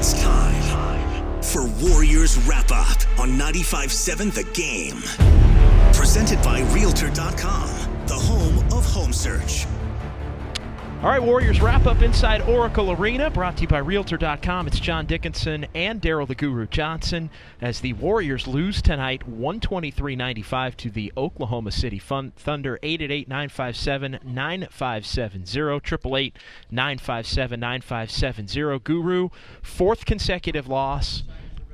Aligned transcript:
It's 0.00 0.12
time 0.22 1.42
for 1.42 1.66
Warriors 1.84 2.38
Wrap 2.46 2.70
Up 2.70 2.98
on 3.18 3.30
95.7 3.30 4.32
The 4.32 4.44
Game. 4.52 5.02
Presented 5.92 6.40
by 6.40 6.60
Realtor.com, 6.72 7.68
the 8.06 8.14
home 8.14 8.58
of 8.72 8.84
home 8.84 9.12
search. 9.12 9.66
All 11.00 11.10
right, 11.10 11.22
Warriors 11.22 11.60
wrap 11.60 11.86
up 11.86 12.02
inside 12.02 12.40
Oracle 12.42 12.90
Arena, 12.90 13.30
brought 13.30 13.56
to 13.58 13.62
you 13.62 13.68
by 13.68 13.78
Realtor.com. 13.78 14.66
It's 14.66 14.80
John 14.80 15.06
Dickinson 15.06 15.64
and 15.72 16.02
Daryl 16.02 16.26
the 16.26 16.34
Guru 16.34 16.66
Johnson 16.66 17.30
as 17.60 17.78
the 17.78 17.92
Warriors 17.92 18.48
lose 18.48 18.82
tonight 18.82 19.26
123 19.28 20.16
95 20.16 20.76
to 20.78 20.90
the 20.90 21.12
Oklahoma 21.16 21.70
City 21.70 22.00
Fun- 22.00 22.32
Thunder. 22.34 22.80
888 22.82 23.28
957 23.28 24.18
9570. 24.24 25.60
888 25.60 26.36
957 26.72 27.60
9570. 27.60 28.78
Guru, 28.80 29.28
fourth 29.62 30.04
consecutive 30.04 30.66
loss. 30.66 31.22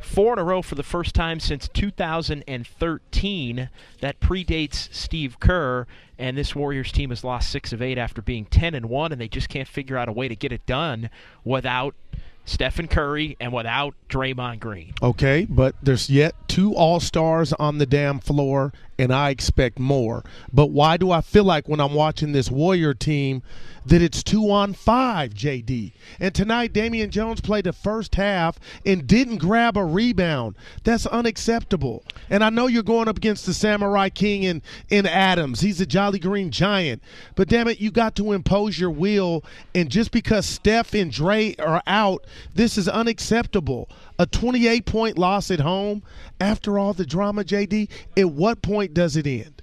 Four 0.05 0.35
in 0.35 0.39
a 0.39 0.45
row 0.45 0.63
for 0.63 0.77
the 0.77 0.83
first 0.83 1.15
time 1.15 1.41
since 1.41 1.69
2013. 1.69 3.71
That 4.01 4.21
predates 4.21 4.95
Steve 4.95 5.41
Kerr, 5.41 5.87
and 6.19 6.37
this 6.37 6.55
Warriors 6.55 6.93
team 6.93 7.09
has 7.11 7.25
lost 7.25 7.51
six 7.51 7.73
of 7.73 7.83
eight 7.83 7.99
after 7.99 8.23
being 8.23 8.45
10 8.45 8.75
and 8.75 8.87
one, 8.87 9.11
and 9.13 9.21
they 9.21 9.29
just 9.29 9.49
can't 9.49 9.67
figure 9.67 9.97
out 9.97 10.09
a 10.09 10.13
way 10.13 10.29
to 10.29 10.37
get 10.37 10.53
it 10.53 10.65
done 10.67 11.11
without 11.43 11.97
Stephen 12.45 12.87
Curry 12.87 13.37
and 13.41 13.53
without 13.53 13.95
Draymond 14.09 14.61
Green. 14.61 14.95
Okay, 15.03 15.47
but 15.49 15.75
there's 15.83 16.11
yet 16.11 16.35
two 16.49 16.75
All 16.75 17.01
Stars 17.01 17.53
on 17.55 17.79
the 17.79 17.87
damn 17.87 18.21
floor, 18.21 18.73
and 18.99 19.13
I 19.13 19.31
expect 19.31 19.79
more. 19.79 20.25
But 20.53 20.71
why 20.71 20.97
do 20.97 21.11
I 21.11 21.21
feel 21.21 21.45
like 21.45 21.69
when 21.69 21.81
I'm 21.81 21.95
watching 21.95 22.33
this 22.33 22.51
Warrior 22.51 22.95
team 22.95 23.43
that 23.87 24.01
it's 24.01 24.23
two 24.23 24.51
on 24.51 24.73
five, 24.73 25.35
JD? 25.35 25.93
And 26.21 26.35
tonight, 26.35 26.73
Damian 26.73 27.11
Jones 27.11 27.41
played 27.41 27.65
the 27.65 27.73
first 27.73 28.15
half 28.15 28.59
and 28.87 29.07
didn't 29.07 29.39
grab 29.39 29.77
a 29.77 29.85
rebound. 29.85 30.57
That's 30.85 31.07
unacceptable. 31.07 32.05
And 32.31 32.45
I 32.45 32.51
know 32.51 32.67
you're 32.67 32.83
going 32.83 33.09
up 33.09 33.17
against 33.17 33.47
the 33.47 33.55
Samurai 33.55 34.09
King 34.09 34.45
in, 34.45 34.63
in 34.89 35.07
Adams. 35.07 35.61
He's 35.61 35.81
a 35.81 35.87
Jolly 35.87 36.19
Green 36.19 36.51
Giant. 36.51 37.03
But 37.35 37.49
damn 37.49 37.69
it, 37.69 37.81
you 37.81 37.91
got 37.91 38.15
to 38.17 38.33
impose 38.33 38.79
your 38.79 38.91
will. 38.91 39.45
And 39.75 39.91
just 39.91 40.13
because 40.13 40.47
Steph 40.47 40.95
and 40.95 41.11
Dre 41.11 41.55
are 41.57 41.83
out, 41.87 42.25
this 42.55 42.79
is 42.79 42.89
unacceptable. 42.89 43.89
A 44.19 44.27
28 44.27 44.87
point 44.87 45.19
loss 45.19 45.51
at 45.51 45.61
home 45.61 46.03
after 46.41 46.79
all 46.79 46.93
the 46.93 47.07
drama, 47.07 47.45
JD, 47.45 47.91
at 48.17 48.31
what 48.31 48.63
point 48.63 48.95
does 48.95 49.17
it 49.17 49.27
end? 49.27 49.61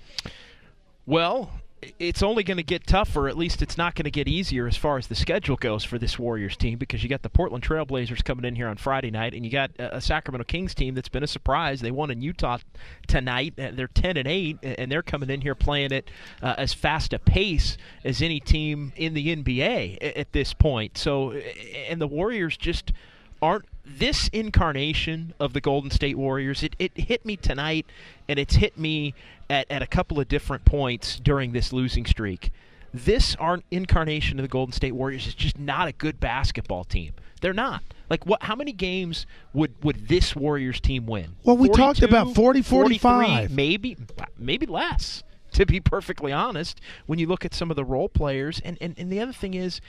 Well, 1.05 1.52
it's 1.99 2.21
only 2.21 2.43
going 2.43 2.58
to 2.58 2.63
get 2.63 2.85
tougher. 2.85 3.27
At 3.27 3.38
least 3.38 3.61
it's 3.61 3.77
not 3.77 3.95
going 3.95 4.03
to 4.03 4.11
get 4.11 4.27
easier 4.27 4.67
as 4.67 4.77
far 4.77 4.97
as 4.97 5.08
the 5.08 5.16
schedule 5.16 5.55
goes 5.55 5.83
for 5.83 5.97
this 5.97 6.19
Warriors 6.19 6.55
team 6.55 6.77
because 6.77 7.02
you 7.02 7.09
got 7.09 7.23
the 7.23 7.30
Portland 7.30 7.63
Trailblazers 7.63 8.23
coming 8.23 8.45
in 8.45 8.55
here 8.55 8.67
on 8.67 8.77
Friday 8.77 9.09
night, 9.09 9.33
and 9.33 9.43
you 9.43 9.52
got 9.52 9.71
a 9.80 9.99
Sacramento 9.99 10.45
Kings 10.45 10.75
team 10.75 10.93
that's 10.93 11.09
been 11.09 11.23
a 11.23 11.27
surprise. 11.27 11.81
They 11.81 11.91
won 11.91 12.11
in 12.11 12.21
Utah 12.21 12.59
tonight. 13.08 13.53
They're 13.55 13.88
10 13.88 14.17
and 14.17 14.27
8, 14.27 14.59
and 14.61 14.91
they're 14.91 15.02
coming 15.02 15.30
in 15.30 15.41
here 15.41 15.55
playing 15.55 15.91
it 15.91 16.09
uh, 16.41 16.55
as 16.58 16.73
fast 16.73 17.13
a 17.13 17.19
pace 17.19 17.77
as 18.03 18.21
any 18.21 18.39
team 18.39 18.93
in 18.95 19.13
the 19.13 19.36
NBA 19.36 20.15
at 20.15 20.31
this 20.33 20.53
point. 20.53 20.97
So, 20.97 21.31
and 21.89 21.99
the 21.99 22.08
Warriors 22.08 22.58
just 22.58 22.93
aren't 23.41 23.65
this 23.97 24.28
incarnation 24.30 25.34
of 25.39 25.53
the 25.53 25.61
Golden 25.61 25.92
State 25.92 26.17
Warriors, 26.17 26.64
it, 26.64 26.75
it 26.80 26.92
hit 26.95 27.25
me 27.25 27.38
tonight, 27.38 27.86
and 28.28 28.39
it's 28.39 28.56
hit 28.56 28.78
me 28.78 29.14
at, 29.50 29.70
at 29.70 29.81
a 29.81 29.88
couple 29.88 30.20
of 30.20 30.28
different 30.28 30.66
points 30.66 31.20
during 31.20 31.52
this 31.52 31.72
losing 31.72 32.06
streak. 32.06 32.52
This 32.94 33.36
incarnation 33.70 34.39
of 34.39 34.44
the 34.44 34.50
Golden 34.50 34.73
State 34.73 34.94
Warriors 34.94 35.28
is 35.28 35.36
just 35.36 35.58
not 35.58 35.88
a 35.88 35.94
good 35.94 36.20
basketball 36.20 36.83
team. 36.83 37.14
They're 37.39 37.53
not. 37.53 37.83
Like 38.09 38.25
what 38.25 38.44
how 38.44 38.56
many 38.56 38.73
games 38.73 39.25
would 39.53 39.73
would 39.83 40.09
this 40.09 40.36
Warriors 40.36 40.81
team 40.81 41.05
win? 41.05 41.38
Well, 41.44 41.55
we 41.55 41.70
talked 41.70 42.02
about 42.02 42.36
40 42.36 42.61
45. 42.61 43.52
maybe 43.52 43.98
maybe 44.38 44.66
less. 44.66 45.23
To 45.54 45.65
be 45.65 45.80
perfectly 45.80 46.32
honest, 46.32 46.80
when 47.05 47.20
you 47.20 47.27
look 47.27 47.45
at 47.45 47.54
some 47.54 47.70
of 47.71 47.77
the 47.77 47.86
role 47.86 48.10
players 48.10 48.61
and 48.65 48.77
and, 48.82 48.95
and 48.98 49.10
the 49.10 49.21
other 49.21 49.32
thing 49.32 49.54
is 49.54 49.80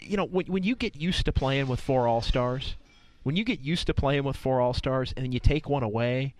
you 0.00 0.16
know, 0.16 0.24
when, 0.24 0.46
when 0.46 0.62
you 0.62 0.76
get 0.76 0.96
used 0.96 1.24
to 1.26 1.32
playing 1.32 1.68
with 1.68 1.80
four 1.80 2.06
All 2.08 2.22
Stars, 2.22 2.76
when 3.24 3.36
you 3.36 3.42
get 3.44 3.60
used 3.60 3.88
to 3.88 3.94
playing 3.94 4.22
with 4.22 4.36
four 4.36 4.60
All 4.60 4.72
Stars 4.72 5.12
and 5.16 5.24
then 5.24 5.32
you 5.32 5.40
take 5.40 5.68
one 5.68 5.82
away, 5.82 6.34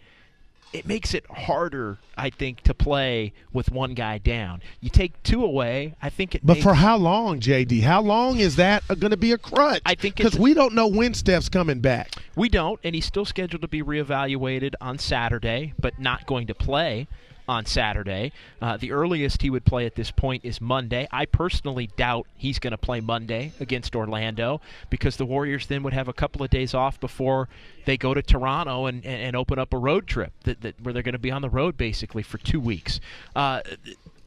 it 0.73 0.87
makes 0.87 1.15
it 1.15 1.25
harder, 1.31 1.99
I 2.17 2.31
think, 2.31 2.63
to 2.63 2.75
play 2.75 3.33
with 3.53 3.71
one 3.71 3.95
guy 3.95 4.19
down. 4.19 4.61
You 4.81 4.91
take 4.91 5.23
two 5.23 5.45
away, 5.45 5.95
I 6.03 6.11
think 6.11 6.35
it. 6.35 6.45
But 6.45 6.59
for 6.59 6.75
how 6.75 6.97
long, 6.97 7.41
JD? 7.41 7.83
How 7.83 8.03
long 8.03 8.39
is 8.39 8.57
that 8.57 8.83
going 8.89 9.13
to 9.13 9.17
be 9.17 9.33
a 9.33 9.39
crutch? 9.39 9.83
I 9.87 9.95
think 9.95 10.17
because 10.17 10.39
we 10.39 10.53
don't 10.53 10.75
know 10.75 10.89
when 10.89 11.15
Steph's 11.15 11.49
coming 11.49 11.81
back. 11.81 12.11
We 12.35 12.49
don't, 12.49 12.81
and 12.83 12.95
he's 12.95 13.07
still 13.07 13.25
scheduled 13.25 13.63
to 13.63 13.69
be 13.69 13.83
reevaluated 13.83 14.75
on 14.81 14.99
Saturday, 14.99 15.75
but 15.79 15.99
not 16.01 16.27
going 16.27 16.49
to 16.49 16.55
play 16.55 17.07
on 17.49 17.67
Saturday. 17.67 18.33
Uh, 18.61 18.77
the 18.77 18.93
earliest 18.93 19.43
he 19.43 19.51
would 19.51 19.65
play 19.65 19.87
at 19.87 19.95
this 19.95 20.11
point 20.11 20.45
is 20.45 20.61
Monday. 20.61 21.07
I 21.11 21.27
personally 21.27 21.89
doubt 21.97 22.27
he's 22.37 22.59
going 22.59 22.73
to 22.73 22.79
play 22.79 23.01
Monday 23.01 23.53
against 23.61 23.95
Orlando 23.95 24.61
because 24.91 25.17
the 25.17 25.27
Warriors 25.27 25.67
then 25.67 25.83
would 25.83 25.93
have 25.93 26.09
a 26.09 26.13
couple 26.13 26.43
of 26.43 26.51
days 26.51 26.75
off 26.75 26.99
before 27.01 27.49
they 27.85 27.97
go 27.97 28.15
to 28.15 28.23
Toronto 28.23 28.87
and, 28.87 29.05
and 29.05 29.37
open 29.37 29.59
up 29.59 29.73
a 29.73 29.79
road 29.79 30.07
trip 30.07 30.33
that, 30.45 30.63
that 30.63 30.81
where 30.81 30.93
they're 30.93 31.03
going 31.03 31.13
to 31.13 31.19
be 31.19 31.31
on 31.31 31.43
the 31.43 31.51
road 31.51 31.77
basically 31.77 32.23
for 32.23 32.39
two 32.39 32.61
weeks. 32.61 33.01
Uh, 33.37 33.61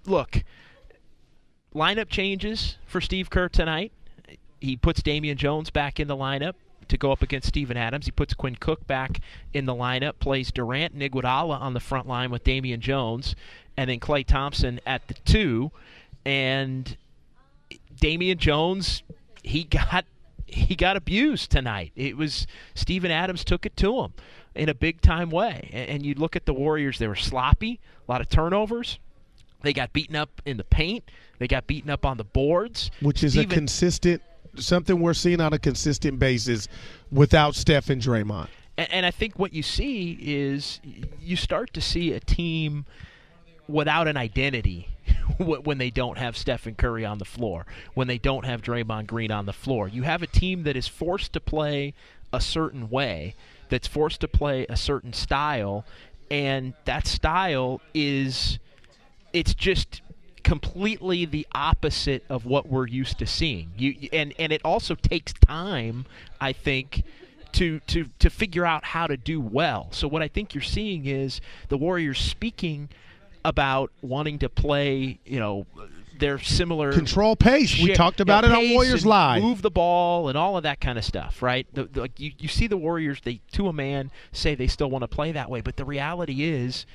look, 0.05 0.43
lineup 1.73 2.09
changes 2.09 2.77
for 2.85 3.01
Steve 3.01 3.29
Kerr 3.29 3.49
tonight. 3.49 3.91
He 4.59 4.75
puts 4.75 5.01
Damian 5.01 5.37
Jones 5.37 5.69
back 5.69 5.99
in 5.99 6.07
the 6.07 6.17
lineup 6.17 6.53
to 6.89 6.97
go 6.97 7.11
up 7.11 7.21
against 7.21 7.47
Steven 7.47 7.77
Adams. 7.77 8.05
He 8.05 8.11
puts 8.11 8.33
Quinn 8.33 8.55
Cook 8.55 8.85
back 8.87 9.19
in 9.53 9.65
the 9.65 9.73
lineup, 9.73 10.19
plays 10.19 10.51
Durant 10.51 10.93
and 10.93 11.01
Iguodala 11.01 11.59
on 11.59 11.73
the 11.73 11.79
front 11.79 12.07
line 12.07 12.31
with 12.31 12.43
Damian 12.43 12.81
Jones, 12.81 13.35
and 13.75 13.89
then 13.89 13.99
Klay 13.99 14.25
Thompson 14.25 14.79
at 14.85 15.07
the 15.07 15.13
two. 15.13 15.71
And 16.25 16.97
Damian 17.99 18.37
Jones, 18.37 19.03
he 19.43 19.63
got 19.63 20.05
he 20.45 20.75
got 20.75 20.95
abused 20.95 21.51
tonight. 21.51 21.91
It 21.95 22.15
was 22.17 22.47
Steven 22.73 23.11
Adams 23.11 23.43
took 23.43 23.65
it 23.65 23.75
to 23.77 24.01
him 24.01 24.13
in 24.55 24.69
a 24.69 24.73
big 24.73 25.01
time 25.01 25.29
way. 25.29 25.69
And 25.71 26.05
you 26.05 26.13
look 26.15 26.35
at 26.35 26.45
the 26.45 26.53
Warriors; 26.53 26.99
they 26.99 27.07
were 27.07 27.15
sloppy, 27.15 27.79
a 28.07 28.11
lot 28.11 28.21
of 28.21 28.29
turnovers. 28.29 28.99
They 29.61 29.73
got 29.73 29.91
beaten 29.91 30.15
up 30.15 30.41
in 30.45 30.57
the 30.57 30.63
paint. 30.63 31.03
They 31.39 31.47
got 31.47 31.67
beaten 31.67 31.89
up 31.89 32.05
on 32.05 32.17
the 32.17 32.23
boards, 32.23 32.91
which 33.01 33.23
is 33.23 33.33
Steven, 33.33 33.51
a 33.51 33.53
consistent 33.53 34.21
something 34.59 34.99
we're 34.99 35.13
seeing 35.13 35.41
on 35.41 35.53
a 35.53 35.59
consistent 35.59 36.19
basis 36.19 36.67
without 37.11 37.55
Steph 37.55 37.89
and 37.89 38.01
Draymond. 38.01 38.47
And, 38.77 38.91
and 38.91 39.05
I 39.05 39.11
think 39.11 39.39
what 39.39 39.53
you 39.53 39.63
see 39.63 40.17
is 40.21 40.79
you 41.21 41.35
start 41.35 41.73
to 41.73 41.81
see 41.81 42.13
a 42.13 42.19
team 42.19 42.85
without 43.67 44.07
an 44.07 44.17
identity 44.17 44.89
when 45.37 45.77
they 45.77 45.89
don't 45.89 46.17
have 46.17 46.37
Stephen 46.37 46.75
Curry 46.75 47.05
on 47.05 47.17
the 47.17 47.25
floor, 47.25 47.65
when 47.93 48.07
they 48.07 48.17
don't 48.17 48.45
have 48.45 48.61
Draymond 48.61 49.07
Green 49.07 49.31
on 49.31 49.45
the 49.45 49.53
floor. 49.53 49.87
You 49.87 50.03
have 50.03 50.21
a 50.21 50.27
team 50.27 50.63
that 50.63 50.75
is 50.75 50.87
forced 50.87 51.33
to 51.33 51.39
play 51.39 51.93
a 52.31 52.41
certain 52.41 52.89
way, 52.89 53.35
that's 53.69 53.87
forced 53.87 54.21
to 54.21 54.27
play 54.27 54.65
a 54.69 54.77
certain 54.77 55.13
style, 55.13 55.85
and 56.29 56.73
that 56.85 57.07
style 57.07 57.81
is 57.93 58.59
it's 59.33 59.53
just 59.53 60.01
completely 60.47 61.25
the 61.25 61.45
opposite 61.53 62.23
of 62.29 62.45
what 62.45 62.69
we're 62.69 62.87
used 62.87 63.19
to 63.19 63.27
seeing. 63.27 63.69
You 63.77 64.07
and 64.13 64.33
and 64.39 64.53
it 64.53 64.61
also 64.63 64.95
takes 64.95 65.33
time, 65.33 66.05
I 66.39 66.53
think, 66.53 67.03
to 67.51 67.81
to 67.87 68.05
to 68.19 68.29
figure 68.29 68.65
out 68.65 68.85
how 68.85 69.07
to 69.07 69.17
do 69.17 69.41
well. 69.41 69.89
So 69.91 70.07
what 70.07 70.21
I 70.21 70.29
think 70.29 70.55
you're 70.55 70.61
seeing 70.61 71.05
is 71.05 71.41
the 71.67 71.77
Warriors 71.77 72.19
speaking 72.19 72.87
about 73.43 73.91
wanting 74.01 74.39
to 74.39 74.47
play, 74.47 75.19
you 75.25 75.37
know, 75.37 75.65
their 76.17 76.39
similar 76.39 76.93
control 76.93 77.35
pace. 77.35 77.77
We 77.77 77.93
talked 77.93 78.21
about 78.21 78.45
you 78.45 78.49
know, 78.49 78.61
it 78.61 78.67
on 78.69 78.73
Warriors 78.73 79.05
Live. 79.05 79.43
Move 79.43 79.61
the 79.61 79.69
ball 79.69 80.29
and 80.29 80.37
all 80.37 80.55
of 80.55 80.63
that 80.63 80.79
kind 80.79 80.97
of 80.97 81.03
stuff, 81.03 81.41
right? 81.41 81.67
The, 81.73 81.83
the, 81.83 82.01
like 82.01 82.17
you, 82.21 82.31
you 82.39 82.47
see 82.47 82.67
the 82.67 82.77
Warriors, 82.77 83.19
they 83.21 83.41
to 83.51 83.67
a 83.67 83.73
man 83.73 84.11
say 84.31 84.55
they 84.55 84.67
still 84.67 84.89
want 84.89 85.03
to 85.03 85.09
play 85.09 85.33
that 85.33 85.49
way, 85.49 85.59
but 85.59 85.75
the 85.75 85.83
reality 85.83 86.43
is 86.43 86.85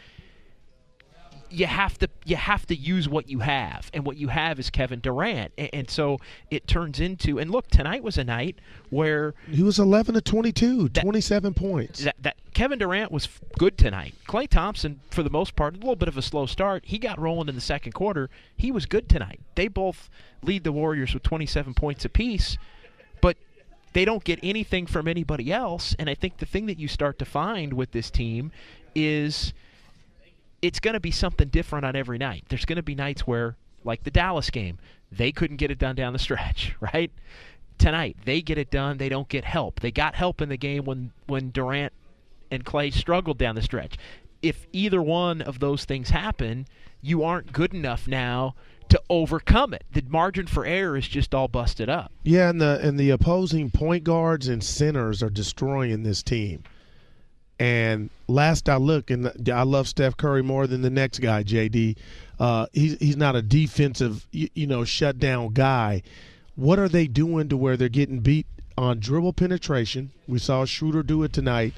you 1.53 1.67
have 1.67 1.99
to 1.99 2.09
you 2.25 2.37
have 2.37 2.67
to 2.67 2.75
use 2.75 3.09
what 3.09 3.29
you 3.29 3.41
have, 3.41 3.91
and 3.93 4.07
what 4.07 4.17
you 4.17 4.29
have 4.29 4.59
is 4.59 4.71
Kevin 4.71 5.01
Durant, 5.01 5.53
and, 5.59 5.71
and, 5.73 5.91
so 5.91 6.19
it 6.51 6.67
turns 6.67 7.01
into. 7.01 7.39
And 7.39 7.51
look, 7.51 7.69
tonight 7.69 8.03
was 8.03 8.17
a 8.17 8.25
night 8.25 8.59
where 8.91 9.35
he 9.51 9.63
was 9.63 9.79
11 9.79 10.15
to 10.15 10.21
22, 10.21 10.89
that, 10.91 11.03
27 11.03 11.55
points. 11.55 12.05
That, 12.05 12.17
that 12.21 12.37
Kevin 12.55 12.79
Durant 12.79 13.13
was 13.13 13.29
good 13.59 13.77
tonight. 13.77 14.15
Klay 14.27 14.49
Thompson, 14.49 15.01
for 15.11 15.23
the 15.23 15.31
most 15.31 15.55
part, 15.55 15.75
a 15.75 15.79
little 15.79 15.97
bit 15.97 16.09
of 16.09 16.17
a 16.17 16.23
slow 16.23 16.47
start. 16.47 16.85
He 16.87 16.99
got 16.99 17.19
rolling 17.19 17.49
in 17.49 17.55
the 17.55 17.61
second 17.61 17.93
quarter. 17.93 18.31
He 18.57 18.71
was 18.71 18.87
good 18.87 19.09
tonight. 19.09 19.41
They 19.55 19.69
both 19.69 20.09
lead 20.43 20.65
the 20.65 20.73
Warriors 20.73 21.15
with 21.15 21.23
27 21.23 21.75
points 21.75 22.05
apiece, 22.05 22.57
but 23.21 23.37
they 23.93 24.05
don't 24.05 24.25
get 24.25 24.39
anything 24.43 24.87
from 24.87 25.07
anybody 25.07 25.53
else. 25.53 25.95
And 25.99 26.09
I 26.09 26.15
think 26.15 26.39
the 26.39 26.47
thing 26.47 26.67
that 26.67 26.79
you 26.79 26.89
start 26.89 27.19
to 27.19 27.25
find 27.25 27.75
with 27.75 27.93
this 27.93 28.11
team 28.11 28.53
is 28.95 29.53
it's 30.63 30.81
going 30.81 30.95
to 30.95 31.01
be 31.01 31.11
something 31.11 31.49
different 31.49 31.85
on 31.85 31.97
every 31.97 32.19
night. 32.19 32.45
There's 32.49 32.65
going 32.65 32.77
to 32.77 32.83
be 32.83 32.95
nights 32.95 33.27
where, 33.27 33.57
like 33.85 34.05
the 34.05 34.11
Dallas 34.11 34.49
game, 34.49 34.79
they 35.11 35.33
couldn't 35.33 35.59
get 35.59 35.71
it 35.71 35.79
done 35.79 35.97
down 35.97 36.13
the 36.13 36.19
stretch, 36.19 36.75
right? 36.81 37.11
tonight. 37.79 38.17
They 38.25 38.41
get 38.41 38.59
it 38.59 38.71
done. 38.71 38.99
They 38.99 39.09
don't 39.09 39.29
get 39.29 39.45
help. 39.45 39.81
They 39.81 39.91
got 39.91 40.15
help 40.15 40.41
in 40.41 40.49
the 40.49 40.57
game 40.57 40.85
when 40.85 41.13
when 41.27 41.51
Durant 41.51 41.93
and 42.51 42.65
Klay 42.65 42.93
struggled 42.93 43.39
down 43.39 43.55
the 43.55 43.63
stretch. 43.63 43.97
If 44.41 44.67
either 44.73 45.03
one 45.03 45.43
of 45.43 45.59
those 45.59 45.85
things 45.85 46.11
happen, 46.11 46.67
you 47.01 47.23
aren't 47.23 47.53
good 47.53 47.75
enough 47.75 48.09
now 48.09 48.55
to 48.89 49.01
overcome 49.09 49.73
it. 49.73 49.85
The 49.93 50.03
margin 50.09 50.47
for 50.47 50.67
error 50.67 50.97
is 50.97 51.09
just 51.09 51.35
all 51.35 51.49
busted 51.49 51.89
up. 51.89 52.13
Yeah, 52.25 52.51
and 52.51 52.61
the 52.61 52.79
and 52.83 52.99
the 52.99 53.11
opposing 53.11 53.71
point 53.71 54.05
guards 54.05 54.49
and 54.49 54.63
centers 54.63 55.23
are 55.23 55.31
destroying 55.31 56.03
this 56.03 56.23
team. 56.23 56.63
And 57.63 58.11
last 58.27 58.69
I 58.69 58.75
look, 58.75 59.09
and 59.09 59.31
I 59.49 59.63
love 59.63 59.87
Steph 59.87 60.17
Curry 60.17 60.43
more 60.43 60.67
than 60.67 60.83
the 60.83 60.91
next 60.91 61.21
guy, 61.21 61.45
JD. 61.45 61.97
Uh, 62.41 62.67
he's 62.73 62.99
he's 62.99 63.17
not 63.17 63.37
a 63.37 63.41
defensive, 63.41 64.27
you, 64.33 64.49
you 64.53 64.67
know, 64.67 64.83
shutdown 64.83 65.53
guy. 65.53 66.03
What 66.57 66.81
are 66.81 66.89
they 66.89 67.07
doing 67.07 67.49
to 67.51 67.57
where 67.57 67.77
they're 67.77 67.89
getting 67.89 68.19
beat 68.19 68.49
on 68.77 68.99
dribble 68.99 69.35
penetration? 69.35 70.11
We 70.27 70.41
saw 70.41 70.65
Schroeder 70.65 71.05
do 71.05 71.23
it 71.23 71.33
tonight. 71.33 71.75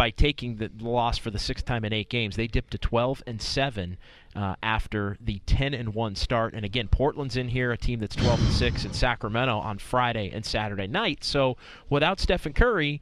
by 0.02 0.10
taking 0.10 0.56
the 0.56 0.68
loss 0.80 1.16
for 1.16 1.30
the 1.30 1.38
sixth 1.38 1.64
time 1.64 1.84
in 1.84 1.92
eight 1.92 2.08
games, 2.08 2.34
they 2.34 2.48
dipped 2.48 2.72
to 2.72 2.78
12 2.78 3.22
and 3.24 3.40
seven 3.40 3.96
uh, 4.34 4.56
after 4.60 5.16
the 5.20 5.40
10 5.46 5.74
and 5.74 5.94
one 5.94 6.16
start. 6.16 6.54
And 6.54 6.64
again, 6.64 6.88
Portland's 6.88 7.36
in 7.36 7.46
here, 7.46 7.70
a 7.70 7.78
team 7.78 8.00
that's 8.00 8.16
12 8.16 8.40
and 8.40 8.52
six, 8.52 8.84
and 8.84 8.96
Sacramento 8.96 9.56
on 9.60 9.78
Friday 9.78 10.28
and 10.34 10.44
Saturday 10.44 10.88
night. 10.88 11.22
So 11.22 11.56
without 11.88 12.18
Stephen 12.18 12.52
Curry, 12.52 13.00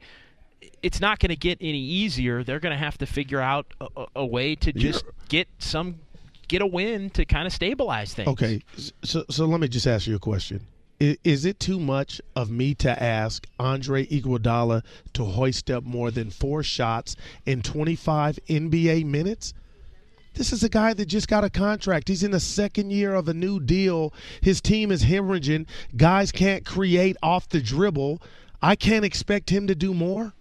it's 0.83 1.01
not 1.01 1.17
going 1.17 1.31
to 1.31 1.35
get 1.35 1.57
any 1.59 1.81
easier. 1.81 2.43
They're 2.43 2.59
going 2.59 2.77
to 2.77 2.77
have 2.77 2.99
to 2.99 3.07
figure 3.07 3.41
out 3.41 3.65
a, 3.81 4.05
a- 4.17 4.25
way 4.27 4.53
to 4.57 4.71
just 4.71 5.03
get 5.27 5.47
some 5.57 6.01
get 6.47 6.61
a 6.61 6.67
win 6.67 7.09
to 7.09 7.25
kind 7.25 7.47
of 7.47 7.53
stabilize 7.53 8.13
things. 8.13 8.27
Okay, 8.27 8.61
so 9.01 9.25
so 9.27 9.47
let 9.47 9.59
me 9.59 9.67
just 9.67 9.87
ask 9.87 10.05
you 10.05 10.17
a 10.17 10.19
question. 10.19 10.67
Is 11.01 11.45
it 11.45 11.59
too 11.59 11.79
much 11.79 12.21
of 12.35 12.51
me 12.51 12.75
to 12.75 13.01
ask 13.01 13.47
Andre 13.57 14.05
Iguodala 14.05 14.83
to 15.13 15.25
hoist 15.25 15.71
up 15.71 15.83
more 15.83 16.11
than 16.11 16.29
four 16.29 16.61
shots 16.61 17.15
in 17.43 17.63
25 17.63 18.37
NBA 18.47 19.05
minutes? 19.05 19.55
This 20.35 20.53
is 20.53 20.63
a 20.63 20.69
guy 20.69 20.93
that 20.93 21.07
just 21.07 21.27
got 21.27 21.43
a 21.43 21.49
contract. 21.49 22.07
He's 22.07 22.21
in 22.21 22.29
the 22.29 22.39
second 22.39 22.91
year 22.91 23.15
of 23.15 23.27
a 23.27 23.33
new 23.33 23.59
deal. 23.59 24.13
His 24.41 24.61
team 24.61 24.91
is 24.91 25.05
hemorrhaging. 25.05 25.65
Guys 25.97 26.31
can't 26.31 26.63
create 26.65 27.17
off 27.23 27.49
the 27.49 27.61
dribble. 27.61 28.21
I 28.61 28.75
can't 28.75 29.03
expect 29.03 29.49
him 29.49 29.65
to 29.65 29.73
do 29.73 29.95
more. 29.95 30.35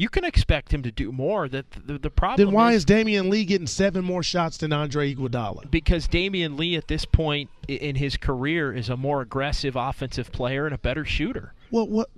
You 0.00 0.08
can 0.08 0.24
expect 0.24 0.72
him 0.72 0.82
to 0.84 0.90
do 0.90 1.12
more. 1.12 1.46
That 1.46 1.70
the, 1.72 1.98
the 1.98 2.08
problem 2.08 2.46
Then 2.46 2.54
why 2.54 2.70
is 2.72 2.78
is 2.78 2.84
Damion 2.86 3.28
Lee 3.28 3.44
getting 3.44 3.66
seven 3.66 4.02
more 4.02 4.22
shots 4.22 4.56
than 4.56 4.72
Andre 4.72 5.14
Iguodala? 5.14 5.70
because 5.70 6.08
Damion 6.08 6.58
Lee 6.58 6.74
at 6.76 6.88
this 6.88 7.04
point 7.04 7.50
in 7.68 7.96
his 7.96 8.16
career 8.16 8.72
is 8.72 8.88
a 8.88 8.96
more 8.96 9.20
aggressive 9.20 9.76
offensive 9.76 10.32
player 10.32 10.64
and 10.64 10.74
a 10.74 10.78
better 10.78 11.04
shooter. 11.04 11.52
Well, 11.70 11.86
what? 11.86 12.08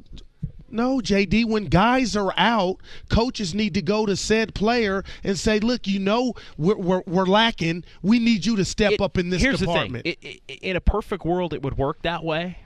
No, 0.70 0.98
JD. 1.00 1.46
When 1.46 1.64
guys 1.64 2.14
are 2.14 2.32
out, 2.36 2.76
coaches 3.10 3.52
need 3.52 3.74
to 3.74 3.82
go 3.82 4.06
to 4.06 4.14
said 4.16 4.54
player 4.54 5.02
and 5.24 5.36
say, 5.36 5.58
"Look, 5.58 5.88
you 5.88 5.98
know 5.98 6.34
we're 6.56 6.76
we're, 6.76 7.02
we're 7.04 7.26
lacking. 7.26 7.82
We 8.00 8.20
need 8.20 8.46
you 8.46 8.54
to 8.56 8.64
step 8.64 8.92
It- 8.92 9.00
up 9.00 9.18
in 9.18 9.30
this 9.30 9.42
here's 9.42 9.58
department." 9.58 10.04
the 10.04 10.12
thing: 10.14 10.40
I- 10.48 10.52
I- 10.52 10.58
in 10.62 10.76
a 10.76 10.80
perfect 10.80 11.24
world, 11.24 11.52
it 11.52 11.62
would 11.62 11.76
work 11.76 12.00
that 12.02 12.22
way. 12.22 12.58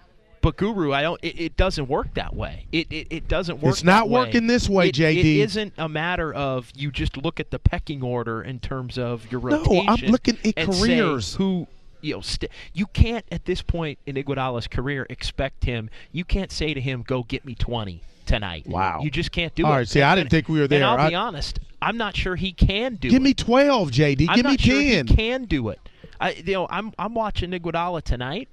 But 0.46 0.58
Guru, 0.58 0.92
I 0.92 1.02
don't. 1.02 1.18
It, 1.24 1.40
it 1.40 1.56
doesn't 1.56 1.88
work 1.88 2.14
that 2.14 2.32
way. 2.36 2.66
It, 2.70 2.86
it 2.92 3.06
it 3.10 3.26
doesn't 3.26 3.60
work. 3.60 3.72
It's 3.72 3.82
not 3.82 4.08
way. 4.08 4.20
working 4.20 4.46
this 4.46 4.68
way, 4.68 4.90
It- 4.90 4.94
JD. 4.94 5.16
It 5.18 5.26
isn't 5.40 5.72
a 5.76 5.88
matter 5.88 6.32
of 6.32 6.70
you 6.76 6.92
just 6.92 7.16
look 7.16 7.40
at 7.40 7.50
the 7.50 7.58
pecking 7.58 8.00
order 8.00 8.42
in 8.42 8.60
terms 8.60 8.96
of 8.96 9.28
your 9.32 9.40
No. 9.40 9.64
I'm 9.88 9.96
looking 10.06 10.38
at 10.44 10.54
careers. 10.54 11.34
who 11.34 11.66
you 12.00 12.14
know, 12.14 12.20
st- 12.20 12.52
you 12.72 12.86
can't 12.86 13.24
at 13.32 13.44
this 13.44 13.60
point 13.60 13.98
in 14.06 14.14
Iguodala's 14.14 14.68
career 14.68 15.04
expect 15.10 15.64
him. 15.64 15.90
You 16.12 16.24
can't 16.24 16.52
say 16.52 16.72
to 16.74 16.80
him, 16.80 17.02
"Go 17.04 17.24
get 17.24 17.44
me 17.44 17.56
20 17.56 18.00
tonight." 18.24 18.68
Wow. 18.68 19.00
you 19.02 19.10
just 19.10 19.32
can't 19.32 19.52
do 19.56 19.66
All 19.66 19.72
it. 19.72 19.76
right, 19.78 19.88
see, 19.88 20.00
I 20.00 20.12
And- 20.12 20.20
didn't 20.20 20.30
think 20.30 20.48
we 20.48 20.58
were 20.58 20.64
And 20.66 20.70
there. 20.70 20.86
I'll 20.86 21.08
be 21.08 21.16
honest, 21.16 21.58
I'm 21.82 21.96
not 21.96 22.14
sure 22.16 22.36
he 22.36 22.52
can 22.52 22.94
do 22.94 23.08
it. 23.08 23.10
Give 23.10 23.20
it. 23.20 23.24
me 23.24 23.34
twelve, 23.34 23.90
JD. 23.90 24.28
I'm 24.28 24.36
Give 24.36 24.44
me 24.44 24.50
not 24.52 24.60
sure 24.60 24.80
ten. 24.80 25.06
he 25.08 25.16
can 25.16 25.44
do 25.46 25.70
it. 25.70 25.80
I, 26.20 26.34
you 26.34 26.52
know, 26.52 26.68
I'm 26.70 26.92
I'm 27.00 27.14
watching 27.14 27.50
Iguodala 27.50 28.02
tonight, 28.04 28.48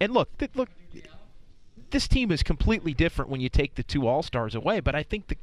and 0.00 0.12
look, 0.12 0.36
th- 0.38 0.50
look, 0.56 0.68
this 1.90 2.08
team 2.08 2.30
is 2.30 2.42
completely 2.42 2.94
different 2.94 3.30
when 3.30 3.40
you 3.40 3.48
take 3.48 3.74
the 3.74 3.82
two 3.82 4.06
All 4.06 4.22
Stars 4.22 4.54
away. 4.54 4.80
But 4.80 4.94
I 4.94 5.02
think 5.02 5.28
the, 5.28 5.36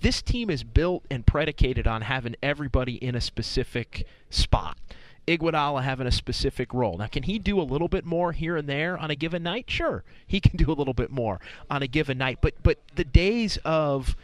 this 0.00 0.22
team 0.22 0.50
is 0.50 0.64
built 0.64 1.04
and 1.10 1.26
predicated 1.26 1.86
on 1.86 2.02
having 2.02 2.36
everybody 2.42 2.94
in 2.96 3.14
a 3.14 3.20
specific 3.20 4.06
spot. 4.30 4.76
Iguodala 5.28 5.84
having 5.84 6.06
a 6.08 6.10
specific 6.12 6.74
role. 6.74 6.98
Now, 6.98 7.06
can 7.06 7.22
he 7.22 7.38
do 7.38 7.60
a 7.60 7.62
little 7.62 7.86
bit 7.86 8.04
more 8.04 8.32
here 8.32 8.56
and 8.56 8.68
there 8.68 8.98
on 8.98 9.08
a 9.10 9.14
given 9.14 9.44
night? 9.44 9.66
Sure, 9.68 10.02
he 10.26 10.40
can 10.40 10.56
do 10.56 10.70
a 10.70 10.74
little 10.74 10.94
bit 10.94 11.10
more 11.12 11.40
on 11.70 11.80
a 11.82 11.86
given 11.86 12.18
night. 12.18 12.38
But 12.40 12.54
but 12.64 12.78
the 12.96 13.04
days 13.04 13.56
of 13.64 14.16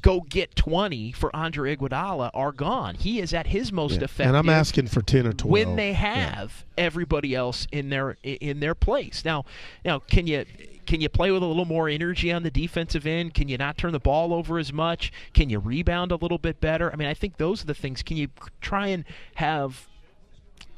go 0.00 0.20
get 0.20 0.54
20 0.56 1.12
for 1.12 1.34
Andre 1.34 1.76
Iguodala 1.76 2.30
are 2.34 2.50
gone. 2.52 2.94
He 2.96 3.20
is 3.20 3.32
at 3.34 3.48
his 3.48 3.72
most 3.72 3.96
effective 4.02 4.26
and 4.26 4.36
I'm 4.36 4.48
asking 4.48 4.88
for 4.88 5.02
ten 5.02 5.26
or 5.26 5.32
twelve. 5.32 5.52
when 5.52 5.76
they 5.76 5.90
Yeah. 5.90 6.32
have 6.32 6.64
everybody 6.76 7.34
else 7.34 7.68
in 7.70 7.90
their 7.90 8.16
in 8.24 8.58
their 8.58 8.74
place. 8.74 9.24
Now, 9.24 9.44
now 9.84 10.00
can 10.00 10.26
you 10.26 10.44
can 10.90 11.00
you 11.00 11.08
play 11.08 11.30
with 11.30 11.40
a 11.40 11.46
little 11.46 11.64
more 11.66 11.88
energy 11.88 12.32
on 12.32 12.42
the 12.42 12.50
defensive 12.50 13.06
end? 13.06 13.32
Can 13.32 13.46
you 13.46 13.56
not 13.56 13.78
turn 13.78 13.92
the 13.92 14.00
ball 14.00 14.34
over 14.34 14.58
as 14.58 14.72
much? 14.72 15.12
Can 15.32 15.48
you 15.48 15.60
rebound 15.60 16.10
a 16.10 16.16
little 16.16 16.36
bit 16.36 16.60
better? 16.60 16.92
I 16.92 16.96
mean, 16.96 17.06
I 17.06 17.14
think 17.14 17.36
those 17.36 17.62
are 17.62 17.66
the 17.66 17.74
things. 17.74 18.02
Can 18.02 18.16
you 18.16 18.26
try 18.60 18.88
and 18.88 19.04
have 19.36 19.86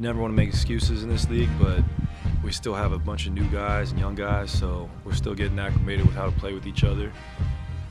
never 0.00 0.18
want 0.18 0.32
to 0.32 0.36
make 0.36 0.48
excuses 0.48 1.02
in 1.02 1.10
this 1.10 1.28
league, 1.28 1.50
but 1.60 1.84
we 2.42 2.52
still 2.52 2.74
have 2.74 2.92
a 2.92 2.98
bunch 2.98 3.26
of 3.26 3.32
new 3.32 3.48
guys 3.50 3.90
and 3.90 4.00
young 4.00 4.14
guys, 4.14 4.50
so 4.50 4.88
we're 5.04 5.14
still 5.14 5.34
getting 5.34 5.58
acclimated 5.58 6.06
with 6.06 6.14
how 6.14 6.26
to 6.26 6.32
play 6.32 6.52
with 6.52 6.66
each 6.66 6.84
other. 6.84 7.12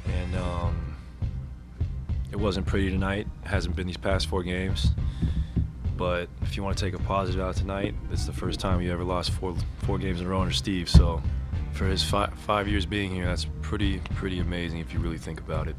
And 0.08 0.36
um, 0.36 0.96
it 2.32 2.38
wasn't 2.38 2.66
pretty 2.66 2.90
tonight. 2.90 3.28
It 3.44 3.48
hasn't 3.48 3.76
been 3.76 3.88
these 3.88 3.98
past 3.98 4.28
four 4.28 4.44
games. 4.44 4.92
But 5.98 6.30
if 6.44 6.56
you 6.56 6.64
want 6.64 6.78
to 6.78 6.86
take 6.86 6.94
a 6.94 7.04
positive 7.04 7.42
out 7.42 7.58
tonight, 7.58 7.94
it's 8.12 8.26
the 8.26 8.34
first 8.34 8.60
time 8.60 8.82
you 8.82 8.92
ever 8.92 9.04
lost 9.04 9.32
four 9.32 9.56
four 9.80 9.98
games 9.98 10.22
in 10.22 10.28
a 10.28 10.30
row 10.30 10.40
under 10.40 10.54
Steve. 10.54 10.90
So 10.90 11.22
for 11.74 11.86
his 11.86 12.04
five, 12.04 12.68
years 12.68 12.86
being 12.86 13.12
here, 13.12 13.26
that's 13.26 13.46
pretty 13.62 14.00
pretty 14.16 14.40
amazing 14.40 14.80
if 14.80 14.94
you 14.94 15.00
really 15.00 15.18
think 15.18 15.42
about 15.42 15.68
it. 15.68 15.76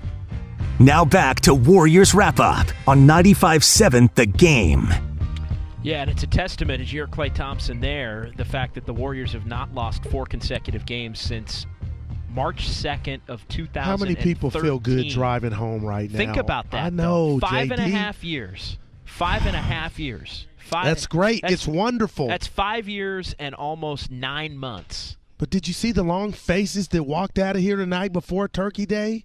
Now 0.78 1.04
back 1.04 1.40
to 1.40 1.54
Warriors 1.54 2.14
wrap 2.14 2.38
up 2.38 2.66
on 2.86 3.06
95 3.06 3.64
7 3.64 4.10
The 4.14 4.26
Game. 4.26 5.09
Yeah, 5.82 6.02
and 6.02 6.10
it's 6.10 6.22
a 6.22 6.26
testament, 6.26 6.82
as 6.82 6.92
you 6.92 7.00
hear 7.00 7.06
Klay 7.06 7.34
Thompson 7.34 7.80
there, 7.80 8.30
the 8.37 8.44
fact 8.44 8.75
that 8.75 8.84
the 8.84 8.92
Warriors 8.92 9.32
have 9.32 9.46
not 9.46 9.72
lost 9.72 10.04
four 10.04 10.26
consecutive 10.26 10.84
games 10.84 11.18
since 11.18 11.66
March 12.28 12.68
2nd 12.68 13.20
of 13.28 13.46
2000. 13.49 13.82
How 13.82 13.96
many 13.96 14.14
people 14.14 14.50
feel 14.50 14.78
good 14.78 15.08
driving 15.08 15.52
home 15.52 15.82
right 15.82 16.10
now? 16.10 16.18
Think 16.18 16.37
about 16.37 16.70
that. 16.72 16.84
I 16.84 16.90
know, 16.90 17.40
though. 17.40 17.46
Five 17.46 17.68
JD. 17.68 17.72
and 17.72 17.80
a 17.80 17.96
half 17.96 18.22
years. 18.22 18.78
Five 19.06 19.46
and 19.46 19.56
a 19.56 19.60
half 19.60 19.99
years. 19.99 20.46
Five, 20.58 20.84
That's 20.84 21.06
great. 21.06 21.40
That's, 21.40 21.54
it's 21.54 21.66
wonderful. 21.66 22.28
That's 22.28 22.46
five 22.46 22.87
years 22.87 23.34
and 23.38 23.54
almost 23.54 24.10
nine 24.10 24.58
months. 24.58 25.16
But 25.38 25.49
did 25.49 25.66
you 25.66 25.72
see 25.72 25.92
the 25.92 26.02
long 26.02 26.32
faces 26.32 26.88
that 26.88 27.04
walked 27.04 27.38
out 27.38 27.56
of 27.56 27.62
here 27.62 27.76
tonight 27.76 28.12
before 28.12 28.49
Turkey 28.49 28.84
Day? 28.84 29.25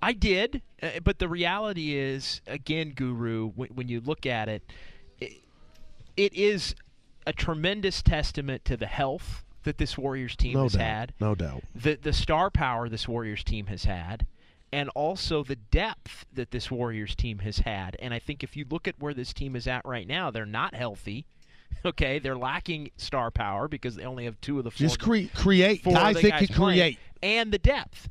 I 0.00 0.12
did, 0.12 0.62
uh, 0.80 1.00
but 1.02 1.18
the 1.18 1.28
reality 1.28 1.96
is, 1.96 2.40
again, 2.46 2.92
Guru, 2.94 3.50
when 3.50 3.88
you 3.88 4.00
look 4.00 4.26
at 4.26 4.48
it, 4.48 4.62
it 6.18 6.34
is 6.34 6.74
a 7.26 7.32
tremendous 7.32 8.02
testament 8.02 8.64
to 8.66 8.76
the 8.76 8.86
health 8.86 9.44
that 9.62 9.78
this 9.78 9.96
Warriors 9.96 10.34
team 10.36 10.54
no 10.54 10.64
has 10.64 10.72
doubt. 10.72 10.80
had. 10.82 11.14
No 11.20 11.34
doubt. 11.34 11.62
The 11.74 11.94
the 11.94 12.12
star 12.12 12.50
power 12.50 12.88
this 12.88 13.06
Warriors 13.06 13.44
team 13.44 13.66
has 13.66 13.84
had 13.84 14.26
and 14.72 14.88
also 14.90 15.42
the 15.42 15.56
depth 15.56 16.26
that 16.32 16.50
this 16.50 16.70
Warriors 16.70 17.14
team 17.14 17.38
has 17.40 17.60
had. 17.60 17.96
And 18.00 18.12
I 18.12 18.18
think 18.18 18.42
if 18.42 18.56
you 18.56 18.66
look 18.68 18.86
at 18.86 18.96
where 18.98 19.14
this 19.14 19.32
team 19.32 19.56
is 19.56 19.66
at 19.66 19.84
right 19.84 20.06
now, 20.06 20.30
they're 20.30 20.46
not 20.46 20.74
healthy. 20.74 21.26
Okay, 21.84 22.18
they're 22.18 22.36
lacking 22.36 22.90
star 22.96 23.30
power 23.30 23.68
because 23.68 23.94
they 23.94 24.02
only 24.02 24.24
have 24.24 24.40
two 24.40 24.58
of 24.58 24.64
the 24.64 24.70
four. 24.70 24.78
Just 24.78 24.98
cre- 24.98 25.26
create 25.34 25.84
four 25.84 25.92
guys 25.92 26.20
that 26.22 26.38
can 26.38 26.48
create 26.48 26.98
and 27.22 27.52
the 27.52 27.58
depth. 27.58 28.08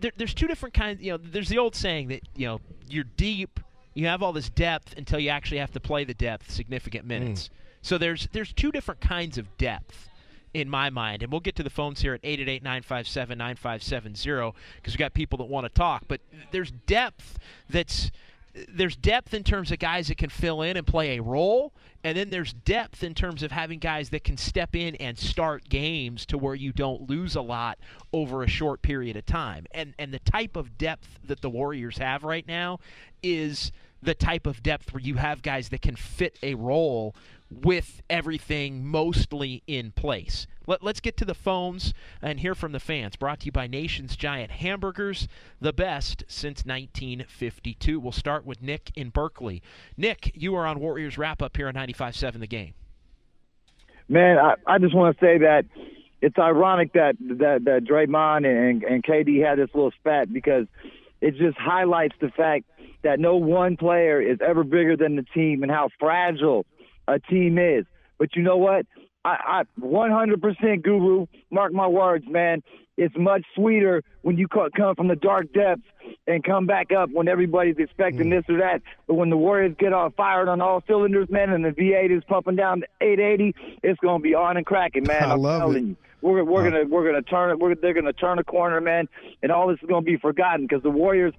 There, 0.00 0.10
there's 0.16 0.34
two 0.34 0.48
different 0.48 0.74
kinds. 0.74 1.00
You 1.00 1.12
know, 1.12 1.18
there's 1.18 1.48
the 1.48 1.58
old 1.58 1.76
saying 1.76 2.08
that 2.08 2.22
you 2.34 2.46
know 2.46 2.60
you're 2.88 3.04
deep 3.04 3.60
you 3.94 4.06
have 4.06 4.22
all 4.22 4.32
this 4.32 4.50
depth 4.50 4.94
until 4.96 5.18
you 5.18 5.30
actually 5.30 5.58
have 5.58 5.72
to 5.72 5.80
play 5.80 6.04
the 6.04 6.14
depth 6.14 6.50
significant 6.50 7.06
minutes. 7.06 7.48
Mm. 7.48 7.50
So 7.82 7.98
there's 7.98 8.28
there's 8.32 8.52
two 8.52 8.72
different 8.72 9.00
kinds 9.00 9.38
of 9.38 9.56
depth 9.56 10.08
in 10.54 10.68
my 10.70 10.88
mind. 10.88 11.22
And 11.22 11.30
we'll 11.32 11.40
get 11.40 11.56
to 11.56 11.64
the 11.64 11.70
phones 11.70 12.00
here 12.00 12.14
at 12.14 12.22
888-957-9570 12.22 14.54
because 14.76 14.94
we've 14.94 14.98
got 14.98 15.12
people 15.12 15.36
that 15.38 15.46
want 15.46 15.64
to 15.64 15.68
talk, 15.68 16.04
but 16.08 16.20
there's 16.52 16.70
depth 16.86 17.38
that's 17.68 18.10
there's 18.68 18.94
depth 18.94 19.34
in 19.34 19.42
terms 19.42 19.72
of 19.72 19.80
guys 19.80 20.06
that 20.06 20.16
can 20.16 20.30
fill 20.30 20.62
in 20.62 20.76
and 20.76 20.86
play 20.86 21.18
a 21.18 21.22
role, 21.22 21.72
and 22.04 22.16
then 22.16 22.30
there's 22.30 22.52
depth 22.52 23.02
in 23.02 23.12
terms 23.12 23.42
of 23.42 23.50
having 23.50 23.80
guys 23.80 24.10
that 24.10 24.22
can 24.22 24.36
step 24.36 24.76
in 24.76 24.94
and 24.96 25.18
start 25.18 25.68
games 25.68 26.24
to 26.26 26.38
where 26.38 26.54
you 26.54 26.72
don't 26.72 27.10
lose 27.10 27.34
a 27.34 27.40
lot 27.40 27.80
over 28.12 28.44
a 28.44 28.48
short 28.48 28.80
period 28.80 29.16
of 29.16 29.26
time. 29.26 29.66
And 29.72 29.92
and 29.98 30.14
the 30.14 30.20
type 30.20 30.54
of 30.54 30.78
depth 30.78 31.18
that 31.24 31.40
the 31.40 31.50
Warriors 31.50 31.98
have 31.98 32.22
right 32.22 32.46
now 32.46 32.78
is 33.24 33.72
the 34.04 34.14
type 34.14 34.46
of 34.46 34.62
depth 34.62 34.92
where 34.92 35.00
you 35.00 35.16
have 35.16 35.42
guys 35.42 35.70
that 35.70 35.82
can 35.82 35.96
fit 35.96 36.38
a 36.42 36.54
role 36.54 37.14
with 37.50 38.02
everything 38.10 38.86
mostly 38.86 39.62
in 39.66 39.92
place. 39.92 40.46
Let, 40.66 40.82
us 40.82 41.00
get 41.00 41.16
to 41.18 41.24
the 41.24 41.34
phones 41.34 41.92
and 42.22 42.40
hear 42.40 42.54
from 42.54 42.72
the 42.72 42.80
fans. 42.80 43.16
Brought 43.16 43.40
to 43.40 43.46
you 43.46 43.52
by 43.52 43.66
Nation's 43.66 44.16
Giant 44.16 44.50
Hamburgers, 44.50 45.28
the 45.60 45.72
best 45.72 46.24
since 46.26 46.64
1952. 46.64 48.00
We'll 48.00 48.12
start 48.12 48.46
with 48.46 48.62
Nick 48.62 48.90
in 48.96 49.10
Berkeley. 49.10 49.62
Nick, 49.96 50.32
you 50.34 50.54
are 50.54 50.66
on 50.66 50.80
Warriors 50.80 51.18
Wrap 51.18 51.42
Up 51.42 51.56
here 51.56 51.68
on 51.68 51.74
95.7 51.74 52.40
The 52.40 52.46
Game. 52.46 52.74
Man, 54.08 54.38
I, 54.38 54.54
I 54.66 54.78
just 54.78 54.94
want 54.94 55.18
to 55.18 55.24
say 55.24 55.38
that 55.38 55.64
it's 56.20 56.38
ironic 56.38 56.94
that 56.94 57.16
that, 57.20 57.64
that 57.64 57.84
Draymond 57.84 58.46
and, 58.46 58.82
and 58.82 59.02
KD 59.02 59.46
had 59.46 59.58
this 59.58 59.68
little 59.74 59.92
spat 60.00 60.32
because 60.32 60.66
it 61.24 61.36
just 61.36 61.56
highlights 61.56 62.14
the 62.20 62.28
fact 62.28 62.66
that 63.02 63.18
no 63.18 63.36
one 63.36 63.78
player 63.78 64.20
is 64.20 64.36
ever 64.46 64.62
bigger 64.62 64.94
than 64.94 65.16
the 65.16 65.24
team 65.34 65.62
and 65.62 65.72
how 65.72 65.88
fragile 65.98 66.66
a 67.08 67.18
team 67.18 67.56
is. 67.56 67.86
But 68.18 68.36
you 68.36 68.42
know 68.42 68.58
what? 68.58 68.84
I, 69.24 69.62
I 69.80 69.80
100% 69.80 70.82
guru. 70.82 71.24
Mark 71.50 71.72
my 71.72 71.86
words, 71.86 72.26
man. 72.28 72.62
It's 72.98 73.14
much 73.16 73.42
sweeter 73.54 74.02
when 74.20 74.36
you 74.36 74.46
come 74.48 74.94
from 74.96 75.08
the 75.08 75.16
dark 75.16 75.50
depths 75.54 75.86
and 76.26 76.44
come 76.44 76.66
back 76.66 76.92
up 76.92 77.08
when 77.10 77.26
everybody's 77.26 77.76
expecting 77.78 78.26
mm. 78.26 78.30
this 78.30 78.44
or 78.54 78.58
that. 78.58 78.82
But 79.06 79.14
when 79.14 79.30
the 79.30 79.36
Warriors 79.38 79.74
get 79.78 79.94
all 79.94 80.10
fired 80.10 80.48
on 80.48 80.60
all 80.60 80.82
cylinders, 80.86 81.30
man, 81.30 81.50
and 81.50 81.64
the 81.64 81.70
V8 81.70 82.14
is 82.14 82.22
pumping 82.28 82.56
down 82.56 82.82
to 82.82 82.86
880, 83.00 83.54
it's 83.82 83.98
gonna 84.00 84.20
be 84.20 84.34
on 84.34 84.58
and 84.58 84.66
cracking, 84.66 85.04
man. 85.04 85.24
I 85.24 85.32
I'm 85.32 85.40
love 85.40 85.60
telling 85.60 85.76
it. 85.76 85.88
you. 85.88 85.96
We're, 86.24 86.42
we're 86.42 86.70
gonna 86.70 86.84
we're 86.86 87.04
gonna 87.04 87.20
turn 87.20 87.50
it. 87.50 87.58
We're, 87.58 87.74
they're 87.74 87.92
gonna 87.92 88.14
turn 88.14 88.38
a 88.38 88.44
corner, 88.44 88.80
man, 88.80 89.10
and 89.42 89.52
all 89.52 89.68
this 89.68 89.78
is 89.82 89.86
gonna 89.86 90.00
be 90.00 90.16
forgotten 90.16 90.66
because 90.66 90.82
the 90.82 90.90
Warriors 90.90 91.34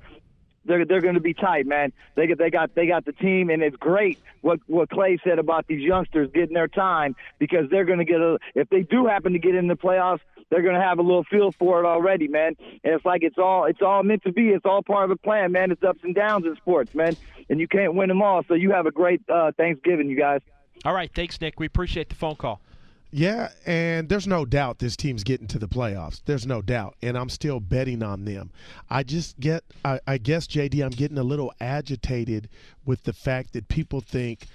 they're 0.66 0.86
they're 0.86 1.02
going 1.02 1.16
to 1.16 1.22
be 1.22 1.34
tight, 1.34 1.66
man. 1.66 1.92
They 2.14 2.28
they 2.34 2.52
got 2.52 2.76
they 2.76 2.86
got 2.86 3.04
the 3.06 3.12
team, 3.12 3.50
and 3.50 3.64
it's 3.64 3.76
great 3.78 4.20
what 4.42 4.60
what 4.68 4.90
Klay 4.90 5.20
said 5.24 5.40
about 5.40 5.66
these 5.68 5.82
youngsters 5.82 6.30
getting 6.34 6.54
their 6.54 6.68
time 6.68 7.16
because 7.40 7.70
they're 7.72 7.86
going 7.86 8.00
to 8.00 8.06
get 8.06 8.22
a 8.22 8.38
if 8.54 8.70
they 8.70 8.82
do 8.84 9.08
happen 9.08 9.34
to 9.34 9.40
get 9.40 9.56
in 9.56 9.68
the 9.68 9.76
playoffs, 9.76 10.22
they're 10.52 10.62
going 10.62 10.76
to 10.76 10.82
have 10.82 11.00
a 11.00 11.02
little 11.02 11.24
feel 11.24 11.52
for 11.52 11.84
it 11.84 11.88
already, 11.88 12.28
man. 12.28 12.56
And 12.84 12.94
it's 12.94 13.06
like 13.06 13.24
it's 13.24 13.38
all 13.40 13.66
it's 13.66 13.82
all 13.82 14.04
meant 14.04 14.24
to 14.24 14.32
be. 14.32 14.50
It's 14.50 14.66
all 14.66 14.84
part 14.84 15.04
of 15.06 15.10
the 15.10 15.22
plan, 15.22 15.52
man. 15.52 15.72
It's 15.72 15.84
ups 15.84 16.00
and 16.04 16.14
downs 16.14 16.46
in 16.46 16.56
sports, 16.58 16.94
man, 16.94 17.16
and 17.50 17.60
you 17.60 17.68
can't 17.68 17.96
win 17.96 18.10
them 18.10 18.22
all. 18.22 18.44
So 18.48 18.54
you 18.54 18.72
have 18.72 18.86
a 18.86 18.92
great 18.92 19.22
uh, 19.30 19.52
Thanksgiving, 19.58 20.10
you 20.10 20.18
guys. 20.18 20.42
All 20.84 20.94
right, 20.94 21.12
thanks, 21.12 21.40
Nick. 21.42 21.60
We 21.60 21.66
appreciate 21.66 22.10
the 22.10 22.16
phone 22.16 22.36
call. 22.36 22.62
Yeah, 23.18 23.52
and 23.66 24.10
there's 24.10 24.28
no 24.28 24.44
doubt 24.44 24.80
this 24.80 24.98
team's 24.98 25.24
getting 25.24 25.48
to 25.48 25.58
the 25.58 25.70
playoffs. 25.70 26.22
There's 26.26 26.46
no 26.46 26.62
doubt, 26.62 26.98
and 27.02 27.18
I'm 27.18 27.30
still 27.30 27.62
betting 27.62 28.04
on 28.04 28.26
them. 28.26 28.52
I 28.90 29.04
just 29.04 29.40
get, 29.40 29.64
I, 29.86 30.02
I 30.06 30.18
guess, 30.18 30.48
JD, 30.48 30.84
I'm 30.84 30.90
getting 30.90 31.18
a 31.18 31.24
little 31.24 31.54
agitated 31.62 32.50
with 32.86 33.04
the 33.04 33.14
fact 33.14 33.54
that 33.54 33.70
people 33.70 34.02
think 34.02 34.48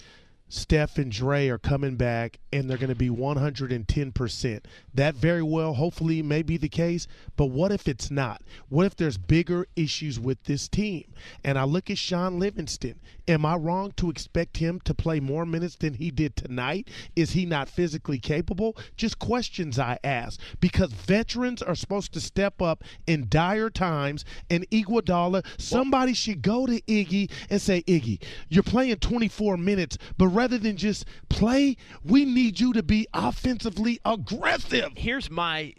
Steph 0.53 0.99
and 0.99 1.13
Dre 1.13 1.49
are 1.49 1.59
coming 1.59 1.95
back 1.95 2.41
and 2.53 2.69
they're 2.69 2.77
going 2.77 2.89
to 2.89 2.97
be 2.97 3.09
110%. 3.09 4.65
That 4.93 5.15
very 5.15 5.43
well, 5.43 5.75
hopefully, 5.75 6.23
may 6.23 6.43
be 6.43 6.57
the 6.57 6.69
case. 6.69 7.07
But 7.37 7.47
what 7.47 7.71
if 7.71 7.87
it's 7.87 8.11
not? 8.11 8.43
What 8.69 8.87
if 8.87 8.97
there's 8.97 9.17
bigger 9.17 9.69
issues 9.77 10.19
with 10.19 10.43
this 10.45 10.69
team? 10.69 11.05
And 11.45 11.57
I 11.57 11.63
look 11.65 11.89
at 11.89 11.99
Shaun 11.99 12.41
Livingston. 12.41 12.99
Am 13.29 13.47
I 13.47 13.55
wrong 13.55 13.93
to 13.97 14.11
expect 14.11 14.57
him 14.57 14.81
to 14.85 14.93
play 14.93 15.21
more 15.21 15.47
minutes 15.47 15.77
than 15.77 15.95
he 15.95 16.11
did 16.11 16.35
tonight? 16.35 16.89
Is 17.15 17.31
he 17.31 17.47
not 17.47 17.69
physically 17.69 18.19
capable? 18.19 18.77
Just 18.97 19.21
questions 19.21 19.79
I 19.79 20.01
ask 20.03 20.41
because 20.59 20.93
veterans 20.93 21.63
are 21.63 21.77
supposed 21.77 22.13
to 22.15 22.21
step 22.21 22.61
up 22.61 22.83
in 23.07 23.27
dire 23.29 23.71
times. 23.71 24.25
And 24.51 24.69
Iguodala, 24.71 25.47
somebody 25.59 26.13
should 26.13 26.43
go 26.43 26.67
to 26.67 26.81
Iggy 26.83 27.31
and 27.49 27.63
say, 27.63 27.83
Iggy, 27.83 28.21
you're 28.49 28.65
playing 28.65 28.97
24 28.97 29.57
minutes, 29.57 29.97
but 30.19 30.27
rather 30.41 30.59
than 30.59 30.77
just 30.77 31.05
play, 31.29 31.77
we 32.05 32.25
need 32.25 32.59
you 32.59 32.73
to 32.73 32.83
be 32.83 33.07
offensively 33.13 34.01
aggressive. 34.05 34.91
Here's 34.97 35.31
my 35.31 35.75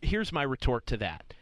here's 0.00 0.32
my 0.32 0.42
retort 0.42 0.86
to 0.86 0.96
that. 0.98 1.34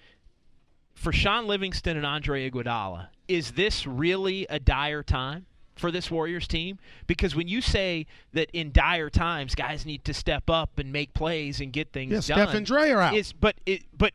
for 0.95 1.13
Shaun 1.13 1.47
Livingston 1.47 1.97
and 1.97 2.07
Andre 2.07 2.49
Iguodala, 2.49 3.09
is 3.29 3.53
this 3.53 3.87
really 3.87 4.47
a 4.49 4.59
dire 4.61 5.03
time 5.03 5.47
for 5.75 5.91
this 5.91 6.11
Warriors 6.11 6.47
team? 6.47 6.79
Because 7.07 7.35
when 7.35 7.49
you 7.49 7.61
say 7.61 8.07
that 8.33 8.49
in 8.53 8.71
dire 8.73 9.11
times, 9.11 9.55
guys 9.55 9.85
need 9.85 10.05
to 10.05 10.15
step 10.15 10.49
up 10.49 10.79
and 10.79 10.93
make 10.93 11.13
plays 11.13 11.61
and 11.61 11.73
get 11.73 11.93
things 11.93 12.13
Yeah, 12.13 12.37
done. 12.37 12.47
Steph 12.47 12.55
and 12.55 12.67
Dre 12.67 12.91
are 12.91 13.01
out. 13.01 13.15
Is 13.15 13.33
but 13.33 13.57
it 13.67 13.83
but. 13.97 14.13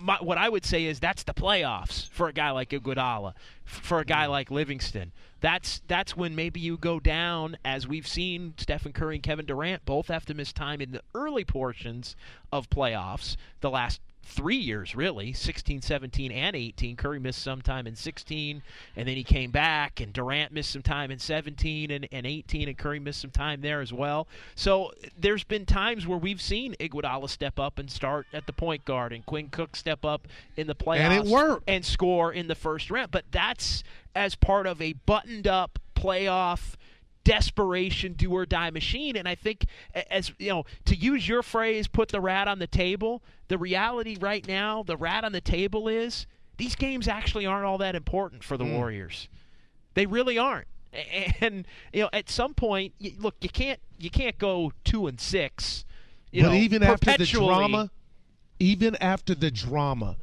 My, 0.00 0.18
what 0.20 0.38
I 0.38 0.48
would 0.48 0.64
say 0.64 0.84
is 0.84 1.00
that's 1.00 1.24
the 1.24 1.34
playoffs 1.34 2.08
for 2.10 2.28
a 2.28 2.32
guy 2.32 2.50
like 2.50 2.70
Iguodala, 2.70 3.34
for 3.64 4.00
a 4.00 4.04
guy 4.04 4.26
mm. 4.26 4.30
like 4.30 4.50
Livingston. 4.50 5.12
That's 5.40 5.82
that's 5.86 6.16
when 6.16 6.34
maybe 6.34 6.60
you 6.60 6.78
go 6.78 7.00
down, 7.00 7.58
as 7.64 7.86
we've 7.86 8.06
seen 8.06 8.54
Stephen 8.56 8.92
Curry 8.92 9.16
and 9.16 9.22
Kevin 9.22 9.46
Durant 9.46 9.84
both 9.84 10.08
have 10.08 10.24
to 10.26 10.34
miss 10.34 10.52
time 10.52 10.80
in 10.80 10.92
the 10.92 11.02
early 11.14 11.44
portions 11.44 12.16
of 12.52 12.70
playoffs. 12.70 13.36
The 13.60 13.70
last 13.70 14.00
three 14.24 14.56
years, 14.56 14.94
really 14.94 15.32
16, 15.32 15.82
17, 15.82 16.32
and 16.32 16.56
18. 16.56 16.96
Curry 16.96 17.18
missed 17.18 17.42
some 17.42 17.62
time 17.62 17.86
in 17.86 17.94
16, 17.94 18.62
and 18.96 19.08
then 19.08 19.16
he 19.16 19.22
came 19.24 19.50
back, 19.50 20.00
and 20.00 20.12
Durant 20.12 20.52
missed 20.52 20.70
some 20.70 20.82
time 20.82 21.10
in 21.10 21.18
17 21.18 21.90
and, 21.90 22.08
and 22.10 22.26
18, 22.26 22.68
and 22.68 22.76
Curry 22.78 22.98
missed 22.98 23.20
some 23.20 23.30
time 23.30 23.60
there 23.60 23.80
as 23.80 23.92
well. 23.92 24.26
So 24.54 24.92
there's 25.18 25.44
been 25.44 25.66
times 25.66 26.06
where 26.06 26.18
we've 26.18 26.42
seen 26.42 26.74
Iguodala 26.80 27.28
step 27.28 27.58
up 27.58 27.78
and 27.78 27.90
start 27.90 28.26
at 28.32 28.46
the 28.46 28.52
point 28.52 28.84
guard, 28.84 29.12
and 29.12 29.24
Quinn 29.26 29.48
Cook 29.48 29.76
step 29.76 30.04
up 30.04 30.26
in 30.56 30.66
the 30.66 30.74
playoffs 30.74 31.00
And 31.00 31.12
it 31.12 31.24
worked. 31.30 31.64
and 31.68 31.84
score 31.84 32.32
in 32.32 32.48
the 32.48 32.54
first 32.54 32.90
round. 32.90 33.10
But 33.10 33.24
that's 33.30 33.84
as 34.14 34.34
part 34.34 34.66
of 34.66 34.80
a 34.80 34.92
buttoned 34.92 35.46
up 35.46 35.78
playoff 35.94 36.74
desperation 37.24 38.12
do 38.12 38.30
or 38.30 38.46
die 38.46 38.70
machine. 38.70 39.16
And 39.16 39.26
i 39.26 39.34
think 39.34 39.66
as 40.10 40.32
you 40.38 40.50
know 40.50 40.64
to 40.84 40.94
use 40.94 41.26
your 41.28 41.42
phrase 41.42 41.88
put 41.88 42.10
the 42.10 42.20
rat 42.20 42.48
on 42.48 42.58
the 42.58 42.66
table 42.66 43.22
the 43.48 43.58
reality 43.58 44.16
right 44.20 44.46
now 44.46 44.82
the 44.82 44.96
rat 44.96 45.24
on 45.24 45.32
the 45.32 45.40
table 45.40 45.88
is 45.88 46.26
these 46.56 46.74
games 46.74 47.08
actually 47.08 47.46
aren't 47.46 47.64
all 47.64 47.78
that 47.78 47.94
important 47.94 48.44
for 48.44 48.56
the 48.56 48.64
hmm. 48.64 48.74
warriors. 48.74 49.28
They 49.94 50.06
really 50.06 50.38
aren't. 50.38 50.68
And 51.40 51.66
you 51.92 52.02
know 52.02 52.10
at 52.12 52.30
some 52.30 52.54
point 52.54 52.94
look 53.18 53.34
you 53.40 53.48
can't 53.48 53.80
you 53.98 54.10
can't 54.10 54.38
go 54.38 54.72
2 54.84 55.08
and 55.08 55.20
6 55.20 55.84
you 56.34 56.42
but 56.42 56.48
know, 56.48 56.54
even 56.54 56.82
after 56.82 57.16
the 57.16 57.26
drama, 57.26 57.90
even 58.58 58.96
after 58.96 59.36
the 59.36 59.52
drama, 59.52 60.16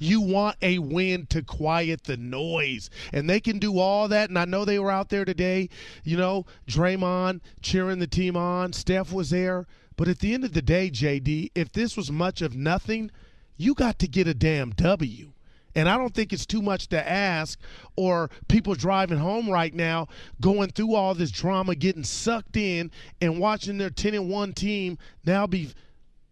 you 0.00 0.20
want 0.20 0.56
a 0.62 0.78
win 0.78 1.26
to 1.26 1.42
quiet 1.42 2.04
the 2.04 2.16
noise. 2.16 2.90
And 3.12 3.28
they 3.28 3.40
can 3.40 3.58
do 3.58 3.78
all 3.78 4.08
that. 4.08 4.28
And 4.28 4.38
I 4.38 4.44
know 4.44 4.64
they 4.64 4.78
were 4.78 4.90
out 4.90 5.10
there 5.10 5.24
today, 5.24 5.68
you 6.04 6.16
know, 6.16 6.46
Draymond 6.66 7.40
cheering 7.62 7.98
the 7.98 8.06
team 8.06 8.36
on. 8.36 8.72
Steph 8.72 9.12
was 9.12 9.30
there. 9.30 9.66
But 9.96 10.08
at 10.08 10.20
the 10.20 10.32
end 10.32 10.44
of 10.44 10.54
the 10.54 10.62
day, 10.62 10.90
JD, 10.90 11.50
if 11.54 11.72
this 11.72 11.96
was 11.96 12.10
much 12.10 12.40
of 12.40 12.56
nothing, 12.56 13.10
you 13.56 13.74
got 13.74 13.98
to 13.98 14.08
get 14.08 14.26
a 14.26 14.32
damn 14.32 14.70
W. 14.70 15.32
And 15.74 15.88
I 15.88 15.96
don't 15.96 16.14
think 16.14 16.32
it's 16.32 16.46
too 16.46 16.62
much 16.62 16.88
to 16.88 17.08
ask, 17.08 17.60
or 17.94 18.30
people 18.48 18.74
driving 18.74 19.18
home 19.18 19.48
right 19.48 19.72
now 19.72 20.08
going 20.40 20.70
through 20.70 20.94
all 20.94 21.14
this 21.14 21.30
drama, 21.30 21.74
getting 21.74 22.02
sucked 22.02 22.56
in, 22.56 22.90
and 23.20 23.38
watching 23.38 23.78
their 23.78 23.90
10 23.90 24.14
and 24.14 24.30
1 24.30 24.52
team 24.54 24.98
now 25.24 25.46
be 25.46 25.70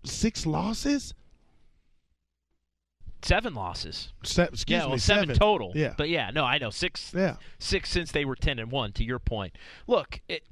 six 0.05 0.45
losses? 0.45 1.15
Seven 3.23 3.55
losses 3.55 4.13
Se- 4.23 4.45
excuse 4.45 4.83
yeah, 4.83 4.89
me, 4.89 4.99
seven, 4.99 5.23
seven 5.29 5.37
total. 5.37 5.73
Yeah. 5.75 5.95
but 5.97 6.09
yeah, 6.09 6.31
no, 6.31 6.45
I 6.45 6.59
know 6.59 6.71
six. 6.71 7.13
Yeah. 7.15 7.37
six 7.59 7.91
since 7.91 8.13
they 8.13 8.25
were 8.25 8.37
ten 8.37 8.59
and 8.59 8.71
one. 8.71 8.93
To 8.93 9.05
your 9.05 9.19
point, 9.19 9.57
look, 9.87 10.21
it, 10.29 10.43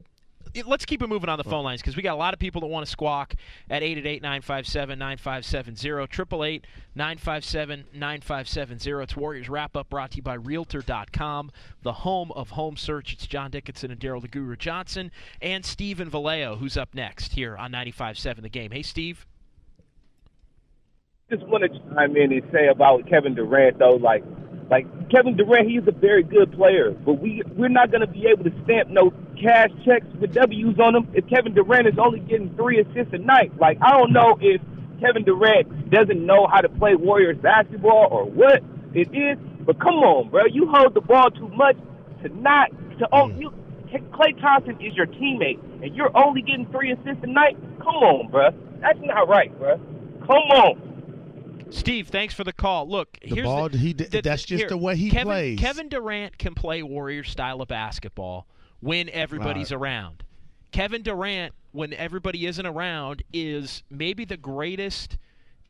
it, 0.55 0.67
let's 0.67 0.85
keep 0.85 1.03
it 1.03 1.09
moving 1.09 1.29
on 1.29 1.39
the 1.39 1.45
phone 1.45 1.65
lines 1.65 1.81
because 1.83 1.97
we 1.97 2.03
got 2.03 2.15
a 2.15 2.19
lot 2.19 2.33
of 2.33 2.41
people 2.41 2.61
that 2.63 2.69
want 2.69 2.87
to 2.87 2.91
squawk 2.91 3.35
at 3.69 3.83
eight 3.83 3.99
eight 3.99 4.07
eight 4.07 4.23
nine 4.23 4.41
five 4.43 4.67
seven 4.67 4.99
nine 4.99 5.19
five 5.19 5.45
seven 5.45 5.77
zero 5.77 6.07
triple 6.07 6.45
eight 6.45 6.67
nine 6.95 7.19
five 7.19 7.45
seven 7.45 7.85
nine 7.93 8.21
five 8.21 8.49
seven 8.49 8.79
zero. 8.79 9.03
It's 9.03 9.17
Warriors 9.17 9.49
wrap 9.49 9.77
up 9.77 9.91
brought 9.91 10.13
to 10.13 10.17
you 10.17 10.23
by 10.23 10.35
Realtor.com, 10.35 11.51
the 11.83 11.93
home 11.93 12.33
of 12.33 12.51
home 12.51 12.77
search. 12.77 13.13
It's 13.13 13.27
John 13.27 13.51
Dickinson 13.51 13.91
and 13.91 14.01
Daryl 14.01 14.23
the 14.23 14.29
Guru 14.29 14.57
Johnson 14.57 15.11
and 15.43 15.65
Stephen 15.65 16.09
Vallejo, 16.09 16.57
who's 16.57 16.77
up 16.77 16.95
next 16.95 17.33
here 17.33 17.57
on 17.57 17.71
95.7 17.73 18.43
The 18.43 18.49
Game. 18.49 18.71
Hey, 18.71 18.83
Steve. 18.83 19.27
Just 21.29 21.43
want 21.49 21.65
to 21.65 21.81
chime 21.93 22.17
in 22.17 22.31
and 22.31 22.43
say 22.53 22.69
about 22.69 23.11
Kevin 23.11 23.35
Durant 23.35 23.81
though, 23.81 23.99
like 23.99 24.23
like 24.71 24.87
Kevin 25.11 25.37
Durant, 25.37 25.69
he's 25.69 25.83
a 25.89 25.91
very 25.91 26.23
good 26.23 26.53
player, 26.53 26.93
but 26.93 27.15
we 27.15 27.43
we're 27.57 27.67
not 27.67 27.91
going 27.91 28.03
to 28.03 28.07
be 28.07 28.29
able 28.31 28.45
to 28.45 28.53
stamp 28.63 28.91
no 28.91 29.11
cash 29.35 29.71
checks 29.85 30.07
with 30.21 30.33
W's 30.35 30.79
on 30.79 30.95
him 30.95 31.09
if 31.15 31.27
Kevin 31.27 31.53
Durant 31.53 31.89
is 31.89 31.99
only 31.99 32.21
getting 32.21 32.55
three 32.55 32.79
assists 32.79 33.13
a 33.13 33.19
night. 33.19 33.51
Like 33.59 33.77
I 33.83 33.91
don't 33.99 34.13
know 34.13 34.39
if 34.41 34.63
Kevin 35.01 35.25
Durant 35.25 35.91
doesn't 35.91 36.25
know 36.25 36.47
how 36.47 36.61
to 36.61 36.69
play 36.69 36.95
Warriors 36.95 37.39
basketball 37.43 38.07
or 38.09 38.25
what 38.25 38.63
it 38.95 39.11
is, 39.13 39.37
but 39.67 39.81
come 39.81 39.99
on, 40.07 40.31
bro, 40.31 40.47
you 40.47 40.71
hold 40.71 40.95
the 40.95 41.01
ball 41.01 41.33
too 41.33 41.49
much 41.49 41.77
to 42.23 42.29
not 42.39 42.71
to 43.01 43.09
oh 43.11 43.31
you. 43.31 43.51
Klay 44.15 44.41
Thompson 44.41 44.79
is 44.81 44.95
your 44.95 45.07
teammate, 45.07 45.59
and 45.83 45.93
you're 45.97 46.17
only 46.17 46.43
getting 46.43 46.71
three 46.71 46.93
assists 46.93 47.25
a 47.25 47.27
night. 47.27 47.57
Come 47.79 47.97
on, 47.97 48.31
bro. 48.31 48.51
That's 48.81 48.99
not 49.03 49.29
right, 49.29 49.51
bro. 49.59 49.77
Come 50.21 50.47
on. 50.55 50.96
Steve, 51.71 52.09
thanks 52.09 52.33
for 52.35 52.45
the 52.45 52.53
call. 52.53 52.89
Look, 52.89 53.19
The 53.21 53.35
here's 53.35 53.47
ball, 53.47 53.69
the, 53.69 53.79
he 53.79 53.93
d- 53.93 54.05
that's 54.21 54.45
just 54.45 54.61
here, 54.63 54.69
the 54.69 54.77
way 54.77 54.97
he 54.97 55.11
Kevin, 55.11 55.27
plays. 55.27 55.59
Kevin 55.59 55.89
Durant 55.89 56.39
can 56.39 56.55
play 56.55 56.83
Warrior 56.83 57.25
style 57.25 57.61
of 57.61 57.69
basketball 57.69 58.47
when 58.81 59.09
everybody's 59.11 59.71
Right. 59.73 59.81
around. 59.81 60.23
Kevin 60.73 61.03
Durant, 61.03 61.55
when 61.73 61.93
everybody 61.95 62.47
isn't 62.47 62.67
around, 62.67 63.23
is 63.33 63.83
maybe 63.91 64.25
the 64.25 64.37
greatest 64.37 65.19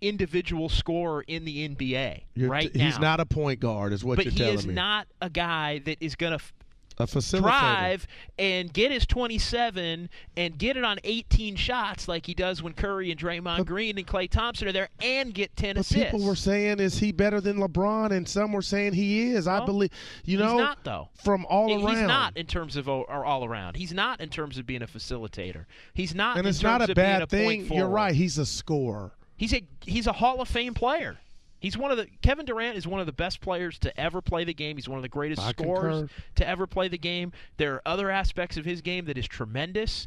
individual 0.03 0.69
scorer 0.69 1.23
in 1.23 1.45
the 1.47 1.65
NBA 1.69 2.25
You're 2.35 2.51
right 2.51 2.71
t- 2.73 2.79
now. 2.79 2.85
He's 2.85 2.99
not 2.99 3.19
a 3.21 3.25
point 3.27 3.61
guard, 3.61 3.93
is 3.95 4.05
what 4.05 4.17
but 4.17 4.27
you're 4.27 4.33
he 4.33 4.39
telling 4.39 4.55
is 4.59 4.67
not 4.67 5.07
a 5.23 5.31
guy 5.31 5.79
that 5.81 5.97
is 6.01 6.15
going 6.17 6.39
to 6.39 6.39
facilitator. 6.39 6.53
Drive 6.97 8.07
and 8.39 8.73
get 8.73 8.91
his 8.91 9.07
27 9.07 10.09
and 10.37 10.59
get 10.59 10.77
it 10.77 10.85
on 10.85 10.99
18 11.05 11.57
shots 11.57 12.09
like 12.09 12.27
he 12.27 12.35
does 12.35 12.63
when 12.63 12.73
Curry 12.73 13.11
and 13.11 13.21
Draymond 13.21 13.59
But- 13.59 13.67
Green 13.67 13.99
and 13.99 14.07
Klay 14.07 14.31
Thompson 14.31 14.69
are 14.69 14.73
there 14.73 14.89
and 15.03 15.35
get 15.35 15.55
10 15.57 15.75
But 15.77 15.81
assists. 15.83 16.05
people 16.13 16.27
were 16.27 16.35
saying, 16.37 16.81
is 16.81 16.99
he 16.99 17.13
better 17.13 17.41
than 17.41 17.59
LeBron? 17.59 18.11
And 18.13 18.29
some 18.29 18.53
were 18.53 18.63
saying 18.63 18.95
he 18.95 19.31
is. 19.31 19.47
I 19.47 19.65
believe, 19.65 19.91
you 20.25 20.39
he's 20.39 20.47
know, 20.47 20.57
not 20.57 20.85
though. 20.85 21.09
from 21.23 21.47
all 21.47 21.71
around. 21.85 21.97
He's 21.97 22.07
not 22.07 22.37
in 22.37 22.47
terms 22.47 22.77
of 22.77 22.89
or 22.89 23.25
all 23.25 23.45
around. 23.45 23.77
He's 23.77 23.93
not 23.93 24.21
in 24.21 24.29
terms 24.29 24.59
of 24.59 24.67
being 24.67 24.83
a 24.83 24.87
facilitator. 24.87 25.67
He's 25.95 26.15
not. 26.15 26.39
and 26.39 26.47
it's 26.47 26.63
not 26.63 26.89
a 26.89 26.95
bad 26.95 27.23
a 27.23 27.27
thing. 27.27 27.67
You're 27.73 27.89
right. 27.89 28.15
He's 28.15 28.39
a 28.39 28.47
scorer. 28.47 29.13
He's 29.37 29.53
a 29.53 29.63
he's 29.85 30.07
a 30.07 30.13
Hall 30.13 30.41
of 30.41 30.49
Fame 30.49 30.73
player. 30.75 31.19
He's 31.59 31.77
one 31.77 31.91
of 31.91 31.97
the 31.97 32.07
Kevin 32.23 32.45
Durant 32.45 32.77
is 32.77 32.87
one 32.87 33.01
of 33.01 33.07
the 33.07 33.13
best 33.13 33.41
players 33.41 33.79
to 33.81 34.01
ever 34.01 34.21
play 34.21 34.45
the 34.45 34.55
game. 34.55 34.77
He's 34.77 34.89
one 34.89 34.99
of 34.99 35.03
the 35.03 35.09
greatest 35.09 35.41
I 35.43 35.51
scorers 35.51 36.01
concur. 36.01 36.15
to 36.37 36.49
ever 36.49 36.67
play 36.67 36.89
the 36.89 36.99
game. 36.99 37.33
There 37.57 37.75
are 37.75 37.83
other 37.87 38.11
aspects 38.11 38.57
of 38.57 38.65
his 38.65 38.83
game 38.83 39.07
that 39.07 39.17
is 39.17 39.27
tremendous. 39.27 40.07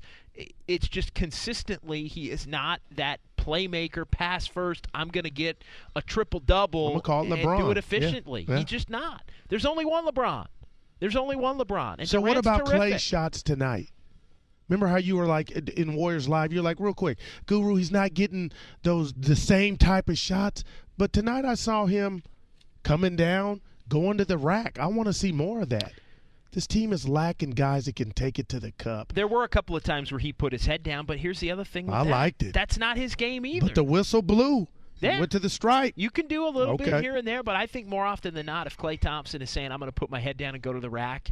It's 0.68 0.88
just 0.88 1.14
consistently 1.14 2.08
he 2.08 2.30
is 2.30 2.46
not 2.48 2.82
that 2.96 3.20
playmaker, 3.38 4.10
pass 4.10 4.46
first. 4.46 4.88
I'm 4.94 5.10
going 5.10 5.24
to 5.24 5.30
get 5.32 5.64
a 5.96 6.02
triple 6.02 6.40
double 6.40 6.92
I'ma 6.92 7.00
call 7.00 7.24
it 7.26 7.32
and 7.32 7.42
LeBron. 7.42 7.58
do 7.60 7.72
it 7.72 7.78
efficiently. 7.78 8.46
yeah. 8.48 8.58
He's 8.58 8.66
just 8.66 8.90
not. 8.90 9.24
There's 9.50 9.66
only 9.66 9.86
one 9.86 10.06
LeBron. 10.06 10.46
There's 11.00 11.16
only 11.16 11.36
one 11.36 11.58
LeBron. 11.58 11.96
And 12.00 12.08
so 12.08 12.22
what 12.22 12.38
about 12.38 12.66
terrific. 12.66 12.94
Klay's 12.94 13.02
shots 13.02 13.42
tonight? 13.42 13.90
Remember 14.68 14.88
how 14.88 14.98
you 14.98 15.18
were 15.18 15.26
like 15.26 15.50
in 15.52 15.96
Warriors 15.96 16.30
Live? 16.30 16.54
You're 16.54 16.62
like, 16.62 16.80
real 16.80 16.94
quick, 16.94 17.18
Guru, 17.48 17.76
he's 17.76 17.92
not 17.92 18.14
getting 18.14 18.52
those 18.84 19.14
the 19.14 19.36
same 19.36 19.78
type 19.78 20.10
of 20.10 20.18
shots. 20.18 20.64
But 21.00 21.14
tonight 21.14 21.46
I 21.46 21.54
saw 21.54 21.86
him 21.86 22.24
coming 22.84 23.16
down, 23.16 23.62
going 23.88 24.18
to 24.18 24.26
the 24.26 24.38
rack. 24.38 24.78
I 24.78 24.88
want 24.88 25.08
to 25.08 25.14
see 25.14 25.32
more 25.32 25.62
of 25.62 25.70
that. 25.70 25.94
This 26.52 26.68
team 26.68 26.92
is 26.92 27.08
lacking 27.08 27.52
guys 27.52 27.86
that 27.86 27.96
can 27.96 28.12
take 28.12 28.38
it 28.38 28.50
to 28.50 28.60
the 28.60 28.74
cup. 28.74 29.14
There 29.14 29.28
were 29.28 29.46
a 29.46 29.48
couple 29.48 29.78
of 29.78 29.84
times 29.84 30.12
where 30.12 30.20
he 30.20 30.34
put 30.34 30.52
his 30.52 30.66
head 30.66 30.84
down, 30.84 31.06
but 31.06 31.18
here's 31.20 31.40
the 31.40 31.52
other 31.52 31.64
thing. 31.64 31.86
With 31.86 31.96
I 31.96 32.04
that. 32.04 32.10
liked 32.10 32.44
it. 32.44 32.54
That's 32.54 32.78
not 32.78 32.98
his 32.98 33.16
game 33.16 33.46
either. 33.46 33.68
But 33.68 33.76
the 33.76 33.84
whistle 33.84 34.22
blew. 34.22 34.68
He 34.96 35.08
Yeah. 35.08 35.20
Went 35.20 35.32
to 35.32 35.40
the 35.40 35.50
stripe. 35.50 35.94
You 35.96 36.10
can 36.10 36.28
do 36.28 36.46
a 36.46 36.50
little 36.50 36.76
bit 36.76 37.02
here 37.02 37.16
and 37.16 37.26
there, 37.26 37.44
but 37.44 37.56
I 37.56 37.66
think 37.66 37.88
more 37.88 38.06
often 38.06 38.34
than 38.34 38.48
not, 38.48 38.68
if 38.68 38.76
Klay 38.76 39.00
Thompson 39.00 39.42
is 39.42 39.50
saying, 39.50 39.72
I'm 39.72 39.80
going 39.80 39.88
to 39.88 39.94
put 39.94 40.10
my 40.10 40.20
head 40.20 40.36
down 40.36 40.54
and 40.54 40.62
go 40.62 40.74
to 40.74 40.82
the 40.82 40.90
rack, 40.90 41.32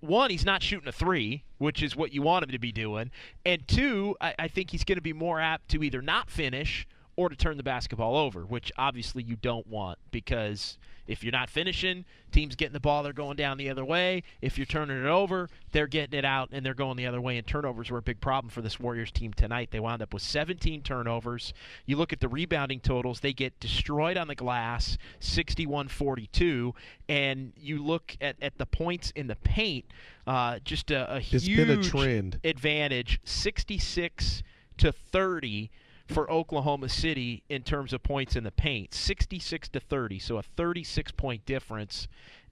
one, 0.00 0.30
he's 0.30 0.44
not 0.44 0.60
shooting 0.60 0.88
a 0.88 0.92
three, 0.92 1.44
which 1.58 1.84
is 1.84 1.94
what 1.94 2.12
you 2.12 2.22
want 2.22 2.42
him 2.42 2.50
to 2.50 2.58
be 2.58 2.72
doing. 2.72 3.12
And 3.46 3.66
two, 3.68 4.16
I, 4.20 4.34
I 4.40 4.48
think 4.48 4.70
he's 4.70 4.82
going 4.82 4.96
to 4.98 5.02
be 5.02 5.12
more 5.12 5.38
apt 5.38 5.68
to 5.68 5.84
either 5.84 6.02
not 6.02 6.30
finish 6.30 6.88
or 7.16 7.28
to 7.28 7.36
turn 7.36 7.56
the 7.56 7.62
basketball 7.62 8.16
over, 8.16 8.44
which 8.44 8.72
obviously 8.76 9.22
you 9.22 9.36
don't 9.36 9.66
want 9.66 9.98
because 10.10 10.78
if 11.06 11.22
you're 11.22 11.32
not 11.32 11.50
finishing, 11.50 12.04
teams 12.32 12.56
getting 12.56 12.72
the 12.72 12.80
ball, 12.80 13.02
they're 13.02 13.12
going 13.12 13.36
down 13.36 13.58
the 13.58 13.68
other 13.68 13.84
way. 13.84 14.22
If 14.40 14.56
you're 14.56 14.64
turning 14.64 14.98
it 14.98 15.06
over, 15.06 15.48
they're 15.72 15.86
getting 15.86 16.18
it 16.18 16.24
out 16.24 16.48
and 16.52 16.64
they're 16.64 16.74
going 16.74 16.96
the 16.96 17.06
other 17.06 17.20
way. 17.20 17.36
And 17.36 17.46
turnovers 17.46 17.90
were 17.90 17.98
a 17.98 18.02
big 18.02 18.20
problem 18.20 18.48
for 18.50 18.62
this 18.62 18.80
Warriors 18.80 19.10
team 19.10 19.32
tonight. 19.34 19.68
They 19.70 19.80
wound 19.80 20.00
up 20.00 20.14
with 20.14 20.22
17 20.22 20.82
turnovers. 20.82 21.52
You 21.84 21.96
look 21.96 22.12
at 22.12 22.20
the 22.20 22.28
rebounding 22.28 22.80
totals, 22.80 23.20
they 23.20 23.34
get 23.34 23.60
destroyed 23.60 24.16
on 24.16 24.28
the 24.28 24.34
glass, 24.34 24.96
61 25.20 25.88
42. 25.88 26.74
And 27.08 27.52
you 27.56 27.82
look 27.82 28.16
at, 28.20 28.36
at 28.40 28.56
the 28.56 28.66
points 28.66 29.12
in 29.14 29.26
the 29.26 29.36
paint, 29.36 29.84
uh, 30.26 30.58
just 30.64 30.90
a, 30.90 31.16
a 31.16 31.16
It's 31.18 31.44
huge 31.44 31.68
been 31.68 31.78
a 31.78 31.82
trend. 31.82 32.40
advantage 32.44 33.20
66 33.24 34.42
to 34.78 34.90
30 34.90 35.70
for 36.06 36.30
Oklahoma 36.30 36.88
City 36.88 37.42
in 37.48 37.62
terms 37.62 37.92
of 37.92 38.02
points 38.02 38.36
in 38.36 38.44
the 38.44 38.50
paint, 38.50 38.92
66 38.94 39.68
to 39.70 39.80
30, 39.80 40.18
so 40.18 40.36
a 40.38 40.42
36 40.42 41.12
point 41.12 41.44
difference 41.46 42.08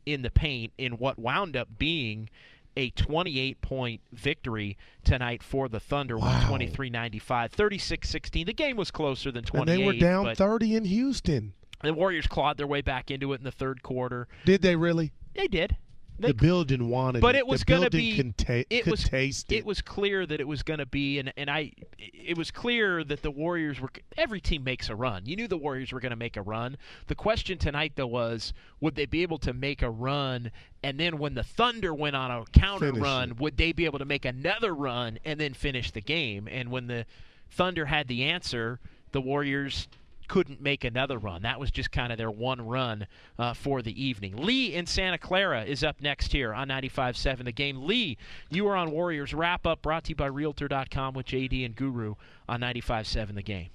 in 0.06 0.22
the 0.22 0.30
paint 0.30 0.72
in 0.78 0.92
what 0.92 1.18
wound 1.18 1.56
up 1.56 1.68
being 1.78 2.28
a 2.76 2.88
28 2.90 3.60
point 3.60 4.00
victory 4.12 4.76
tonight 5.04 5.42
for 5.42 5.68
the 5.68 5.78
Thunder 5.78 6.16
Wow. 6.18 6.48
23 6.48 6.88
95 6.88 7.52
36 7.52 8.08
16 8.08 8.46
the 8.46 8.52
game 8.54 8.76
was 8.78 8.90
closer 8.90 9.30
than 9.30 9.44
28 9.44 9.70
And 9.72 9.80
they 9.80 9.84
were 9.86 9.92
down 10.00 10.34
30 10.34 10.76
in 10.76 10.84
Houston. 10.86 11.52
the 11.82 11.92
Warriors 11.92 12.26
clawed 12.26 12.56
their 12.56 12.66
way 12.66 12.80
back 12.80 13.10
into 13.10 13.34
it 13.34 13.38
in 13.40 13.44
the 13.44 13.50
third 13.52 13.82
quarter 13.82 14.26
Did 14.46 14.62
they 14.62 14.74
really? 14.74 15.12
they 15.34 15.48
did 15.48 15.76
they 16.22 16.28
the 16.28 16.34
building 16.34 16.88
wanted 16.88 17.20
but 17.20 17.34
it. 17.34 17.46
was 17.46 17.64
going 17.64 17.82
to 17.82 17.90
be 17.90 18.32
it 18.70 18.86
was 18.86 19.04
taste 19.04 19.52
it. 19.52 19.56
it 19.56 19.64
was 19.64 19.82
clear 19.82 20.24
that 20.26 20.40
it 20.40 20.48
was 20.48 20.62
going 20.62 20.78
to 20.78 20.86
be 20.86 21.18
and 21.18 21.32
and 21.36 21.50
I 21.50 21.72
it 21.98 22.38
was 22.38 22.50
clear 22.50 23.04
that 23.04 23.22
the 23.22 23.30
Warriors 23.30 23.80
were 23.80 23.90
every 24.16 24.40
team 24.40 24.64
makes 24.64 24.88
a 24.88 24.94
run. 24.94 25.26
You 25.26 25.36
knew 25.36 25.48
the 25.48 25.56
Warriors 25.56 25.92
were 25.92 26.00
going 26.00 26.10
to 26.10 26.16
make 26.16 26.36
a 26.36 26.42
run. 26.42 26.76
The 27.08 27.14
question 27.14 27.58
tonight 27.58 27.92
though 27.96 28.06
was 28.06 28.52
would 28.80 28.94
they 28.94 29.06
be 29.06 29.22
able 29.22 29.38
to 29.38 29.52
make 29.52 29.82
a 29.82 29.90
run 29.90 30.50
and 30.82 30.98
then 30.98 31.18
when 31.18 31.34
the 31.34 31.44
Thunder 31.44 31.94
went 31.94 32.16
on 32.16 32.30
a 32.30 32.44
counter 32.58 32.86
Finish 32.86 33.02
run, 33.02 33.30
it. 33.30 33.40
would 33.40 33.56
they 33.56 33.72
be 33.72 33.84
able 33.84 33.98
to 33.98 34.04
make 34.04 34.24
another 34.24 34.74
run 34.74 35.18
and 35.24 35.38
then 35.38 35.54
finish 35.54 35.90
the 35.90 36.00
game? 36.00 36.48
And 36.50 36.70
when 36.70 36.86
the 36.86 37.06
Thunder 37.50 37.86
had 37.86 38.08
the 38.08 38.24
answer, 38.24 38.80
the 39.12 39.20
Warriors 39.20 39.88
couldn't 40.32 40.62
make 40.62 40.82
another 40.82 41.18
run. 41.18 41.42
That 41.42 41.60
was 41.60 41.70
just 41.70 41.92
kind 41.92 42.10
of 42.10 42.16
their 42.16 42.30
one 42.30 42.66
run 42.66 43.06
uh, 43.38 43.52
for 43.52 43.82
the 43.82 44.02
evening. 44.02 44.34
Lee 44.34 44.72
in 44.72 44.86
Santa 44.86 45.18
Clara 45.18 45.62
is 45.62 45.84
up 45.84 46.00
next 46.00 46.32
here 46.32 46.54
on 46.54 46.68
95.7 46.68 47.44
The 47.44 47.52
Game. 47.52 47.86
Lee, 47.86 48.16
you 48.48 48.66
are 48.66 48.74
on 48.74 48.92
Warriors 48.92 49.34
Wrap 49.34 49.66
Up, 49.66 49.82
brought 49.82 50.04
to 50.04 50.08
you 50.08 50.16
by 50.16 50.28
Realtor.com 50.28 51.12
with 51.12 51.26
JD 51.26 51.66
and 51.66 51.76
Guru 51.76 52.14
on 52.48 52.62
95.7 52.62 53.34
The 53.34 53.42
Game. 53.42 53.68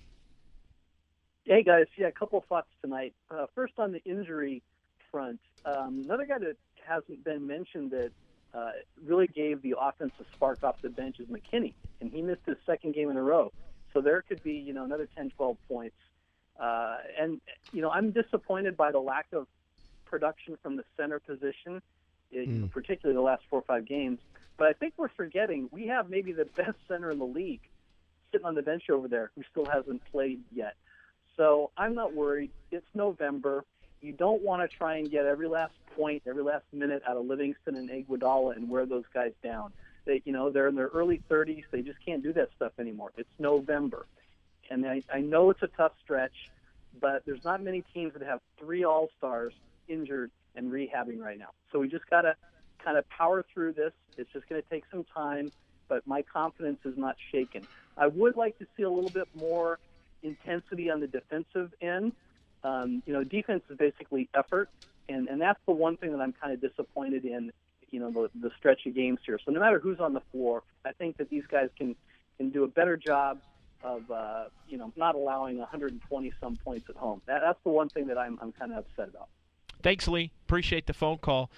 Hey 1.45 1.61
guys, 1.61 1.85
yeah, 1.95 2.07
a 2.07 2.11
couple 2.11 2.43
thoughts 2.49 2.69
tonight. 2.81 3.13
Uh, 3.29 3.45
first 3.53 3.73
on 3.77 3.91
the 3.91 4.03
injury 4.03 4.63
front, 5.11 5.39
um, 5.63 6.01
another 6.05 6.25
guy 6.25 6.39
that 6.39 6.57
hasn't 6.83 7.23
been 7.23 7.45
mentioned 7.45 7.91
that 7.91 8.09
uh, 8.55 8.71
really 9.05 9.27
gave 9.27 9.61
the 9.61 9.75
offense 9.79 10.13
a 10.19 10.23
spark 10.33 10.63
off 10.63 10.81
the 10.81 10.89
bench 10.89 11.19
is 11.19 11.27
McKinnie, 11.27 11.75
and 12.01 12.11
he 12.11 12.23
missed 12.23 12.41
his 12.47 12.57
second 12.65 12.95
game 12.95 13.11
in 13.11 13.17
a 13.17 13.21
row. 13.21 13.53
So 13.93 14.01
there 14.01 14.23
could 14.23 14.41
be, 14.41 14.53
you 14.53 14.73
know, 14.73 14.85
another 14.85 15.07
10, 15.15 15.29
12 15.37 15.57
points. 15.67 15.95
Uh, 16.59 16.97
and 17.19 17.41
you 17.71 17.81
know, 17.81 17.89
I'm 17.89 18.11
disappointed 18.11 18.75
by 18.75 18.91
the 18.91 18.99
lack 18.99 19.27
of 19.33 19.47
production 20.05 20.57
from 20.61 20.75
the 20.75 20.83
center 20.95 21.19
position, 21.19 21.81
you 22.31 22.45
know, 22.47 22.67
particularly 22.67 23.15
the 23.15 23.21
last 23.21 23.43
four 23.49 23.59
or 23.59 23.63
five 23.63 23.85
games. 23.85 24.19
But 24.57 24.67
I 24.67 24.73
think 24.73 24.93
we're 24.97 25.09
forgetting 25.09 25.69
we 25.71 25.87
have 25.87 26.09
maybe 26.09 26.31
the 26.31 26.45
best 26.57 26.77
center 26.87 27.11
in 27.11 27.19
the 27.19 27.25
league 27.25 27.61
sitting 28.31 28.45
on 28.45 28.55
the 28.55 28.61
bench 28.61 28.89
over 28.89 29.07
there 29.07 29.31
who 29.35 29.43
still 29.51 29.65
hasn't 29.65 30.03
played 30.11 30.41
yet. 30.53 30.75
So 31.35 31.71
I'm 31.77 31.93
not 31.93 32.13
worried. 32.13 32.51
It's 32.71 32.85
November. 32.93 33.63
You 34.01 34.11
don't 34.11 34.41
want 34.41 34.69
to 34.69 34.77
try 34.77 34.97
and 34.97 35.09
get 35.09 35.25
every 35.25 35.47
last 35.47 35.73
point, 35.95 36.23
every 36.27 36.43
last 36.43 36.65
minute 36.73 37.03
out 37.07 37.17
of 37.17 37.25
Livingston 37.25 37.75
and 37.75 37.89
Iguodala 37.89 38.55
and 38.55 38.69
wear 38.69 38.85
those 38.85 39.05
guys 39.13 39.33
down. 39.43 39.71
They, 40.05 40.21
you 40.25 40.31
know, 40.31 40.49
they're 40.49 40.67
in 40.67 40.75
their 40.75 40.87
early 40.87 41.21
30s. 41.29 41.63
They 41.71 41.81
just 41.81 41.99
can't 42.05 42.23
do 42.23 42.33
that 42.33 42.49
stuff 42.55 42.71
anymore. 42.79 43.11
It's 43.17 43.29
November, 43.39 44.05
and 44.69 44.86
I, 44.86 45.03
I 45.13 45.21
know 45.21 45.49
it's 45.49 45.63
a 45.63 45.67
tough 45.67 45.93
stretch, 46.03 46.49
but 46.99 47.23
there's 47.25 47.43
not 47.43 47.62
many 47.62 47.84
teams 47.93 48.13
that 48.13 48.23
have 48.23 48.39
three 48.60 48.84
All 48.84 49.10
Stars 49.17 49.53
injured 49.88 50.32
and 50.56 50.71
rehabbing 50.71 51.19
right 51.19 51.38
now. 51.38 51.49
So 51.71 51.80
we 51.80 51.88
just 51.88 52.10
got 52.10 52.21
to 52.21 52.36
kind 52.84 52.97
of 52.97 53.08
power 53.10 53.45
through 53.53 53.73
this. 53.73 53.93
It's 54.17 54.32
just 54.32 54.47
going 54.49 54.62
to 54.62 54.69
take 54.69 54.84
some 54.91 55.03
time, 55.03 55.51
but 55.88 56.06
my 56.08 56.21
confidence 56.21 56.80
is 56.86 56.97
not 56.97 57.15
shaken. 57.32 57.67
I 57.97 58.08
would 58.08 58.36
like 58.36 58.58
to 58.60 58.67
see 58.75 58.84
a 58.84 58.89
little 58.89 59.10
bit 59.10 59.27
more 59.36 59.80
intensity 60.23 60.89
on 60.89 60.99
the 60.99 61.08
defensive 61.08 61.73
end. 61.82 62.13
Um, 62.63 63.03
you 63.06 63.13
know, 63.13 63.23
defense 63.23 63.63
is 63.69 63.77
basically 63.77 64.30
effort, 64.34 64.69
and, 65.10 65.27
and 65.27 65.39
that's 65.39 65.60
the 65.65 65.73
one 65.73 65.97
thing 65.97 66.12
that 66.12 66.21
I'm 66.21 66.34
kind 66.34 66.53
of 66.53 66.62
disappointed 66.62 67.25
in. 67.25 67.51
You 67.89 68.01
know, 68.01 68.12
the, 68.12 68.30
the 68.41 68.51
stretch 68.58 68.86
of 68.86 68.95
games 68.95 69.19
here. 69.25 69.39
So 69.45 69.51
no 69.51 69.62
matter 69.62 69.80
who's 69.80 69.99
on 69.99 70.13
the 70.13 70.21
floor, 70.32 70.63
I 70.86 70.91
think 70.91 71.17
that 71.17 71.30
these 71.30 71.45
guys 71.49 71.69
can 71.77 71.95
can 72.38 72.49
do 72.49 72.63
a 72.63 72.67
better 72.67 72.97
job 72.97 73.39
of 73.88 74.12
uh, 74.12 74.45
you 74.67 74.78
know 74.78 74.91
not 74.95 75.15
allowing 75.15 75.58
120 75.58 76.34
some 76.39 76.56
points 76.58 76.89
at 76.89 76.95
home. 76.95 77.21
That, 77.26 77.41
that's 77.41 77.60
the 77.63 77.71
one 77.71 77.89
thing 77.89 78.08
that 78.08 78.17
I'm 78.17 78.38
I'm 78.41 78.52
kind 78.52 78.71
of 78.71 78.80
upset 78.80 79.10
about. 79.10 79.30
Thanks, 79.82 80.08
Lee. 80.08 80.32
Appreciate 80.45 80.88
the 80.88 80.93
phone 80.93 81.17
call. 81.17 81.50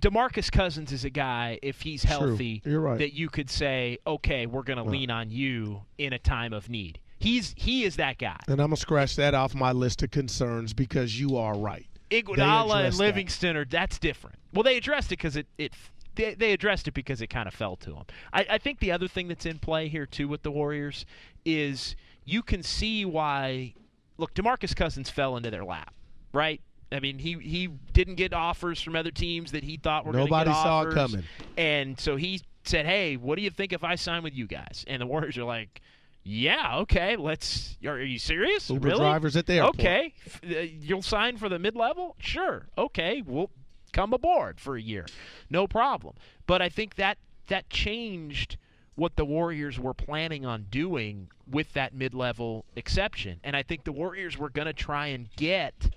DeMarcus 0.00 0.52
Cousins 0.52 0.92
is 0.92 1.04
a 1.04 1.10
guy, 1.10 1.58
if 1.60 1.80
he's 1.82 2.04
healthy, 2.04 2.62
You're 2.64 2.80
right. 2.80 2.98
that 2.98 3.14
you 3.14 3.28
could 3.28 3.50
say, 3.50 3.98
okay, 4.06 4.46
we're 4.46 4.62
going 4.62 4.76
to 4.76 4.84
lean 4.84 5.10
on 5.10 5.30
you 5.32 5.82
in 5.96 6.12
a 6.12 6.20
time 6.20 6.52
of 6.52 6.68
need. 6.70 7.00
He's 7.18 7.52
he 7.56 7.82
is 7.82 7.96
that 7.96 8.18
guy. 8.18 8.38
and 8.46 8.60
I'm 8.60 8.68
gonna 8.68 8.76
scratch 8.76 9.16
that 9.16 9.34
off 9.34 9.52
my 9.54 9.72
list 9.72 10.04
of 10.04 10.12
concerns 10.12 10.72
because 10.72 11.18
you 11.18 11.36
are 11.36 11.58
right. 11.58 11.86
They 12.10 12.22
Iguodala 12.22 12.62
and 12.62 12.70
addressed 12.70 12.98
that. 12.98 13.04
Livingston 13.04 13.56
are 13.56 13.64
that's 13.64 13.98
different. 13.98 14.36
Well, 14.54 14.62
they 14.62 14.76
addressed 14.76 15.08
it 15.08 15.18
because 15.18 15.36
it 15.36 15.48
it 15.58 15.72
they, 16.18 16.34
they 16.34 16.52
addressed 16.52 16.86
it 16.86 16.92
because 16.92 17.22
it 17.22 17.28
kind 17.28 17.48
of 17.48 17.54
fell 17.54 17.76
to 17.76 17.90
them. 17.90 18.04
I, 18.32 18.46
I 18.50 18.58
think 18.58 18.80
the 18.80 18.92
other 18.92 19.08
thing 19.08 19.28
that's 19.28 19.46
in 19.46 19.58
play 19.58 19.88
here 19.88 20.04
too 20.04 20.28
with 20.28 20.42
the 20.42 20.50
Warriors 20.50 21.06
is 21.46 21.96
you 22.26 22.42
can 22.42 22.62
see 22.62 23.06
why. 23.06 23.74
Look, 24.18 24.34
DeMarcus 24.34 24.74
Cousins 24.74 25.08
fell 25.08 25.36
into 25.36 25.50
their 25.50 25.64
lap, 25.64 25.94
right? 26.32 26.60
I 26.90 27.00
mean, 27.00 27.18
he 27.18 27.34
he 27.34 27.68
didn't 27.92 28.16
get 28.16 28.34
offers 28.34 28.82
from 28.82 28.96
other 28.96 29.12
teams 29.12 29.52
that 29.52 29.62
he 29.62 29.76
thought 29.76 30.04
were 30.04 30.12
going 30.12 30.26
to 30.26 30.30
get 30.30 30.46
Nobody 30.46 30.52
saw 30.52 30.82
it 30.82 30.92
coming. 30.94 31.24
and 31.56 31.98
so 31.98 32.16
he 32.16 32.42
said, 32.64 32.84
"Hey, 32.84 33.16
what 33.16 33.36
do 33.36 33.42
you 33.42 33.50
think 33.50 33.72
if 33.72 33.84
I 33.84 33.94
sign 33.94 34.22
with 34.22 34.34
you 34.34 34.46
guys?" 34.46 34.84
And 34.86 35.00
the 35.00 35.06
Warriors 35.06 35.38
are 35.38 35.44
like. 35.44 35.80
Yeah, 36.24 36.80
okay. 36.80 37.16
Let's. 37.16 37.78
Are, 37.86 37.92
are 37.92 38.02
you 38.02 38.18
serious? 38.18 38.68
Uber 38.68 38.88
really? 38.88 38.98
drivers 38.98 39.34
at 39.34 39.46
the 39.46 39.54
airport. 39.54 39.76
Okay, 39.76 40.12
uh, 40.44 40.58
you'll 40.58 41.00
sign 41.00 41.38
for 41.38 41.48
the 41.48 41.58
mid-level? 41.58 42.16
Sure. 42.18 42.66
Okay, 42.76 43.22
we'll 43.24 43.50
come 43.92 44.12
aboard 44.12 44.60
for 44.60 44.76
a 44.76 44.82
year. 44.82 45.06
No 45.50 45.66
problem. 45.66 46.14
But 46.46 46.62
I 46.62 46.68
think 46.68 46.96
that 46.96 47.18
that 47.48 47.70
changed 47.70 48.56
what 48.94 49.16
the 49.16 49.24
Warriors 49.24 49.78
were 49.78 49.94
planning 49.94 50.44
on 50.44 50.66
doing 50.70 51.28
with 51.50 51.72
that 51.74 51.94
mid-level 51.94 52.64
exception. 52.74 53.40
And 53.44 53.54
I 53.54 53.62
think 53.62 53.84
the 53.84 53.92
Warriors 53.92 54.36
were 54.36 54.50
going 54.50 54.66
to 54.66 54.72
try 54.72 55.06
and 55.06 55.28
get 55.36 55.90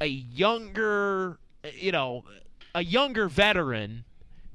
a 0.00 0.06
younger, 0.06 1.38
you 1.74 1.90
know, 1.90 2.24
a 2.74 2.84
younger 2.84 3.28
veteran 3.28 4.04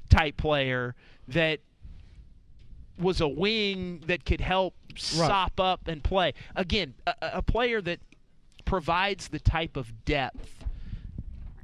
type 0.10 0.38
player 0.38 0.96
that 1.28 1.60
was 2.98 3.20
a 3.20 3.28
wing 3.28 4.04
that 4.08 4.24
could 4.24 4.40
help 4.40 4.76
sop 4.96 5.60
up 5.60 5.88
and 5.88 6.04
play. 6.04 6.34
Again, 6.56 6.94
a, 7.06 7.14
a 7.22 7.42
player 7.42 7.82
that 7.82 8.00
provides 8.66 9.28
the 9.28 9.40
type 9.40 9.76
of 9.76 10.06
depth 10.06 10.64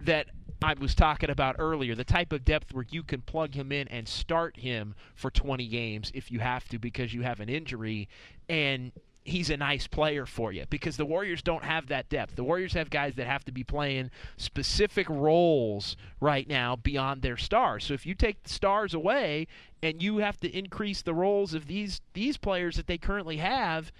that 0.01 0.27
I 0.61 0.73
was 0.73 0.93
talking 0.93 1.29
about 1.29 1.55
earlier, 1.59 1.95
the 1.95 2.03
type 2.03 2.33
of 2.33 2.43
depth 2.43 2.73
where 2.73 2.85
you 2.89 3.03
can 3.03 3.21
plug 3.21 3.53
him 3.53 3.71
in 3.71 3.87
and 3.87 4.07
start 4.07 4.57
him 4.57 4.95
for 5.15 5.31
20 5.31 5.67
games 5.67 6.11
if 6.13 6.31
you 6.31 6.39
have 6.39 6.67
to 6.69 6.79
because 6.79 7.13
you 7.13 7.21
have 7.21 7.39
an 7.39 7.49
injury 7.49 8.09
and 8.49 8.91
he's 9.23 9.49
a 9.49 9.57
nice 9.57 9.87
player 9.87 10.25
for 10.25 10.51
you 10.51 10.65
because 10.69 10.97
the 10.97 11.05
Warriors 11.05 11.41
don't 11.41 11.63
have 11.63 11.87
that 11.87 12.09
depth. 12.09 12.35
The 12.35 12.43
Warriors 12.43 12.73
have 12.73 12.89
guys 12.89 13.15
that 13.15 13.27
have 13.27 13.45
to 13.45 13.51
be 13.51 13.63
playing 13.63 14.11
specific 14.37 15.09
roles 15.09 15.95
right 16.19 16.47
now 16.47 16.75
beyond 16.75 17.21
their 17.21 17.37
stars. 17.37 17.85
So 17.85 17.93
if 17.93 18.05
you 18.05 18.15
take 18.15 18.43
the 18.43 18.49
stars 18.49 18.93
away 18.93 19.47
and 19.81 20.01
you 20.01 20.17
have 20.17 20.39
to 20.41 20.57
increase 20.57 21.01
the 21.01 21.13
roles 21.13 21.53
of 21.53 21.67
these 21.67 22.01
these 22.13 22.37
players 22.37 22.75
that 22.75 22.87
they 22.87 22.97
currently 22.97 23.37
have, 23.37 23.91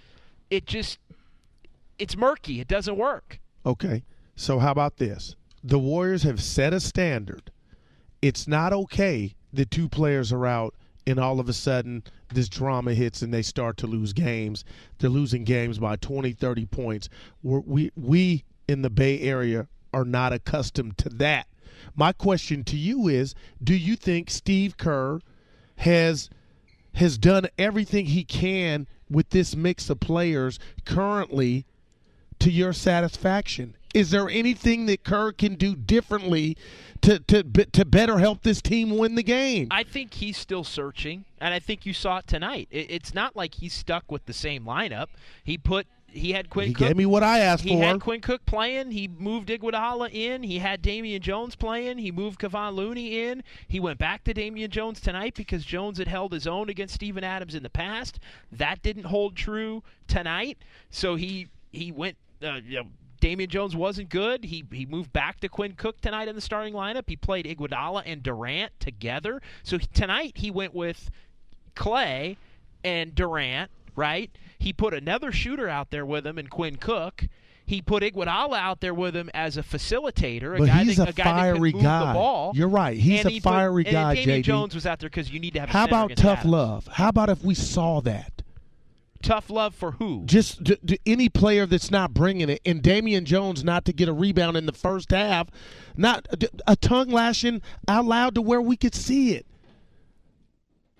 it 0.49 0.65
just 0.65 0.99
it's 1.97 2.17
murky. 2.17 2.59
It 2.59 2.67
doesn't 2.67 2.97
work. 2.97 3.39
Okay. 3.65 4.03
So 4.35 4.59
how 4.59 4.71
about 4.71 4.97
this? 4.97 5.35
The 5.63 5.79
Warriors 5.79 6.23
have 6.23 6.41
set 6.41 6.73
a 6.73 6.79
standard. 6.79 7.51
It's 8.21 8.47
not 8.47 8.73
okay 8.73 9.35
that 9.51 9.71
two 9.71 9.89
players 9.89 10.31
are 10.31 10.45
out 10.45 10.73
and 11.05 11.19
all 11.19 11.39
of 11.39 11.49
a 11.49 11.53
sudden 11.53 12.03
this 12.33 12.47
drama 12.47 12.93
hits 12.93 13.21
and 13.21 13.33
they 13.33 13.41
start 13.41 13.77
to 13.77 13.87
lose 13.87 14.13
games. 14.13 14.63
They're 14.99 15.09
losing 15.09 15.43
games 15.43 15.79
by 15.79 15.95
20, 15.95 16.33
30 16.33 16.65
points. 16.67 17.09
We're, 17.41 17.61
we 17.61 17.91
we 17.95 18.45
in 18.67 18.83
the 18.83 18.89
Bay 18.89 19.19
Area 19.21 19.67
are 19.93 20.05
not 20.05 20.33
accustomed 20.33 20.97
to 20.99 21.09
that. 21.09 21.47
My 21.95 22.13
question 22.13 22.63
to 22.65 22.77
you 22.77 23.07
is, 23.07 23.33
do 23.63 23.73
you 23.75 23.95
think 23.95 24.29
Steve 24.29 24.77
Kerr 24.77 25.19
has 25.77 26.29
has 26.95 27.17
done 27.17 27.47
everything 27.57 28.07
he 28.07 28.23
can 28.23 28.87
with 29.09 29.29
this 29.31 29.55
mix 29.55 29.89
of 29.89 29.99
players 29.99 30.59
currently 30.85 31.65
to 32.39 32.51
your 32.51 32.73
satisfaction? 32.73 33.75
Is 33.93 34.12
there 34.12 34.30
anything 34.30 34.86
that 34.88 35.04
Kerr 35.04 35.32
can 35.32 35.56
do 35.56 35.75
differently 35.75 36.56
to 37.02 37.19
to 37.19 37.43
to 37.43 37.86
better 37.86 38.19
help 38.19 38.43
this 38.43 38.62
team 38.62 38.97
win 38.97 39.15
the 39.15 39.23
game? 39.23 39.67
I 39.71 39.84
think 39.84 40.13
he's 40.15 40.38
still 40.38 40.63
searching, 40.63 41.25
and 41.41 41.54
I 41.54 41.60
think 41.60 41.86
you 41.86 41.93
saw 41.93 42.17
it 42.19 42.28
tonight. 42.28 42.67
It, 42.71 42.91
it's 42.91 43.13
not 43.13 43.36
like 43.36 43.56
he's 43.56 43.73
stuck 43.73 44.12
with 44.12 44.25
the 44.25 44.34
same 44.34 44.63
lineup. 44.65 45.08
He 45.43 45.58
put 45.58 45.88
he 46.12 46.32
had 46.32 46.49
Quinn 46.49 46.67
He 46.69 46.73
Cook. 46.73 46.88
gave 46.88 46.97
me 46.97 47.06
what 47.06 47.23
I 47.23 47.39
asked 47.39 47.63
he 47.63 47.69
for. 47.75 47.84
had 47.84 47.99
Quinn 48.02 48.19
Cook 48.21 48.45
playing. 48.45 48.91
He 48.91 49.08
moved 49.08 49.49
Iguodala 49.49 50.12
in. 50.12 50.41
He 50.43 50.58
had 50.60 50.82
Damian 50.82 51.21
Jones 51.21 51.56
playing. 51.56 51.99
He 51.99 52.12
moved 52.12 52.39
Kevon 52.39 52.73
Looney 52.75 53.25
in. 53.28 53.43
He 53.67 53.80
went 53.80 53.99
back 53.99 54.23
to 54.23 54.34
Damian 54.34 54.71
Jones 54.71 54.99
tonight 55.02 55.36
because 55.36 55.63
Jones 55.63 55.99
had 55.99 56.08
held 56.08 56.32
his 56.34 56.47
own 56.47 56.67
against 56.69 56.95
Steven 56.95 57.23
Adams 57.23 57.54
in 57.54 57.62
the 57.63 57.69
past. 57.69 58.19
That 58.52 58.82
didn't 58.82 59.06
hold 59.06 59.36
true 59.36 59.84
tonight. 60.08 60.58
So 60.89 61.15
he 61.15 61.47
he 61.71 61.91
went. 61.91 62.17
Uh, 62.43 62.60
you 62.65 62.78
know, 62.78 62.88
Damian 63.19 63.49
Jones 63.49 63.75
wasn't 63.75 64.10
good. 64.10 64.45
He 64.45 64.63
he 64.71 64.86
moved 64.86 65.12
back 65.13 65.39
to 65.41 65.49
Quinn 65.49 65.73
Cook 65.73 65.99
tonight 66.01 66.27
in 66.27 66.36
the 66.36 66.41
starting 66.41 66.73
lineup. 66.73 67.03
He 67.08 67.15
played 67.15 67.45
Iguodala 67.45 68.03
and 68.05 68.23
Durant 68.23 68.71
together. 68.79 69.41
So 69.63 69.77
tonight 69.77 70.34
he 70.36 70.49
went 70.51 70.73
with 70.73 71.10
Klay 71.75 72.38
and 72.84 73.13
Durant, 73.15 73.69
right? 73.95 74.32
He 74.58 74.73
put 74.73 74.93
another 74.93 75.32
shooter 75.32 75.67
out 75.67 75.91
there 75.91 76.05
with 76.05 76.25
him 76.25 76.38
in 76.38 76.47
Quinn 76.47 76.75
Cook. 76.77 77.25
He 77.65 77.82
put 77.84 78.01
Iguodala 78.01 78.58
out 78.58 78.82
there 78.82 78.95
with 78.95 79.15
him 79.15 79.29
as 79.34 79.55
a 79.55 79.62
facilitator, 79.62 80.55
a 80.55 80.58
But 80.60 80.67
guy 80.69 80.84
he's 80.86 80.97
that, 80.97 81.08
a 81.08 81.12
a 81.12 81.13
guy 81.13 81.23
fiery 81.23 81.71
guy. 81.71 82.08
the 82.08 82.13
ball. 82.13 82.51
You're 82.55 82.67
right. 82.67 82.97
He's 82.97 83.19
And 83.19 83.27
a 83.27 83.32
he 83.32 83.39
put- 83.39 83.49
fiery 83.51 83.86
and 83.86 83.93
guy, 83.93 84.15
Damian 84.15 84.41
JD. 84.41 84.45
Jones 84.45 84.73
was 84.73 84.88
out 84.88 84.99
there 84.99 85.10
because 85.10 85.29
you 85.32 85.39
need 85.39 85.53
to 85.53 85.60
have. 85.60 85.69
A 85.69 85.71
How 85.73 85.86
about 85.86 86.15
tough 86.15 86.45
love? 86.45 86.88
How 86.88 87.10
about 87.10 87.29
if 87.29 87.43
we 87.43 87.53
saw 87.53 88.01
that? 88.01 88.38
Tough 89.21 89.49
love 89.49 89.75
for 89.75 89.91
who? 89.91 90.23
Just 90.25 90.63
d- 90.63 90.77
d- 90.84 90.99
any 91.05 91.27
player 91.27 91.65
that's 91.65 91.91
not 91.91 92.13
bringing 92.13 92.49
it, 92.49 92.62
and 92.65 92.82
Damian 92.82 93.25
Jones 93.25 93.63
not 93.63 93.84
to 93.86 93.93
get 93.93 94.08
a 94.08 94.13
rebound 94.13 94.55
in 94.55 94.65
the 94.65 94.71
first 94.71 95.12
half, 95.12 95.49
not 95.97 96.25
a 96.65 96.75
tongue 96.77 97.10
lashing 97.10 97.62
out 97.88 98.05
loud 98.05 98.36
to 98.36 98.41
where 98.41 98.62
we 98.62 98.77
could 98.77 98.95
see 98.95 99.34
it. 99.34 99.45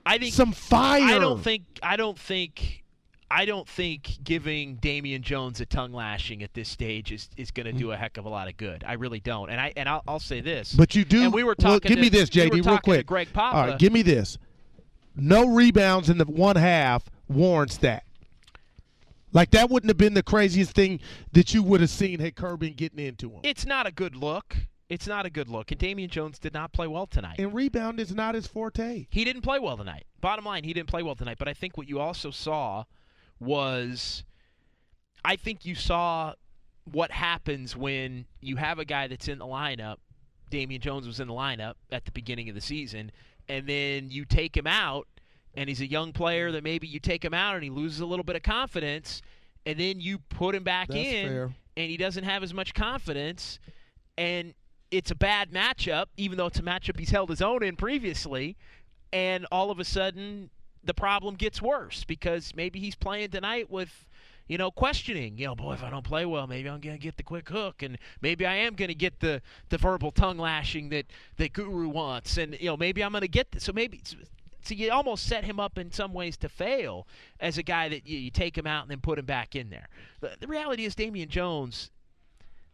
I 0.06 0.18
think 0.18 0.34
Some 0.34 0.52
fire. 0.52 1.04
I 1.04 1.20
don't 1.20 1.42
think. 1.42 1.64
I 1.84 1.96
don't 1.96 2.18
think. 2.18 2.84
I 3.32 3.46
don't 3.46 3.68
think 3.70 4.18
giving 4.24 4.78
Damian 4.78 5.22
Jones 5.22 5.62
a 5.62 5.66
tongue 5.66 5.94
lashing 5.94 6.42
at 6.42 6.56
this 6.56 6.68
stage 6.68 7.12
is, 7.12 7.30
is 7.38 7.52
going 7.52 7.68
to 7.68 7.72
do 7.72 7.92
a 7.92 7.96
heck 7.96 8.18
of 8.18 8.26
a 8.26 8.30
lot 8.30 8.48
of 8.48 8.58
good. 8.58 8.84
I 8.88 8.94
really 8.94 9.20
don't. 9.20 9.52
And 9.52 9.62
I 9.62 9.72
and 9.78 9.88
I'll, 9.88 10.02
I'll 10.08 10.20
say 10.20 10.42
this. 10.42 10.74
But 10.74 10.96
you 10.96 11.06
do. 11.06 11.22
And 11.22 11.34
we 11.34 11.44
were 11.44 11.56
well, 11.60 11.74
talking. 11.80 11.90
give 11.90 11.98
to, 11.98 12.02
me 12.02 12.10
this, 12.10 12.30
we 12.34 12.42
JD, 12.42 12.54
real 12.54 12.64
talking 12.64 12.78
to 12.78 12.84
quick. 12.84 13.06
Greg 13.06 13.32
Papa. 13.32 13.56
All 13.56 13.68
right, 13.68 13.80
give 13.80 13.94
me 13.94 14.02
this. 14.02 14.40
No 15.16 15.48
rebounds 15.48 16.10
in 16.10 16.18
the 16.18 16.26
one 16.26 16.56
half 16.56 17.04
warrants 17.28 17.78
that. 17.78 18.04
Like 19.32 19.52
that 19.52 19.70
wouldn't 19.70 19.90
have 19.90 19.98
been 19.98 20.14
the 20.16 20.24
craziest 20.24 20.72
thing 20.72 21.00
that 21.34 21.54
you 21.54 21.62
would 21.64 21.82
have 21.82 21.90
seen 21.90 22.20
had 22.20 22.36
Kerr 22.36 22.58
been 22.58 22.74
getting 22.74 23.00
into 23.00 23.30
him. 23.30 23.40
it's 23.44 23.66
not 23.66 23.86
a 23.88 23.92
good 23.92 24.16
look. 24.16 24.56
It's 24.90 25.06
not 25.06 25.26
a 25.28 25.30
good 25.30 25.48
look. 25.48 25.72
And 25.72 25.80
Damian 25.80 26.10
Jones 26.10 26.40
did 26.40 26.52
not 26.54 26.74
play 26.74 26.88
well 26.88 27.06
tonight. 27.06 27.36
and 27.38 27.54
rebound 27.54 28.00
is 28.00 28.14
not 28.16 28.34
his 28.34 28.48
forte. 28.48 29.06
He 29.12 29.24
didn't 29.24 29.44
play 29.44 29.60
well 29.60 29.78
tonight. 29.78 30.06
Bottom 30.20 30.46
line, 30.46 30.64
he 30.64 30.74
didn't 30.74 30.90
play 30.90 31.04
well 31.04 31.14
tonight. 31.16 31.38
But 31.38 31.48
I 31.48 31.54
think 31.54 31.78
what 31.78 31.88
you 31.88 32.00
also 32.00 32.32
saw 32.32 32.86
was 33.40 34.24
I 35.24 35.36
think 35.36 35.64
you 35.66 35.76
saw 35.76 36.34
what 36.92 37.12
happens 37.12 37.76
when 37.76 38.26
you 38.42 38.56
have 38.56 38.80
a 38.80 38.86
guy 38.86 39.08
that's 39.08 39.28
in 39.28 39.38
the 39.38 39.46
lineup. 39.46 39.98
Damian 40.50 40.82
Jones 40.82 41.06
was 41.06 41.20
in 41.20 41.28
the 41.28 41.34
lineup 41.36 41.76
at 41.92 42.06
the 42.06 42.12
beginning 42.12 42.50
of 42.50 42.56
the 42.56 42.62
season, 42.62 43.12
and 43.48 43.68
then 43.68 44.10
you 44.10 44.26
take 44.26 44.58
him 44.58 44.66
out, 44.66 45.08
and 45.56 45.68
he's 45.70 45.82
a 45.82 45.90
young 45.90 46.14
player 46.14 46.52
that 46.52 46.64
maybe 46.64 46.88
you 46.88 47.00
take 47.00 47.24
him 47.24 47.34
out 47.34 47.56
and 47.56 47.64
he 47.64 47.70
loses 47.70 48.00
a 48.00 48.06
little 48.06 48.24
bit 48.24 48.36
of 48.36 48.44
confidence, 48.44 49.22
and 49.66 49.80
then 49.80 50.00
you 50.00 50.20
put 50.30 50.56
him 50.56 50.64
back 50.64 50.88
That's 50.88 51.00
in, 51.00 51.28
fair. 51.28 51.44
and 51.78 51.90
he 51.90 51.98
doesn't 51.98 52.24
have 52.24 52.44
as 52.44 52.54
much 52.54 52.74
confidence, 52.74 53.60
and 54.18 54.54
it's 54.92 55.12
a 55.12 55.16
bad 55.16 55.52
matchup, 55.52 56.06
even 56.18 56.38
though 56.38 56.48
it's 56.48 56.60
a 56.60 56.64
matchup 56.64 56.98
he's 56.98 57.12
held 57.12 57.30
his 57.30 57.42
own 57.42 57.64
in 57.64 57.76
previously, 57.76 58.58
and 59.14 59.46
all 59.52 59.72
of 59.72 59.80
a 59.80 59.86
sudden 59.86 60.50
the 60.84 60.94
problem 60.94 61.36
gets 61.36 61.62
worse 61.62 62.04
because 62.04 62.54
maybe 62.56 62.80
he's 62.80 62.96
playing 62.96 63.30
tonight 63.30 63.70
with 63.70 64.06
you 64.48 64.58
know 64.58 64.72
questioning 64.72 65.38
you 65.38 65.46
know 65.46 65.54
boy 65.54 65.74
if 65.74 65.84
i 65.84 65.90
don't 65.90 66.06
play 66.06 66.26
well 66.26 66.48
maybe 66.48 66.70
i'm 66.70 66.80
going 66.80 66.96
to 66.96 67.02
get 67.02 67.18
the 67.18 67.24
quick 67.24 67.50
hook 67.50 67.84
and 67.84 67.98
maybe 68.22 68.46
i 68.46 68.56
am 68.56 68.76
going 68.76 68.88
to 68.88 68.96
get 68.96 69.20
the 69.20 69.42
the 69.70 69.78
verbal 69.78 70.12
tongue 70.12 70.38
lashing 70.38 70.90
that 70.90 71.06
that 71.38 71.54
guru 71.54 71.90
wants 71.90 72.38
and 72.38 72.58
you 72.60 72.66
know 72.68 72.78
maybe 72.78 73.04
i'm 73.04 73.12
going 73.12 73.22
to 73.22 73.28
get 73.28 73.52
this 73.52 73.64
so 73.64 73.74
maybe 73.74 74.02
so 74.62 74.74
you 74.74 74.92
almost 74.92 75.26
set 75.26 75.44
him 75.44 75.60
up 75.60 75.78
in 75.78 75.92
some 75.92 76.14
ways 76.14 76.38
to 76.38 76.50
fail 76.50 77.08
as 77.40 77.58
a 77.58 77.64
guy 77.64 77.90
that 77.90 78.08
you, 78.08 78.18
you 78.18 78.32
take 78.32 78.58
him 78.58 78.68
out 78.68 78.84
and 78.84 78.92
then 78.92 79.00
put 79.00 79.18
him 79.20 79.26
back 79.26 79.56
in 79.56 79.70
there. 79.70 79.88
The, 80.20 80.36
the 80.40 80.48
reality 80.48 80.86
is 80.86 80.96
damian 80.96 81.30
jones 81.30 81.92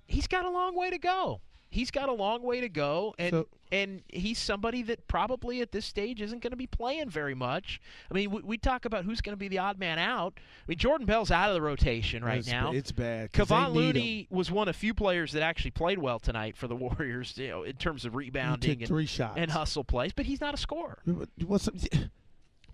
he's 0.07 0.27
got 0.27 0.45
a 0.45 0.49
long 0.49 0.75
way 0.75 0.89
to 0.89 0.97
go 0.97 1.41
he's 1.75 1.91
got 1.91 2.09
a 2.09 2.13
long 2.13 2.41
way 2.41 2.61
to 2.61 2.69
go 2.69 3.13
and 3.19 3.31
So- 3.31 3.47
and 3.71 4.03
he's 4.07 4.37
somebody 4.37 4.83
that 4.83 5.07
probably 5.07 5.59
at 5.59 5.71
this 5.71 5.85
stage 5.85 6.21
isn't 6.21 6.41
going 6.41 6.51
to 6.51 6.55
be 6.57 6.67
playing 6.67 7.09
very 7.09 7.33
much. 7.35 7.81
I 8.09 8.13
mean, 8.13 8.29
we, 8.31 8.41
we 8.41 8.57
talk 8.57 8.85
about 8.85 9.03
who's 9.05 9.19
going 9.21 9.33
to 9.33 9.37
be 9.37 9.47
the 9.47 9.57
odd 9.57 9.77
man 9.79 9.99
out. 9.99 10.35
I 10.37 10.41
mean, 10.67 10.77
Jordan 10.77 11.05
Bell's 11.05 11.31
out 11.31 11.49
of 11.49 11.55
the 11.55 11.61
rotation 11.61 12.23
right 12.23 12.37
It's- 12.39 12.51
now. 12.53 12.71
it's 12.71 12.91
bad. 12.91 13.33
Kevon 13.33 13.73
Looney 13.73 14.27
was 14.29 14.49
one 14.51 14.67
of 14.69 14.75
a 14.75 14.77
few 14.77 14.93
players 14.93 15.31
that 15.33 15.41
actually 15.41 15.71
played 15.71 15.97
well 15.97 16.19
tonight 16.19 16.55
for 16.55 16.67
the 16.67 16.75
Warriors, 16.85 17.37
you 17.37 17.49
know, 17.49 17.63
in 17.63 17.73
terms 17.75 18.05
of 18.05 18.15
rebounding 18.15 18.79
and, 18.79 18.87
three 18.87 19.05
shots. 19.07 19.33
and 19.37 19.51
hustle 19.51 19.83
plays. 19.83 20.13
But 20.13 20.25
he's 20.27 20.39
not 20.41 20.53
a 20.53 20.57
scorer. 20.57 20.99
What's, 21.45 21.65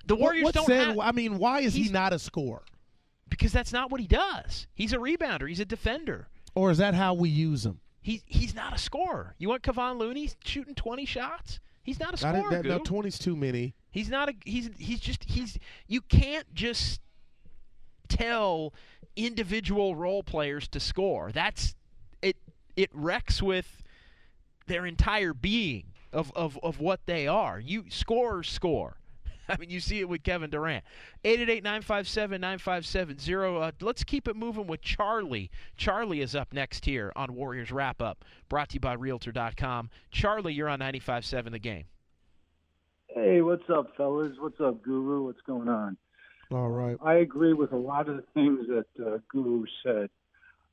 The 0.05 0.15
Warriors 0.15 0.43
what 0.45 0.53
don't 0.55 0.69
have 0.71 0.99
I 0.99 1.11
mean, 1.11 1.37
why 1.39 1.61
is 1.61 1.73
he 1.73 1.89
not 1.89 2.13
a 2.13 2.19
scorer? 2.19 2.63
because 3.29 3.51
that's 3.53 3.71
not 3.73 3.89
what 3.89 4.01
he 4.01 4.07
does. 4.07 4.67
He's 4.75 4.93
a 4.93 4.97
rebounder. 4.97 5.47
He's 5.47 5.59
a 5.61 5.65
defender. 5.65 6.27
Or 6.53 6.69
is 6.69 6.77
that 6.79 6.93
how 6.93 7.13
we 7.13 7.29
use 7.29 7.65
him? 7.65 7.79
He's 8.01 8.23
he's 8.25 8.55
not 8.55 8.73
a 8.73 8.77
scorer. 8.77 9.35
You 9.37 9.49
want 9.49 9.63
Kevon 9.63 9.97
Looney 9.97 10.29
shooting 10.43 10.75
20 10.75 11.05
shots? 11.05 11.59
He's 11.83 11.99
not 11.99 12.13
a 12.13 12.17
scorer. 12.17 12.49
that, 12.49 12.65
no. 12.65 12.79
20's 12.79 13.19
too 13.19 13.35
many. 13.35 13.75
He's 13.91 14.09
not 14.09 14.29
a 14.29 14.33
he's 14.45 14.69
he's 14.77 14.99
just 14.99 15.23
he's 15.25 15.57
you 15.87 16.01
can't 16.01 16.51
just 16.53 17.01
tell 18.07 18.73
individual 19.15 19.95
role 19.95 20.23
players 20.23 20.67
to 20.69 20.79
score. 20.79 21.31
That's 21.31 21.75
it 22.21 22.37
it 22.75 22.89
wrecks 22.93 23.41
with 23.41 23.81
their 24.67 24.85
entire 24.85 25.33
being 25.33 25.91
of, 26.13 26.31
of, 26.35 26.57
of 26.63 26.79
what 26.79 27.01
they 27.05 27.27
are. 27.27 27.59
You 27.59 27.85
scorers 27.89 28.49
score. 28.49 28.97
I 29.51 29.57
mean, 29.57 29.69
you 29.69 29.81
see 29.81 29.99
it 29.99 30.07
with 30.07 30.23
Kevin 30.23 30.49
Durant. 30.49 30.85
888-957-9570. 31.25 33.61
Uh, 33.61 33.71
let's 33.81 34.03
keep 34.03 34.29
it 34.29 34.35
moving 34.35 34.67
with 34.67 34.81
Charlie. 34.81 35.49
Charlie 35.75 36.21
is 36.21 36.35
up 36.35 36.53
next 36.53 36.85
here 36.85 37.11
on 37.15 37.33
Warriors 37.35 37.71
Wrap 37.71 38.01
Up, 38.01 38.23
brought 38.47 38.69
to 38.69 38.75
you 38.75 38.79
by 38.79 38.93
Realtor.com. 38.93 39.89
Charlie, 40.09 40.53
you're 40.53 40.69
on 40.69 40.79
95.7 40.79 41.51
The 41.51 41.59
Game. 41.59 41.83
Hey, 43.13 43.41
what's 43.41 43.69
up, 43.69 43.87
fellas? 43.97 44.31
What's 44.39 44.61
up, 44.61 44.81
Guru? 44.81 45.25
What's 45.25 45.41
going 45.41 45.67
on? 45.67 45.97
All 46.49 46.69
right. 46.69 46.95
I 47.03 47.15
agree 47.15 47.53
with 47.53 47.73
a 47.73 47.77
lot 47.77 48.07
of 48.07 48.15
the 48.15 48.23
things 48.33 48.65
that 48.67 48.85
uh, 49.05 49.17
Guru 49.29 49.65
said. 49.83 50.09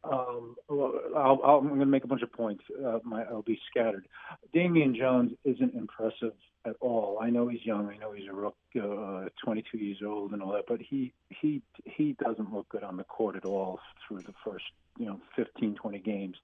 Um, 0.05 0.57
I'll, 0.71 1.41
I'll, 1.45 1.59
I'm 1.59 1.69
going 1.69 1.81
to 1.81 1.87
make 1.87 2.05
a 2.05 2.09
bunch 2.09 2.23
of 2.23 2.33
points. 2.33 2.63
Uh, 2.85 2.99
my, 3.03 3.25
I'll 3.25 3.43
be 3.43 3.61
scattered. 3.71 4.07
Damian 4.53 4.95
Jones 4.95 5.33
isn't 5.45 5.75
impressive 5.75 6.33
at 6.65 6.77
all. 6.81 7.19
I 7.21 7.31
know 7.31 7.49
he's 7.49 7.65
young. 7.65 7.89
I 7.89 7.97
know 7.97 8.13
he's 8.13 8.29
a 8.29 8.33
rook, 8.33 8.57
uh, 8.81 9.29
22 9.45 9.79
years 9.79 9.99
old 10.05 10.33
and 10.33 10.43
all 10.43 10.53
that, 10.53 10.65
but 10.69 10.81
he 10.81 11.13
he 11.29 11.63
he 11.85 12.17
doesn't 12.23 12.53
look 12.53 12.69
good 12.69 12.85
on 12.85 12.97
the 12.97 13.05
court 13.05 13.37
at 13.37 13.45
all 13.45 13.81
through 14.07 14.21
the 14.21 14.35
first 14.45 14.65
you 14.99 15.07
know 15.07 15.21
15, 15.37 15.75
20 15.75 15.99
games. 15.99 16.37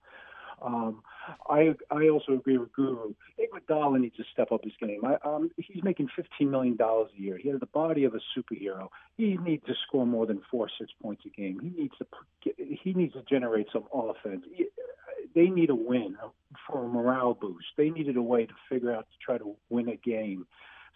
Um, 0.63 1.03
I 1.49 1.75
I 1.91 2.09
also 2.09 2.33
agree 2.33 2.59
with 2.59 2.73
Guru. 2.73 3.15
Iguodala 3.41 4.01
needs 4.01 4.17
to 4.17 4.25
step 4.33 4.53
up 4.53 4.63
his 4.65 4.73
game. 4.81 5.03
I, 5.05 5.17
um, 5.29 5.51
he's 5.57 5.83
making 5.83 6.09
fifteen 6.15 6.51
million 6.51 6.77
dollars 6.77 7.11
a 7.17 7.21
year. 7.21 7.39
He 7.39 7.49
has 7.51 7.61
the 7.61 7.67
body 7.67 8.05
of 8.05 8.15
a 8.15 8.21
superhero. 8.39 8.89
He 9.17 9.37
needs 9.39 9.65
to 9.67 9.75
score 9.87 10.07
more 10.07 10.27
than 10.27 10.43
four 10.51 10.69
six 10.79 10.91
points 11.03 11.23
a 11.27 11.31
game. 11.31 11.61
He 11.61 11.71
needs 11.81 11.95
to 11.99 12.07
he 12.57 12.93
needs 12.93 13.15
to 13.15 13.23
generate 13.29 13.67
some 13.73 13.85
offense. 13.93 14.45
He- 14.53 14.69
They 15.35 15.49
need 15.49 15.71
a 15.71 15.75
win 15.75 16.17
for 16.67 16.85
a 16.85 16.89
morale 16.89 17.35
boost. 17.35 17.67
They 17.77 17.91
needed 17.91 18.17
a 18.17 18.23
way 18.23 18.47
to 18.47 18.55
figure 18.69 18.93
out 18.95 19.07
to 19.11 19.17
try 19.27 19.37
to 19.39 19.57
win 19.69 19.89
a 19.89 19.97
game. 19.97 20.47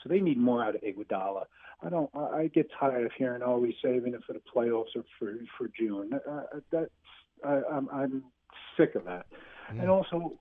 So 0.02 0.08
they 0.08 0.20
need 0.20 0.38
more 0.38 0.62
out 0.64 0.76
of 0.76 0.82
Iguodala. 0.82 1.44
I 1.82 1.88
don't. 1.88 2.10
I 2.14 2.46
get 2.54 2.70
tired 2.78 3.04
of 3.06 3.12
hearing, 3.18 3.42
"Oh, 3.42 3.62
he's 3.64 3.74
saving 3.82 4.14
it 4.14 4.22
for 4.24 4.32
the 4.34 4.42
playoffs 4.54 4.94
or 4.96 5.04
for 5.18 5.34
for 5.56 5.68
June." 5.78 6.12
Uh, 6.12 6.42
that's 6.70 6.90
I, 7.44 7.60
I'm 7.70 7.88
I'm 7.90 8.24
sick 8.76 8.94
of 8.94 9.04
that. 9.04 9.26
And 9.68 9.90
also 9.90 10.38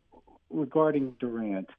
regarding 0.50 1.16
Durant, 1.20 1.70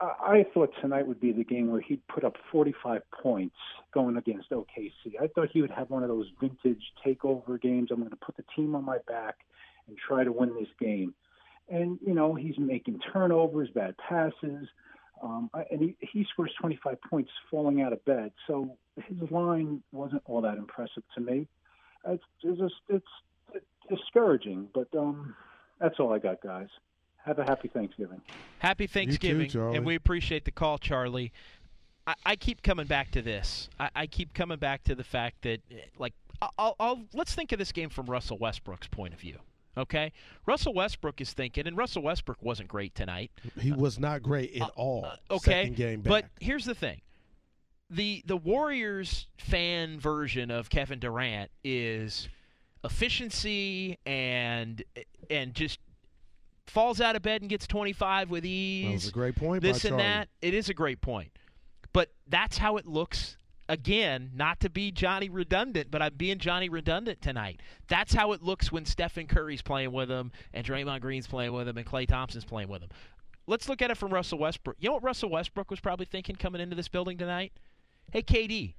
I, 0.00 0.04
I 0.04 0.46
thought 0.54 0.70
tonight 0.80 1.06
would 1.06 1.20
be 1.20 1.32
the 1.32 1.44
game 1.44 1.70
where 1.70 1.80
he'd 1.80 2.06
put 2.08 2.24
up 2.24 2.36
45 2.50 3.02
points 3.22 3.56
going 3.92 4.16
against 4.16 4.50
OKC. 4.50 5.20
I 5.20 5.26
thought 5.28 5.48
he 5.52 5.60
would 5.60 5.70
have 5.70 5.90
one 5.90 6.02
of 6.02 6.08
those 6.08 6.30
vintage 6.40 6.82
takeover 7.04 7.60
games. 7.60 7.88
I'm 7.90 7.98
going 7.98 8.10
to 8.10 8.16
put 8.16 8.36
the 8.36 8.44
team 8.56 8.74
on 8.74 8.84
my 8.84 8.98
back 9.06 9.36
and 9.86 9.96
try 9.96 10.24
to 10.24 10.32
win 10.32 10.54
this 10.54 10.68
game. 10.80 11.14
And 11.70 11.98
you 12.04 12.14
know 12.14 12.34
he's 12.34 12.58
making 12.58 13.00
turnovers, 13.12 13.68
bad 13.74 13.96
passes. 13.98 14.68
Um, 15.22 15.50
and 15.70 15.80
he, 15.82 15.96
he 16.00 16.26
scores 16.32 16.52
25 16.60 16.96
points 17.02 17.30
falling 17.50 17.82
out 17.82 17.92
of 17.92 18.04
bed. 18.04 18.32
So 18.46 18.76
his 18.96 19.30
line 19.30 19.82
wasn't 19.92 20.22
all 20.26 20.40
that 20.42 20.56
impressive 20.56 21.02
to 21.14 21.20
me. 21.20 21.48
It's, 22.06 22.22
it's 22.42 22.58
just 22.58 22.74
it's, 22.88 23.06
it's 23.52 23.66
discouraging, 23.90 24.68
but 24.72 24.88
um, 24.96 25.34
that's 25.80 25.98
all 25.98 26.12
I 26.12 26.18
got, 26.18 26.42
guys. 26.42 26.68
Have 27.24 27.38
a 27.38 27.44
happy 27.44 27.68
Thanksgiving. 27.68 28.20
Happy 28.58 28.86
Thanksgiving, 28.86 29.50
Charlie. 29.50 29.76
and 29.76 29.84
we 29.84 29.94
appreciate 29.94 30.44
the 30.44 30.50
call, 30.50 30.78
Charlie. 30.78 31.32
I, 32.06 32.14
I 32.24 32.36
keep 32.36 32.62
coming 32.62 32.86
back 32.86 33.10
to 33.12 33.22
this. 33.22 33.68
I, 33.78 33.90
I 33.94 34.06
keep 34.06 34.32
coming 34.32 34.58
back 34.58 34.84
to 34.84 34.94
the 34.94 35.04
fact 35.04 35.42
that, 35.42 35.60
like, 35.98 36.14
I'll, 36.58 36.74
I'll 36.80 37.04
let's 37.12 37.34
think 37.34 37.52
of 37.52 37.58
this 37.58 37.72
game 37.72 37.90
from 37.90 38.06
Russell 38.06 38.38
Westbrook's 38.38 38.88
point 38.88 39.12
of 39.12 39.20
view. 39.20 39.38
Okay, 39.76 40.12
Russell 40.46 40.74
Westbrook 40.74 41.20
is 41.20 41.32
thinking, 41.32 41.66
and 41.66 41.76
Russell 41.76 42.02
Westbrook 42.02 42.42
wasn't 42.42 42.68
great 42.68 42.94
tonight. 42.94 43.30
He 43.60 43.70
was 43.70 43.98
not 43.98 44.22
great 44.22 44.60
at 44.60 44.70
all. 44.74 45.04
Uh, 45.04 45.34
okay, 45.34 45.62
second 45.62 45.76
game 45.76 46.00
back. 46.00 46.08
but 46.08 46.24
here's 46.40 46.64
the 46.64 46.74
thing: 46.74 47.00
the 47.90 48.22
the 48.26 48.36
Warriors 48.36 49.26
fan 49.36 50.00
version 50.00 50.50
of 50.50 50.68
Kevin 50.70 50.98
Durant 50.98 51.50
is 51.62 52.28
efficiency 52.84 53.98
and 54.06 54.82
and 55.30 55.54
just 55.54 55.80
falls 56.66 57.00
out 57.00 57.16
of 57.16 57.22
bed 57.22 57.40
and 57.40 57.50
gets 57.50 57.66
25 57.66 58.30
with 58.30 58.44
ease. 58.44 58.86
that 58.86 58.92
was 58.92 59.08
a 59.08 59.12
great 59.12 59.36
point. 59.36 59.62
this 59.62 59.84
and 59.84 59.92
Charlie. 59.92 60.02
that. 60.04 60.28
It 60.42 60.54
is 60.54 60.68
a 60.68 60.74
great 60.74 61.00
point. 61.00 61.32
But 61.92 62.10
that's 62.26 62.58
how 62.58 62.76
it 62.76 62.86
looks 62.86 63.36
again, 63.68 64.30
not 64.34 64.60
to 64.60 64.70
be 64.70 64.90
Johnny 64.90 65.28
redundant, 65.28 65.90
but 65.90 66.00
I'm 66.00 66.14
being 66.14 66.38
Johnny 66.38 66.68
redundant 66.68 67.20
tonight. 67.20 67.60
That's 67.88 68.14
how 68.14 68.32
it 68.32 68.42
looks 68.42 68.72
when 68.72 68.84
Stephen 68.84 69.26
Curry's 69.26 69.62
playing 69.62 69.92
with 69.92 70.10
him 70.10 70.32
and 70.52 70.66
Draymond 70.66 71.00
Green's 71.00 71.26
playing 71.26 71.52
with 71.52 71.68
him 71.68 71.76
and 71.76 71.86
Clay 71.86 72.06
Thompson's 72.06 72.44
playing 72.44 72.68
with 72.68 72.82
him. 72.82 72.90
Let's 73.46 73.68
look 73.68 73.80
at 73.80 73.90
it 73.90 73.96
from 73.96 74.12
Russell 74.12 74.38
Westbrook. 74.38 74.76
You 74.78 74.88
know 74.88 74.94
what 74.94 75.04
Russell 75.04 75.30
Westbrook 75.30 75.70
was 75.70 75.80
probably 75.80 76.06
thinking 76.06 76.36
coming 76.36 76.60
into 76.60 76.76
this 76.76 76.88
building 76.88 77.16
tonight? 77.16 77.52
Hey 78.12 78.22
KD, 78.22 78.74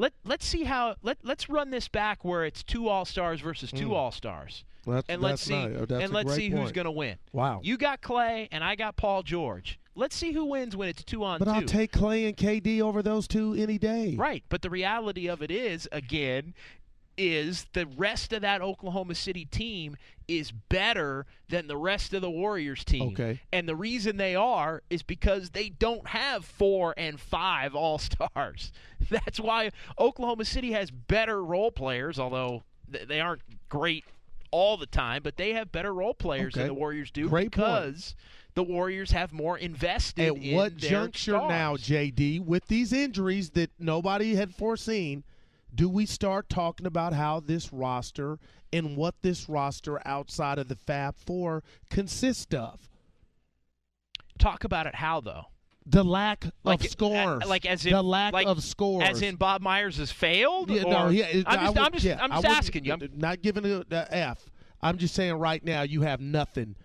let 0.00 0.12
let's 0.24 0.46
see 0.46 0.64
how 0.64 0.96
let 1.02 1.18
let's 1.22 1.48
run 1.48 1.70
this 1.70 1.86
back 1.88 2.24
where 2.24 2.44
it's 2.44 2.62
two 2.62 2.88
All 2.88 3.04
Stars 3.04 3.40
versus 3.40 3.70
two 3.70 3.88
Mm. 3.90 3.94
All 3.94 4.10
Stars, 4.10 4.64
That's- 4.86 5.04
and 5.08 5.20
let's 5.20 5.42
see 5.42 5.66
not- 5.66 5.90
and 5.90 6.12
let's 6.12 6.34
see 6.34 6.48
who's 6.48 6.72
going 6.72 6.86
to 6.86 6.90
win. 6.90 7.18
Wow. 7.32 7.60
You 7.62 7.76
got 7.76 8.00
Klay 8.00 8.48
and 8.50 8.64
I 8.64 8.74
got 8.76 8.96
Paul 8.96 9.22
George. 9.22 9.78
Let's 9.96 10.16
see 10.16 10.32
who 10.32 10.46
wins 10.46 10.74
when 10.76 10.88
it's 10.88 11.04
two 11.04 11.22
on 11.24 11.38
But 11.40 11.46
two. 11.46 11.50
I'll 11.50 11.62
take 11.62 11.92
Klay 11.92 12.26
and 12.26 12.36
KD 12.36 12.80
over 12.80 13.02
those 13.02 13.28
two 13.28 13.54
any 13.54 13.76
day. 13.76 14.14
Right, 14.16 14.42
but 14.48 14.62
the 14.62 14.70
reality 14.70 15.28
of 15.28 15.42
it 15.42 15.50
is, 15.50 15.86
again, 15.92 16.54
is 17.20 17.66
the 17.74 17.86
rest 17.98 18.32
of 18.32 18.40
that 18.40 18.62
Oklahoma 18.62 19.14
City 19.14 19.44
team 19.44 19.94
is 20.26 20.52
better 20.52 21.26
than 21.50 21.66
the 21.66 21.76
rest 21.76 22.14
of 22.14 22.22
the 22.22 22.30
Warriors 22.30 22.82
team. 22.82 23.10
Okay. 23.10 23.40
And 23.52 23.68
the 23.68 23.76
reason 23.76 24.16
they 24.16 24.34
are 24.34 24.82
is 24.88 25.02
because 25.02 25.50
they 25.50 25.68
don't 25.68 26.08
have 26.08 26.46
four 26.46 26.94
and 26.96 27.20
five 27.20 27.74
All 27.74 27.98
Stars. 27.98 28.72
That's 29.10 29.38
why 29.38 29.70
Oklahoma 29.98 30.46
City 30.46 30.72
has 30.72 30.90
better 30.90 31.44
role 31.44 31.70
players, 31.70 32.18
although 32.18 32.62
th- 32.90 33.06
they 33.06 33.20
aren't 33.20 33.42
great 33.68 34.04
all 34.50 34.78
the 34.78 34.86
time, 34.86 35.22
but 35.22 35.36
they 35.36 35.52
have 35.52 35.70
better 35.70 35.92
role 35.92 36.14
players 36.14 36.54
than 36.54 36.68
the 36.68 36.74
Warriors 36.74 37.10
do 37.10 37.28
Great 37.28 37.52
point. 37.52 37.52
because 37.52 38.14
the 38.54 38.62
Warriors 38.62 39.10
have 39.10 39.30
more 39.30 39.58
invested 39.58 40.26
At 40.26 40.36
in 40.36 40.56
what 40.56 40.78
juncture 40.78 41.32
now. 41.32 41.76
JD, 41.76 42.46
with 42.46 42.66
these 42.66 42.94
injuries 42.94 43.50
that 43.50 43.70
nobody 43.78 44.36
had 44.36 44.54
foreseen, 44.54 45.22
do 45.74 45.88
we 45.88 46.06
start 46.06 46.48
talking 46.48 46.86
about 46.86 47.12
how 47.12 47.40
this 47.40 47.72
roster 47.72 48.38
and 48.72 48.96
what 48.96 49.14
this 49.22 49.48
roster 49.48 50.00
outside 50.06 50.58
of 50.58 50.68
the 50.68 50.76
Fab 50.76 51.16
Four 51.16 51.62
consists 51.90 52.54
of? 52.54 52.88
Talk 54.38 54.64
about 54.64 54.86
it 54.86 54.96
how 54.96 55.20
though? 55.20 55.44
The 55.86 56.04
lack 56.04 56.46
like 56.62 56.84
of 56.84 56.90
scores, 56.90 57.42
uh, 57.42 57.48
like 57.48 57.66
as 57.66 57.84
in 57.84 57.92
the 57.92 58.02
lack 58.02 58.32
like, 58.32 58.46
of 58.46 58.62
scores, 58.62 59.08
as 59.08 59.22
in 59.22 59.36
Bob 59.36 59.62
Myers 59.62 59.96
has 59.96 60.12
failed. 60.12 60.70
Yeah, 60.70 60.82
or, 60.82 60.90
no, 60.90 61.08
yeah, 61.08 61.42
I'm 61.46 61.60
just, 61.60 61.68
would- 61.74 61.78
I'm 61.78 61.92
just, 61.92 62.04
yeah, 62.04 62.18
I'm 62.20 62.30
just 62.30 62.46
asking 62.46 62.84
you. 62.84 62.92
I'm, 62.92 63.08
not 63.14 63.42
giving 63.42 63.64
it 63.64 63.90
the 63.90 64.06
F. 64.14 64.50
I'm 64.82 64.98
just 64.98 65.14
saying 65.14 65.34
right 65.34 65.64
now 65.64 65.82
you 65.82 66.02
have 66.02 66.20
nothing 66.20 66.76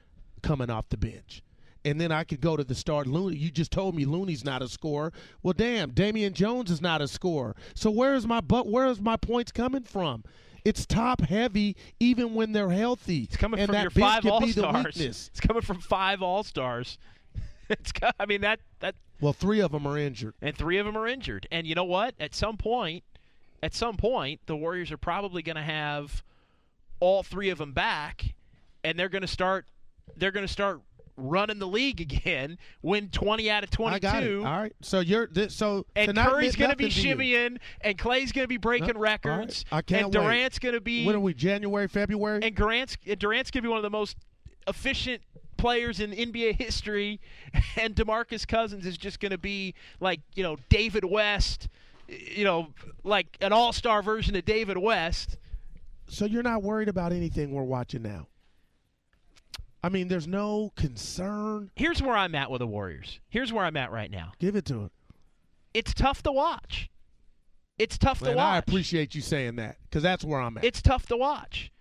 coming 0.42 0.70
off 0.70 0.90
the 0.90 0.98
bench. 0.98 1.44
And 1.86 2.02
then 2.02 2.12
I 2.12 2.24
could 2.24 2.42
go 2.42 2.58
to 2.58 2.64
the 2.64 2.74
start. 2.74 3.06
Looney, 3.06 3.38
you 3.38 3.52
just 3.52 3.72
told 3.72 3.96
me 3.96 4.06
Looney's 4.06 4.44
not 4.44 4.64
a 4.64 4.68
scorer. 4.68 5.14
Well, 5.44 5.54
damn, 5.54 5.92
Damian 5.92 6.34
Jones 6.34 6.72
is 6.72 6.82
not 6.82 7.00
a 7.00 7.08
scorer. 7.08 7.56
So 7.76 7.92
where 7.92 8.16
is 8.16 8.26
my 8.26 8.42
but? 8.42 8.68
Where 8.68 8.88
is 8.88 9.00
my 9.00 9.18
points 9.18 9.52
coming 9.52 9.84
from? 9.84 10.24
It's 10.66 10.88
top 10.88 11.22
heavy, 11.22 11.78
even 12.00 12.34
when 12.34 12.52
they're 12.52 12.72
healthy. 12.72 13.26
it's 13.26 13.38
coming 13.38 13.60
and 13.60 13.70
from 13.70 13.82
your 13.84 13.92
five 13.92 14.26
all 14.26 14.46
stars. 14.48 15.00
It's 15.00 15.40
coming 15.40 15.62
from 15.62 15.80
five 15.80 16.24
all 16.24 16.44
stars. 16.44 16.98
it's, 17.70 17.94
I 18.20 18.26
mean 18.26 18.42
that 18.42 18.60
that, 18.80 18.96
Well, 19.22 19.34
three 19.34 19.60
of 19.60 19.72
them 19.72 19.86
are 19.86 19.98
injured. 19.98 20.34
and 20.42 20.58
three 20.58 20.80
of 20.80 20.88
them 20.88 20.98
are 20.98 21.08
injured. 21.08 21.48
And 21.52 21.68
you 21.68 21.76
know 21.76 21.84
what? 21.84 22.16
At 22.20 22.34
some 22.34 22.58
point, 22.58 23.04
at 23.62 23.76
some 23.76 23.96
point, 23.96 24.42
the 24.48 24.56
Warriors 24.56 24.92
are 24.92 24.98
probably 24.98 25.44
going 25.44 25.56
to 25.56 25.62
have 25.62 26.24
all 27.00 27.22
three 27.22 27.50
of 27.50 27.60
them 27.60 27.72
back, 27.74 28.34
and 28.84 28.98
they're 28.98 29.10
going 29.10 29.22
to 29.22 29.28
start. 29.28 29.68
They're 30.18 30.32
going 30.32 30.48
to 30.48 30.52
start 30.52 30.82
running 31.18 31.60
the 31.60 31.68
league 31.68 32.02
again. 32.02 32.58
Win 32.82 33.10
twenty 33.10 33.50
out 33.50 33.64
of 33.64 33.70
I 33.86 34.00
got 34.00 34.24
it. 34.24 34.28
twenty-two. 34.28 34.46
All 34.46 34.60
right. 34.62 34.74
So 34.82 35.00
you're 35.00 35.28
this, 35.28 35.56
so 35.56 35.86
And 35.96 36.16
Curry's 36.18 36.56
going 36.56 36.72
to 36.72 36.76
be 36.78 36.86
you. 36.86 37.16
shimmying, 37.16 37.58
and 37.82 37.98
Klay's 37.98 38.32
going 38.32 38.44
to 38.44 38.50
be 38.50 38.58
breaking 38.58 38.96
All 38.96 39.02
right. 39.02 39.12
records, 39.26 39.66
I 39.72 39.82
can't 39.82 40.06
and. 40.06 40.14
Durant's 40.14 40.60
going 40.60 40.76
to 40.76 40.82
be 40.82 41.06
When 41.06 41.16
are 41.16 41.20
we? 41.20 41.34
January, 41.34 41.88
February? 41.88 42.42
and 42.44 42.56
Durant's 42.56 42.98
and 43.08 43.18
Durant's 43.20 43.52
going 43.52 43.64
to 43.64 43.68
be 43.68 43.70
one 43.70 43.78
of 43.78 43.84
the 43.84 43.90
most 43.90 44.18
efficient 44.68 45.22
players 45.58 46.00
in 46.02 46.12
NBA 46.12 46.56
history, 46.56 47.20
and 47.78 47.96
DeMarcus 47.96 48.46
Cousins 48.48 48.86
is 48.86 48.98
just 48.98 49.20
going 49.20 49.32
to 49.32 49.38
be 49.38 49.74
like 50.00 50.20
you 50.36 50.44
know 50.44 50.58
David 50.70 51.06
West, 51.06 51.70
you 52.08 52.44
know 52.44 52.68
like 53.04 53.38
an 53.42 53.54
all-star 53.54 54.02
version 54.04 54.36
of 54.36 54.44
David 54.46 54.78
West. 54.78 55.38
So 56.08 56.26
you're 56.26 56.44
not 56.44 56.62
worried 56.62 56.88
about 56.90 57.14
anything 57.14 57.52
we're 57.52 57.64
watching 57.64 58.04
now. 58.04 58.28
I 59.86 59.90
mean, 59.90 60.08
there's 60.08 60.28
no 60.28 60.72
concern. 60.76 61.70
Here's 61.76 62.02
where 62.02 62.16
I'm 62.16 62.34
at 62.34 62.50
with 62.50 62.58
the 62.58 62.66
Warriors. 62.66 63.20
Here's 63.30 63.54
where 63.54 63.64
I'm 63.64 63.78
at 63.78 63.92
right 63.92 64.10
now. 64.10 64.32
Give 64.40 64.56
it 64.56 64.66
to 64.66 64.74
him. 64.74 64.92
It's 65.76 65.94
tough 65.94 66.24
to 66.24 66.32
watch. 66.32 66.90
It's 67.78 67.96
tough 68.00 68.18
to 68.22 68.32
watch. 68.32 68.38
I 68.38 68.58
appreciate 68.58 69.14
you 69.14 69.22
saying 69.22 69.58
that 69.58 69.78
because 69.84 70.02
that's 70.02 70.24
where 70.24 70.42
I'm 70.42 70.58
at. 70.58 70.64
it's 70.64 70.82
tough 70.82 71.06
to 71.08 71.18
watch. 71.18 71.72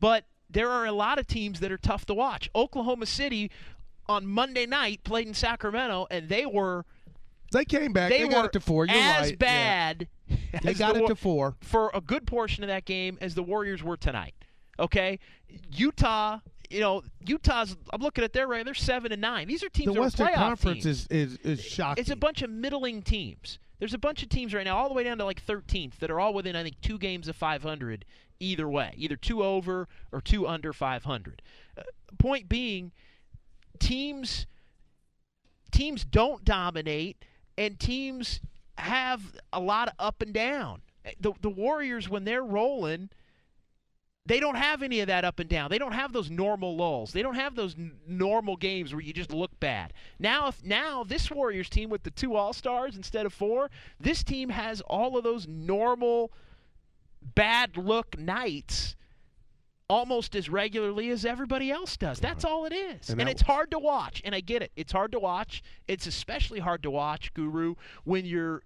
But 0.00 0.24
there 0.50 0.68
are 0.70 0.86
a 0.86 0.92
lot 0.92 1.20
of 1.20 1.28
teams 1.28 1.60
that 1.60 1.70
are 1.70 1.78
tough 1.78 2.04
to 2.06 2.14
watch. 2.14 2.50
Oklahoma 2.52 3.06
City 3.06 3.48
on 4.08 4.26
Monday 4.26 4.66
night 4.66 5.04
played 5.04 5.28
in 5.28 5.34
Sacramento, 5.34 6.08
and 6.10 6.28
they 6.28 6.44
were 6.44 6.84
they 7.52 7.64
came 7.64 7.92
back. 7.92 8.10
they, 8.10 8.24
They, 8.24 8.28
got 8.28 8.44
it 8.46 8.52
to 8.54 8.60
four. 8.60 8.86
You're 8.86 8.96
as 8.96 9.26
right. 9.26 9.30
Yeah. 9.30 9.36
bad. 9.36 10.08
They 10.64 10.70
as 10.70 10.78
got 10.78 10.94
the 10.94 11.04
it 11.04 11.06
to 11.06 11.14
four. 11.14 11.54
for 11.60 11.92
a 11.94 12.00
good 12.00 12.26
portion 12.26 12.64
of 12.64 12.68
that 12.68 12.86
game 12.86 13.18
as 13.20 13.36
the 13.36 13.42
Warriors 13.44 13.84
were 13.84 13.96
tonight. 13.96 14.34
Okay, 14.80 15.20
Utah. 15.70 16.40
You 16.72 16.80
know, 16.80 17.02
Utah's. 17.26 17.76
I'm 17.92 18.00
looking 18.00 18.24
at 18.24 18.32
their 18.32 18.48
record. 18.48 18.66
They're 18.66 18.74
seven 18.74 19.12
and 19.12 19.20
nine. 19.20 19.46
These 19.46 19.62
are 19.62 19.68
teams 19.68 19.94
The 19.94 20.00
Western 20.00 20.32
Conference 20.34 20.84
teams. 20.84 21.06
is, 21.10 21.34
is 21.34 21.38
is 21.38 21.62
shocking. 21.62 22.00
It's 22.00 22.10
a 22.10 22.16
bunch 22.16 22.42
of 22.42 22.50
middling 22.50 23.02
teams. 23.02 23.58
There's 23.78 23.94
a 23.94 23.98
bunch 23.98 24.22
of 24.22 24.28
teams 24.28 24.54
right 24.54 24.64
now, 24.64 24.76
all 24.76 24.88
the 24.88 24.94
way 24.94 25.02
down 25.02 25.18
to 25.18 25.24
like 25.24 25.44
13th, 25.44 25.98
that 25.98 26.08
are 26.08 26.20
all 26.20 26.32
within, 26.32 26.54
I 26.54 26.62
think, 26.62 26.80
two 26.80 26.98
games 26.98 27.26
of 27.26 27.34
500 27.34 28.04
either 28.38 28.68
way, 28.68 28.94
either 28.96 29.16
two 29.16 29.42
over 29.42 29.88
or 30.12 30.20
two 30.20 30.46
under 30.46 30.72
500. 30.72 31.42
Uh, 31.76 31.82
point 32.18 32.48
being, 32.48 32.92
teams 33.78 34.46
teams 35.72 36.04
don't 36.04 36.44
dominate, 36.44 37.24
and 37.58 37.78
teams 37.78 38.40
have 38.78 39.36
a 39.52 39.60
lot 39.60 39.88
of 39.88 39.94
up 39.98 40.22
and 40.22 40.32
down. 40.32 40.82
The 41.20 41.32
the 41.40 41.50
Warriors, 41.50 42.08
when 42.08 42.24
they're 42.24 42.44
rolling, 42.44 43.10
they 44.24 44.38
don't 44.38 44.54
have 44.54 44.82
any 44.82 45.00
of 45.00 45.08
that 45.08 45.24
up 45.24 45.40
and 45.40 45.48
down. 45.48 45.70
They 45.70 45.78
don't 45.78 45.92
have 45.92 46.12
those 46.12 46.30
normal 46.30 46.76
lulls. 46.76 47.12
They 47.12 47.22
don't 47.22 47.34
have 47.34 47.56
those 47.56 47.74
n- 47.74 47.98
normal 48.06 48.56
games 48.56 48.92
where 48.94 49.02
you 49.02 49.12
just 49.12 49.32
look 49.32 49.58
bad. 49.58 49.92
Now, 50.18 50.48
if 50.48 50.64
now 50.64 51.02
this 51.02 51.30
Warriors 51.30 51.68
team 51.68 51.90
with 51.90 52.04
the 52.04 52.10
two 52.10 52.36
All 52.36 52.52
Stars 52.52 52.96
instead 52.96 53.26
of 53.26 53.32
four, 53.32 53.68
this 53.98 54.22
team 54.22 54.50
has 54.50 54.80
all 54.82 55.18
of 55.18 55.24
those 55.24 55.48
normal 55.48 56.30
bad 57.34 57.76
look 57.76 58.16
nights 58.16 58.94
almost 59.90 60.34
as 60.36 60.48
regularly 60.48 61.10
as 61.10 61.24
everybody 61.26 61.70
else 61.70 61.96
does. 61.96 62.18
That's 62.20 62.44
all 62.44 62.64
it 62.64 62.72
is. 62.72 63.10
And 63.10 63.20
And, 63.20 63.28
it's 63.28 63.42
hard 63.42 63.70
to 63.72 63.78
watch. 63.78 64.22
And 64.24 64.34
I 64.34 64.40
get 64.40 64.62
it. 64.62 64.70
It's 64.76 64.92
hard 64.92 65.12
to 65.12 65.18
watch. 65.18 65.62
It's 65.86 66.06
especially 66.06 66.60
hard 66.60 66.82
to 66.84 66.90
watch, 66.90 67.34
Guru, 67.34 67.74
when 68.04 68.24
you're 68.24 68.62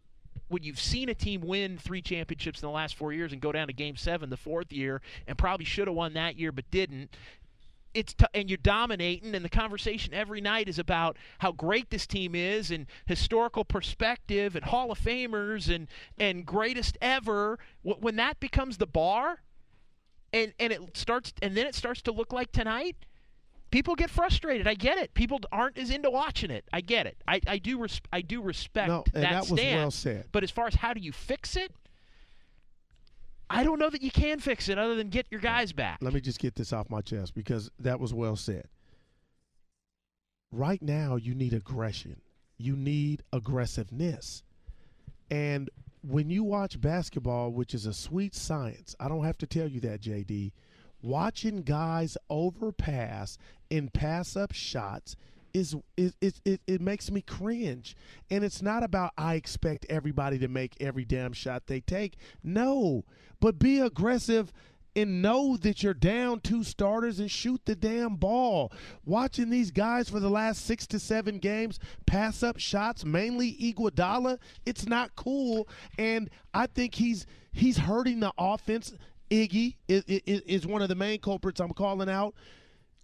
when 0.48 0.62
you've 0.62 0.80
seen 0.80 1.08
a 1.08 1.14
team 1.14 1.40
win 1.40 1.78
three 1.78 2.02
championships 2.02 2.62
in 2.62 2.66
the 2.66 2.72
last 2.72 2.96
four 2.96 3.12
years 3.12 3.32
and 3.32 3.40
go 3.40 3.52
down 3.52 3.66
to 3.66 3.72
game 3.72 3.96
seven 3.96 4.30
the 4.30 4.36
fourth 4.36 4.72
year 4.72 5.00
and 5.26 5.36
probably 5.38 5.64
should 5.64 5.88
have 5.88 5.96
won 5.96 6.14
that 6.14 6.38
year 6.38 6.52
but 6.52 6.70
didn't 6.70 7.10
it's 7.94 8.12
t- 8.12 8.26
and 8.34 8.50
you're 8.50 8.58
dominating 8.58 9.34
and 9.34 9.44
the 9.44 9.48
conversation 9.48 10.12
every 10.12 10.40
night 10.40 10.68
is 10.68 10.78
about 10.78 11.16
how 11.38 11.50
great 11.50 11.88
this 11.90 12.06
team 12.06 12.34
is 12.34 12.70
and 12.70 12.86
historical 13.06 13.64
perspective 13.64 14.54
and 14.54 14.66
hall 14.66 14.92
of 14.92 15.00
famers 15.00 15.74
and 15.74 15.88
and 16.18 16.44
greatest 16.44 16.98
ever 17.00 17.58
when 17.82 18.16
that 18.16 18.38
becomes 18.38 18.76
the 18.76 18.86
bar 18.86 19.40
and 20.32 20.52
and 20.60 20.72
it 20.72 20.96
starts 20.96 21.32
and 21.40 21.56
then 21.56 21.66
it 21.66 21.74
starts 21.74 22.02
to 22.02 22.12
look 22.12 22.32
like 22.32 22.52
tonight 22.52 22.96
people 23.70 23.94
get 23.94 24.08
frustrated 24.10 24.66
i 24.66 24.74
get 24.74 24.96
it 24.98 25.12
people 25.14 25.38
aren't 25.52 25.76
as 25.76 25.90
into 25.90 26.10
watching 26.10 26.50
it 26.50 26.64
i 26.72 26.80
get 26.80 27.06
it 27.06 27.16
i, 27.28 27.40
I 27.46 27.58
do 27.58 27.78
res- 27.78 28.00
i 28.12 28.20
do 28.20 28.40
respect 28.40 28.88
No, 28.88 29.04
that, 29.12 29.20
that 29.22 29.40
was 29.50 29.58
stand 29.60 29.80
well 29.80 29.90
said. 29.90 30.26
but 30.32 30.42
as 30.42 30.50
far 30.50 30.66
as 30.66 30.74
how 30.76 30.94
do 30.94 31.00
you 31.00 31.12
fix 31.12 31.56
it 31.56 31.72
i 33.50 33.62
don't 33.64 33.78
know 33.78 33.90
that 33.90 34.02
you 34.02 34.10
can 34.10 34.38
fix 34.40 34.68
it 34.68 34.78
other 34.78 34.94
than 34.94 35.08
get 35.08 35.26
your 35.30 35.40
guys 35.40 35.72
back 35.72 35.98
Let 36.00 36.12
me 36.14 36.20
just 36.20 36.38
get 36.38 36.54
this 36.54 36.72
off 36.72 36.88
my 36.90 37.00
chest 37.00 37.34
because 37.34 37.70
that 37.80 38.00
was 38.00 38.12
well 38.14 38.36
said. 38.36 38.66
Right 40.52 40.80
now, 40.80 41.16
you 41.16 41.34
need 41.34 41.52
aggression. 41.52 42.20
You 42.56 42.76
need 42.76 43.22
aggressiveness. 43.32 44.42
And 45.30 45.68
when 46.02 46.30
you 46.30 46.44
watch 46.44 46.80
basketball, 46.80 47.50
which 47.52 47.74
is 47.74 47.84
a 47.84 47.92
sweet 47.92 48.34
science, 48.34 48.94
I 49.00 49.08
don't 49.08 49.24
have 49.24 49.36
to 49.38 49.46
tell 49.46 49.66
you 49.68 49.80
that, 49.80 50.00
JD. 50.00 50.52
Watching 51.02 51.62
guys 51.62 52.16
overpass 52.28 53.38
and 53.70 53.92
pass 53.92 54.36
up 54.36 54.52
shots 54.52 55.16
is 55.52 55.74
it, 55.96 56.14
it, 56.20 56.40
it, 56.44 56.60
it 56.66 56.80
makes 56.80 57.10
me 57.10 57.22
cringe. 57.22 57.96
And 58.30 58.44
it's 58.44 58.60
not 58.60 58.82
about 58.82 59.12
I 59.16 59.34
expect 59.34 59.86
everybody 59.88 60.38
to 60.38 60.48
make 60.48 60.76
every 60.80 61.04
damn 61.04 61.32
shot 61.32 61.66
they 61.66 61.80
take. 61.80 62.16
No, 62.42 63.04
but 63.40 63.58
be 63.58 63.80
aggressive 63.80 64.52
and 64.96 65.20
know 65.20 65.58
that 65.58 65.82
you're 65.82 65.94
down 65.94 66.40
two 66.40 66.64
starters 66.64 67.20
and 67.20 67.30
shoot 67.30 67.60
the 67.66 67.76
damn 67.76 68.16
ball. 68.16 68.72
Watching 69.04 69.50
these 69.50 69.70
guys 69.70 70.08
for 70.08 70.20
the 70.20 70.30
last 70.30 70.64
six 70.64 70.86
to 70.88 70.98
seven 70.98 71.38
games 71.38 71.78
pass 72.06 72.42
up 72.42 72.58
shots, 72.58 73.04
mainly 73.04 73.52
Iguodala, 73.52 74.38
it's 74.64 74.86
not 74.86 75.14
cool. 75.14 75.68
And 75.98 76.30
I 76.54 76.66
think 76.66 76.94
he's 76.94 77.26
he's 77.52 77.76
hurting 77.78 78.20
the 78.20 78.32
offense. 78.38 78.94
Iggy 79.30 79.76
is, 79.88 80.04
is, 80.06 80.40
is 80.42 80.66
one 80.66 80.82
of 80.82 80.88
the 80.88 80.94
main 80.94 81.20
culprits 81.20 81.60
I'm 81.60 81.72
calling 81.72 82.08
out. 82.08 82.34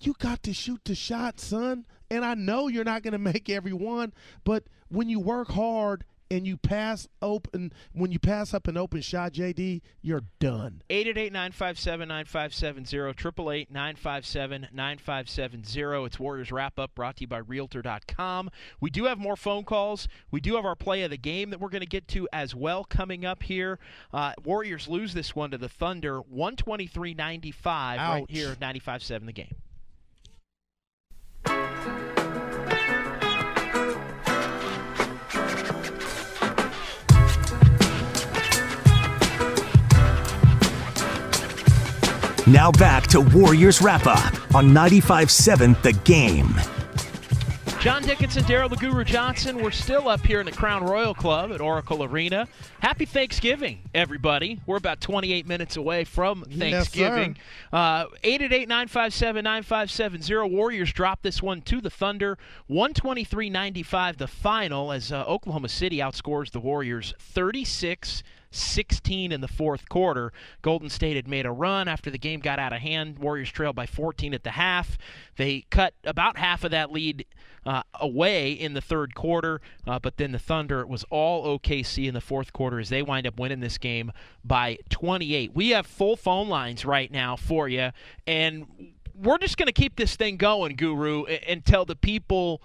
You 0.01 0.15
got 0.19 0.43
to 0.45 0.53
shoot 0.53 0.81
the 0.85 0.95
shot, 0.95 1.41
son. 1.41 1.87
And 2.11 2.25
I 2.25 2.35
know 2.35 2.69
you're 2.69 2.85
not 2.85 3.03
going 3.03 3.13
to 3.13 3.19
make 3.19 3.49
every 3.49 3.73
one, 3.73 4.13
but 4.45 4.65
when 4.89 5.09
you 5.09 5.21
work 5.21 5.49
hard 5.49 6.05
and 6.33 6.45
you 6.47 6.57
pass 6.57 7.07
open 7.21 7.75
when 7.93 8.11
you 8.11 8.19
pass 8.19 8.55
up 8.55 8.67
an 8.67 8.79
open 8.79 9.03
shot, 9.03 9.35
JD, 9.35 9.83
you're 10.01 10.23
done. 10.41 10.81
888-957-9570, 10.89 13.69
888-957-9570. 13.71 16.07
It's 16.07 16.19
Warriors 16.19 16.51
Wrap 16.51 16.79
Up 16.79 16.95
brought 16.95 17.17
to 17.17 17.21
you 17.23 17.27
by 17.27 17.39
Realtor.com. 17.39 18.51
We 18.81 18.89
do 18.89 19.05
have 19.05 19.19
more 19.19 19.37
phone 19.37 19.65
calls. 19.65 20.09
We 20.31 20.41
do 20.41 20.57
have 20.57 20.65
our 20.65 20.75
play 20.75 21.03
of 21.03 21.11
the 21.11 21.19
game 21.19 21.51
that 21.51 21.61
we're 21.61 21.69
going 21.69 21.83
to 21.83 21.87
get 21.87 22.09
to 22.09 22.27
as 22.33 22.55
well 22.55 22.85
coming 22.85 23.27
up 23.27 23.43
here. 23.43 23.79
Uh, 24.11 24.33
Warriors 24.43 24.89
lose 24.89 25.13
this 25.13 25.37
one 25.37 25.51
to 25.51 25.59
the 25.59 25.69
Thunder, 25.69 26.23
123-95 26.35 27.99
right 27.99 28.25
here, 28.31 28.55
95-7 28.55 29.27
the 29.27 29.33
game. 29.33 29.55
Now 42.47 42.73
back 42.73 43.07
to 43.09 43.21
Warriors 43.21 43.81
Wrap 43.81 44.09
Up 44.09 44.35
on 44.53 44.71
95.7 44.71 45.81
The 45.83 45.93
Game. 45.93 46.49
John 47.81 48.03
Dickinson, 48.03 48.43
Daryl 48.45 48.69
the 48.69 48.77
Guru 48.77 49.05
Johnson. 49.05 49.63
We're 49.63 49.71
still 49.71 50.09
up 50.09 50.27
here 50.27 50.41
in 50.41 50.47
the 50.47 50.53
Crown 50.53 50.83
Royal 50.85 51.15
Club 51.15 51.53
at 51.53 51.61
Oracle 51.61 52.03
Arena. 52.03 52.49
Happy 52.81 53.05
Thanksgiving, 53.05 53.81
everybody. 53.95 54.61
We're 54.67 54.77
about 54.77 55.01
28 55.01 55.47
minutes 55.47 55.77
away 55.77 56.03
from 56.03 56.43
Thanksgiving. 56.43 57.37
Yes, 57.73 58.07
888 58.25 58.69
957 58.69 59.45
9570. 59.45 60.55
Warriors 60.55 60.93
drop 60.93 61.23
this 61.23 61.41
one 61.41 61.61
to 61.63 61.81
the 61.81 61.91
Thunder. 61.91 62.39
123 62.67 63.51
95 63.51 64.17
the 64.17 64.27
final 64.27 64.91
as 64.91 65.13
uh, 65.13 65.25
Oklahoma 65.27 65.69
City 65.69 65.99
outscores 65.99 66.51
the 66.51 66.61
Warriors 66.61 67.15
36 67.21 68.25
16 68.55 69.33
in 69.33 69.41
the 69.41 69.49
fourth 69.49 69.89
quarter. 69.89 70.33
Golden 70.63 70.89
State 70.89 71.17
had 71.17 71.29
made 71.29 71.47
a 71.47 71.51
run 71.51 71.89
after 71.89 72.11
the 72.11 72.19
game 72.19 72.41
got 72.41 72.59
out 72.59 72.73
of 72.73 72.81
hand. 72.81 73.19
Warriors 73.19 73.51
trailed 73.51 73.77
by 73.77 73.87
14 73.87 74.35
at 74.35 74.45
the 74.45 74.51
half. 74.51 74.99
They 75.37 75.65
cut 75.71 75.95
about 76.05 76.37
half 76.37 76.65
of 76.65 76.71
that 76.71 76.93
lead 76.93 77.27
uh, 77.65 77.83
away 77.95 78.53
in 78.53 78.75
the 78.75 78.81
third 78.81 79.15
quarter, 79.15 79.61
uh, 79.87 79.99
but 79.99 80.17
then 80.17 80.33
the 80.33 80.39
Thunder 80.39 80.81
it 80.81 80.89
was 80.89 81.05
all 81.11 81.59
OKC 81.59 82.09
in 82.09 82.15
the 82.15 82.21
fourth 82.21 82.53
quarter 82.53 82.81
as 82.81 82.89
they 82.89 83.03
wind 83.03 83.27
up 83.27 83.39
winning 83.39 83.61
this 83.61 83.79
game 83.79 84.13
by 84.45 84.79
28. 84.91 85.55
We 85.55 85.71
have 85.71 85.87
full 85.87 86.17
phone 86.17 86.49
lines 86.49 86.85
right 86.85 87.11
now 87.11 87.37
for 87.37 87.69
you, 87.69 87.91
and 88.27 88.67
we're 89.15 89.39
just 89.39 89.57
going 89.57 89.67
to 89.67 89.73
keep 89.73 89.97
this 89.97 90.17
thing 90.17 90.37
going, 90.37 90.77
Guru, 90.77 91.25
until 91.25 91.85
the 91.85 91.97
people 91.97 92.63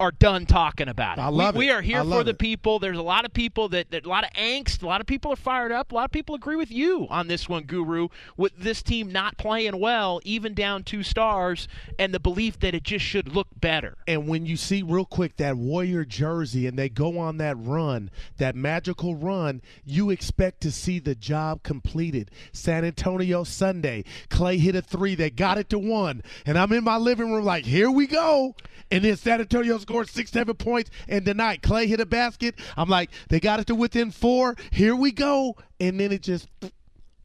are 0.00 0.12
done 0.12 0.46
talking 0.46 0.88
about 0.88 1.18
it. 1.18 1.20
I 1.20 1.28
love 1.28 1.54
we, 1.54 1.66
it. 1.66 1.68
We 1.68 1.72
are 1.72 1.82
here 1.82 2.04
for 2.04 2.24
the 2.24 2.30
it. 2.30 2.38
people. 2.38 2.78
There's 2.78 2.98
a 2.98 3.02
lot 3.02 3.24
of 3.24 3.32
people 3.32 3.68
that, 3.70 3.90
that 3.90 4.06
a 4.06 4.08
lot 4.08 4.24
of 4.24 4.30
angst. 4.30 4.82
A 4.82 4.86
lot 4.86 5.00
of 5.00 5.06
people 5.06 5.32
are 5.32 5.36
fired 5.36 5.72
up. 5.72 5.92
A 5.92 5.94
lot 5.94 6.04
of 6.04 6.10
people 6.10 6.34
agree 6.34 6.56
with 6.56 6.70
you 6.70 7.06
on 7.10 7.28
this 7.28 7.48
one, 7.48 7.64
Guru. 7.64 8.08
With 8.36 8.56
this 8.58 8.82
team 8.82 9.10
not 9.12 9.36
playing 9.38 9.78
well, 9.80 10.20
even 10.24 10.54
down 10.54 10.84
two 10.84 11.02
stars, 11.02 11.68
and 11.98 12.12
the 12.12 12.20
belief 12.20 12.58
that 12.60 12.74
it 12.74 12.82
just 12.82 13.04
should 13.04 13.34
look 13.34 13.48
better. 13.60 13.96
And 14.06 14.28
when 14.28 14.46
you 14.46 14.56
see 14.56 14.82
real 14.82 15.04
quick 15.04 15.36
that 15.36 15.56
Warrior 15.56 16.04
jersey 16.04 16.66
and 16.66 16.78
they 16.78 16.88
go 16.88 17.18
on 17.18 17.38
that 17.38 17.56
run, 17.58 18.10
that 18.36 18.54
magical 18.54 19.14
run, 19.16 19.62
you 19.84 20.10
expect 20.10 20.60
to 20.62 20.70
see 20.70 20.98
the 20.98 21.14
job 21.14 21.62
completed. 21.62 22.30
San 22.52 22.84
Antonio 22.84 23.44
Sunday, 23.44 24.04
Klay 24.28 24.58
hit 24.58 24.74
a 24.74 24.82
three. 24.82 25.14
They 25.14 25.30
got 25.30 25.58
it 25.58 25.68
to 25.70 25.78
one. 25.78 26.22
And 26.46 26.58
I'm 26.58 26.72
in 26.72 26.84
my 26.84 26.96
living 26.96 27.32
room 27.32 27.44
like, 27.44 27.64
here 27.64 27.90
we 27.90 28.06
go. 28.06 28.54
And 28.90 29.04
then 29.04 29.16
San 29.16 29.40
Antonio 29.40 29.78
scored 29.88 30.08
six, 30.08 30.30
seven 30.30 30.54
points. 30.54 30.90
And 31.08 31.24
tonight, 31.24 31.62
Klay 31.62 31.86
hit 31.86 32.00
a 32.00 32.06
basket. 32.06 32.54
I'm 32.76 32.90
like, 32.90 33.10
they 33.30 33.40
got 33.40 33.58
it 33.60 33.66
to 33.68 33.74
within 33.74 34.10
four. 34.10 34.54
Here 34.70 34.94
we 34.94 35.12
go. 35.12 35.56
And 35.80 35.98
then 35.98 36.12
it 36.12 36.22
just, 36.22 36.46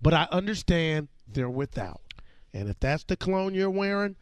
but 0.01 0.14
I 0.14 0.28
understand 0.32 1.09
they're 1.28 1.49
without. 1.49 2.01
And 2.53 2.70
if 2.70 2.80
that's 2.80 3.03
the 3.03 3.18
clone 3.18 3.53
you're 3.53 3.70
wearing, 3.70 4.16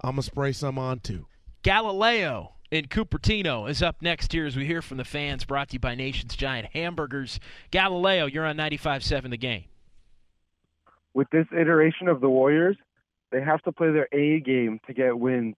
I'm 0.00 0.12
going 0.12 0.22
to 0.22 0.22
spray 0.22 0.52
some 0.52 0.78
on 0.78 1.00
too. 1.00 1.26
Galileo 1.62 2.52
in 2.70 2.84
Cupertino 2.84 3.68
is 3.68 3.82
up 3.82 4.00
next 4.00 4.32
here 4.32 4.46
as 4.46 4.54
we 4.54 4.64
hear 4.64 4.80
from 4.80 4.98
the 4.98 5.04
fans, 5.04 5.44
brought 5.44 5.70
to 5.70 5.74
you 5.74 5.80
by 5.80 5.96
Nation's 5.96 6.36
Giant 6.36 6.68
Hamburgers. 6.72 7.40
Galileo, 7.72 8.26
you're 8.26 8.46
on 8.46 8.56
95.7 8.56 9.30
the 9.30 9.36
game. 9.36 9.64
With 11.14 11.28
this 11.30 11.46
iteration 11.50 12.06
of 12.06 12.20
the 12.20 12.28
Warriors, 12.28 12.76
they 13.32 13.42
have 13.42 13.60
to 13.62 13.72
play 13.72 13.90
their 13.90 14.08
A 14.12 14.38
game 14.38 14.78
to 14.86 14.94
get 14.94 15.18
wins. 15.18 15.56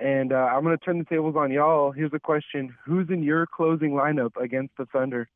And 0.00 0.32
uh, 0.32 0.36
I'm 0.36 0.64
going 0.64 0.76
to 0.76 0.82
turn 0.84 0.98
the 0.98 1.04
tables 1.04 1.36
on 1.36 1.52
y'all. 1.52 1.92
Here's 1.92 2.12
a 2.14 2.18
question 2.18 2.74
Who's 2.86 3.08
in 3.10 3.22
your 3.22 3.46
closing 3.46 3.90
lineup 3.92 4.30
against 4.40 4.74
the 4.78 4.86
Thunder? 4.86 5.28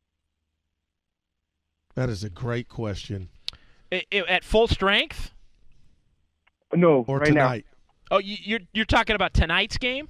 That 1.95 2.09
is 2.09 2.25
a 2.25 2.31
great 2.31 2.69
question. 2.69 3.29
I- 3.93 4.05
I- 4.13 4.25
at 4.29 4.43
full 4.43 4.67
strength? 4.67 5.31
No, 6.73 7.05
Or 7.07 7.19
right 7.19 7.27
tonight. 7.29 7.67
Oh, 8.11 8.19
you, 8.19 8.37
you're 8.43 8.61
you're 8.73 8.85
talking 8.85 9.15
about 9.15 9.33
tonight's 9.33 9.79
game? 9.79 10.09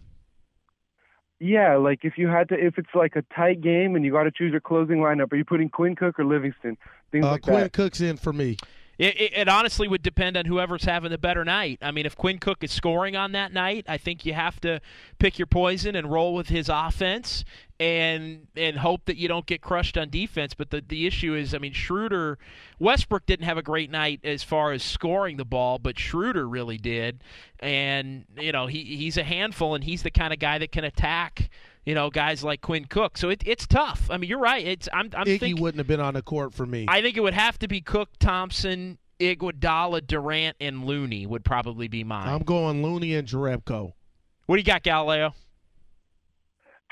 Yeah, 1.41 1.77
like 1.77 2.01
if 2.05 2.17
you 2.17 2.29
had 2.29 2.49
to, 2.49 2.55
if 2.55 2.79
it's 2.79 2.89
like 2.95 3.17
a 3.17 3.23
tight 3.35 3.61
game 3.61 3.97
and 3.97 4.05
you 4.05 4.13
got 4.13 4.23
to 4.23 4.31
choose 4.31 4.51
your 4.53 4.61
closing 4.61 4.99
lineup, 4.99 5.31
are 5.33 5.37
you 5.37 5.45
putting 5.45 5.69
Quinn 5.69 5.95
Cook 5.95 6.19
or 6.19 6.25
Livingston? 6.25 6.79
Things 7.13 7.25
Uh, 7.27 7.33
like 7.33 7.43
Quinn 7.43 7.61
that. 7.61 7.73
Cook's 7.75 8.01
in 8.01 8.17
for 8.17 8.33
me. 8.33 8.57
It, 8.99 9.21
it, 9.21 9.33
it 9.35 9.49
honestly 9.49 9.89
would 9.89 10.03
depend 10.03 10.37
on 10.37 10.45
whoever's 10.45 10.85
having 10.85 11.11
the 11.11 11.19
better 11.19 11.45
night. 11.45 11.79
I 11.83 11.91
mean, 11.91 12.07
if 12.07 12.17
Quinn 12.17 12.39
Cook 12.39 12.63
is 12.63 12.71
scoring 12.71 13.17
on 13.17 13.33
that 13.33 13.53
night, 13.53 13.85
I 13.89 13.99
think 13.99 14.25
you 14.25 14.35
have 14.35 14.61
to 14.61 14.81
pick 15.19 15.39
your 15.39 15.47
poison 15.47 15.97
and 15.97 16.11
roll 16.11 16.35
with 16.35 16.49
his 16.49 16.69
offense 16.69 17.45
and 17.81 18.47
and 18.57 18.79
hope 18.79 19.05
that 19.07 19.17
you 19.17 19.27
don't 19.27 19.47
get 19.47 19.61
crushed 19.61 19.99
on 19.99 20.11
defense. 20.11 20.55
But 20.55 20.71
the 20.71 20.83
the 20.87 21.07
issue 21.07 21.35
is, 21.35 21.55
I 21.55 21.59
mean, 21.59 21.73
Schroeder, 21.73 22.39
Westbrook 22.79 23.27
didn't 23.27 23.47
have 23.47 23.59
a 23.59 23.63
great 23.63 23.91
night 23.91 24.21
as 24.23 24.43
far 24.43 24.73
as 24.73 24.83
scoring 24.83 25.37
the 25.37 25.45
ball, 25.45 25.79
but 25.79 25.99
Schroeder 25.99 26.49
really 26.49 26.79
did, 26.79 27.23
and 27.61 28.25
you 28.39 28.53
know 28.53 28.67
he 28.67 28.85
he's 28.85 29.17
a 29.17 29.25
handful, 29.25 29.75
and 29.75 29.85
he's 29.85 30.03
the 30.03 30.11
kind 30.11 30.33
of 30.33 30.39
guy 30.39 30.59
that 30.59 30.73
can 30.73 30.85
attack. 30.85 31.51
You 31.85 31.95
know, 31.95 32.09
guys 32.11 32.43
like 32.43 32.61
Quinn 32.63 32.87
Cook. 32.87 33.19
So 33.19 33.29
it, 33.29 33.43
it's 33.45 33.67
tough. 33.67 34.09
I 34.11 34.17
mean, 34.17 34.31
you're 34.31 34.39
right. 34.39 34.67
It's 34.67 34.89
I'm 34.93 35.11
I'm 35.15 35.27
Iggy 35.27 35.41
thinking. 35.41 35.63
wouldn't 35.63 35.79
have 35.79 35.87
been 35.87 36.01
on 36.01 36.15
the 36.15 36.23
court 36.23 36.55
for 36.55 36.65
me. 36.65 36.87
I 36.89 37.03
think 37.03 37.17
it 37.17 37.21
would 37.21 37.35
have 37.35 37.59
to 37.59 37.69
be 37.69 37.81
Cook, 37.81 38.09
Thompson, 38.19 38.99
Iguodala, 39.21 40.07
Durant, 40.07 40.57
and 40.61 40.85
Looney 40.85 41.27
would 41.27 41.45
probably 41.45 41.89
be 41.89 42.05
mine. 42.05 42.29
I'm 42.29 42.43
going 42.43 42.83
Looney 42.83 43.15
and 43.15 43.29
Jerebko. 43.29 43.93
what 44.47 44.57
do 44.57 44.61
you 44.61 44.65
got, 44.65 44.83
Galileo? 44.83 45.35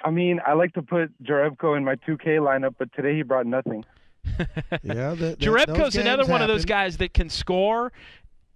I 0.05 0.11
mean, 0.11 0.41
I 0.47 0.55
like 0.55 0.73
to 0.75 0.83
put 0.83 1.13
Jerebko 1.23 1.77
in 1.77 1.85
my 1.85 1.95
2K 1.97 2.39
lineup, 2.39 2.75
but 2.79 2.93
today 2.93 3.17
he 3.17 3.23
brought 3.23 3.47
nothing. 3.47 3.85
Yeah, 4.83 5.15
that, 5.15 5.19
that, 5.19 5.39
Jerebko's 5.39 5.97
another 5.97 6.23
games 6.23 6.31
one 6.31 6.43
of 6.43 6.49
those 6.49 6.65
guys 6.65 6.97
that 6.99 7.13
can 7.13 7.29
score 7.29 7.93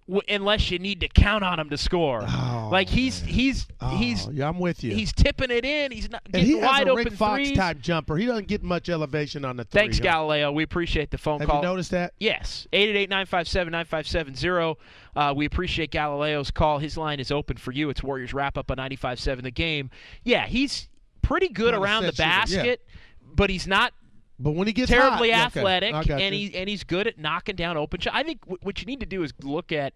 w- 0.07 0.21
unless 0.29 0.71
you 0.71 0.79
need 0.79 1.01
to 1.01 1.07
count 1.07 1.43
on 1.43 1.59
him 1.59 1.69
to 1.69 1.77
score. 1.77 2.23
Oh, 2.27 2.69
like 2.71 2.89
he's 2.89 3.21
man. 3.23 3.31
he's 3.33 3.67
Oh, 3.79 3.95
he's 3.95 4.27
yeah, 4.29 4.49
I'm 4.49 4.57
with 4.59 4.83
you. 4.83 4.93
he's 4.95 5.13
tipping 5.13 5.51
it 5.51 5.63
in. 5.63 5.91
He's 5.91 6.09
not 6.09 6.23
and 6.25 6.33
getting 6.33 6.47
he 6.47 6.57
has 6.59 6.67
wide 6.67 6.87
a 6.87 6.91
open 6.91 7.05
Rick 7.05 7.13
Fox 7.13 7.35
threes. 7.35 7.57
type 7.57 7.79
jumper. 7.79 8.17
He 8.17 8.25
doesn't 8.25 8.47
get 8.47 8.63
much 8.63 8.89
elevation 8.89 9.45
on 9.45 9.57
the 9.57 9.63
three. 9.65 9.81
Thanks, 9.81 9.97
huh? 9.99 10.03
Galileo. 10.03 10.51
We 10.51 10.63
appreciate 10.63 11.11
the 11.11 11.17
phone 11.17 11.39
Have 11.41 11.49
call. 11.49 11.61
you 11.61 11.67
noticed 11.67 11.91
that? 11.91 12.13
Yes, 12.19 12.67
888-957-9570. 12.73 14.75
Uh, 15.15 15.33
we 15.35 15.45
appreciate 15.45 15.91
Galileo's 15.91 16.51
call. 16.51 16.79
His 16.79 16.97
line 16.97 17.19
is 17.19 17.31
open 17.31 17.57
for 17.57 17.71
you. 17.71 17.89
It's 17.89 18.03
Warriors 18.03 18.33
wrap 18.33 18.57
up 18.57 18.71
on 18.71 18.77
95.7 18.77 19.43
the 19.43 19.51
game. 19.51 19.89
Yeah, 20.23 20.45
he's 20.47 20.89
pretty 21.21 21.49
good 21.49 21.73
around 21.73 22.03
the 22.03 22.09
shooter, 22.11 22.23
yeah. 22.23 22.39
basket, 22.39 22.87
but 23.35 23.49
he's 23.49 23.67
not 23.67 23.93
But 24.39 24.51
when 24.51 24.67
he 24.67 24.73
gets 24.73 24.91
terribly 24.91 25.31
hot, 25.31 25.47
okay, 25.47 25.59
athletic, 25.61 25.91
got 25.93 26.09
and 26.09 26.35
you. 26.35 26.49
he 26.49 26.55
and 26.55 26.69
he's 26.69 26.83
good 26.83 27.07
at 27.07 27.17
knocking 27.17 27.55
down 27.55 27.75
open 27.77 27.99
shots. 27.99 28.15
I 28.15 28.23
think 28.23 28.41
w- 28.41 28.59
what 28.61 28.79
you 28.79 28.85
need 28.85 28.99
to 28.99 29.05
do 29.05 29.23
is 29.23 29.33
look 29.41 29.71
at 29.71 29.93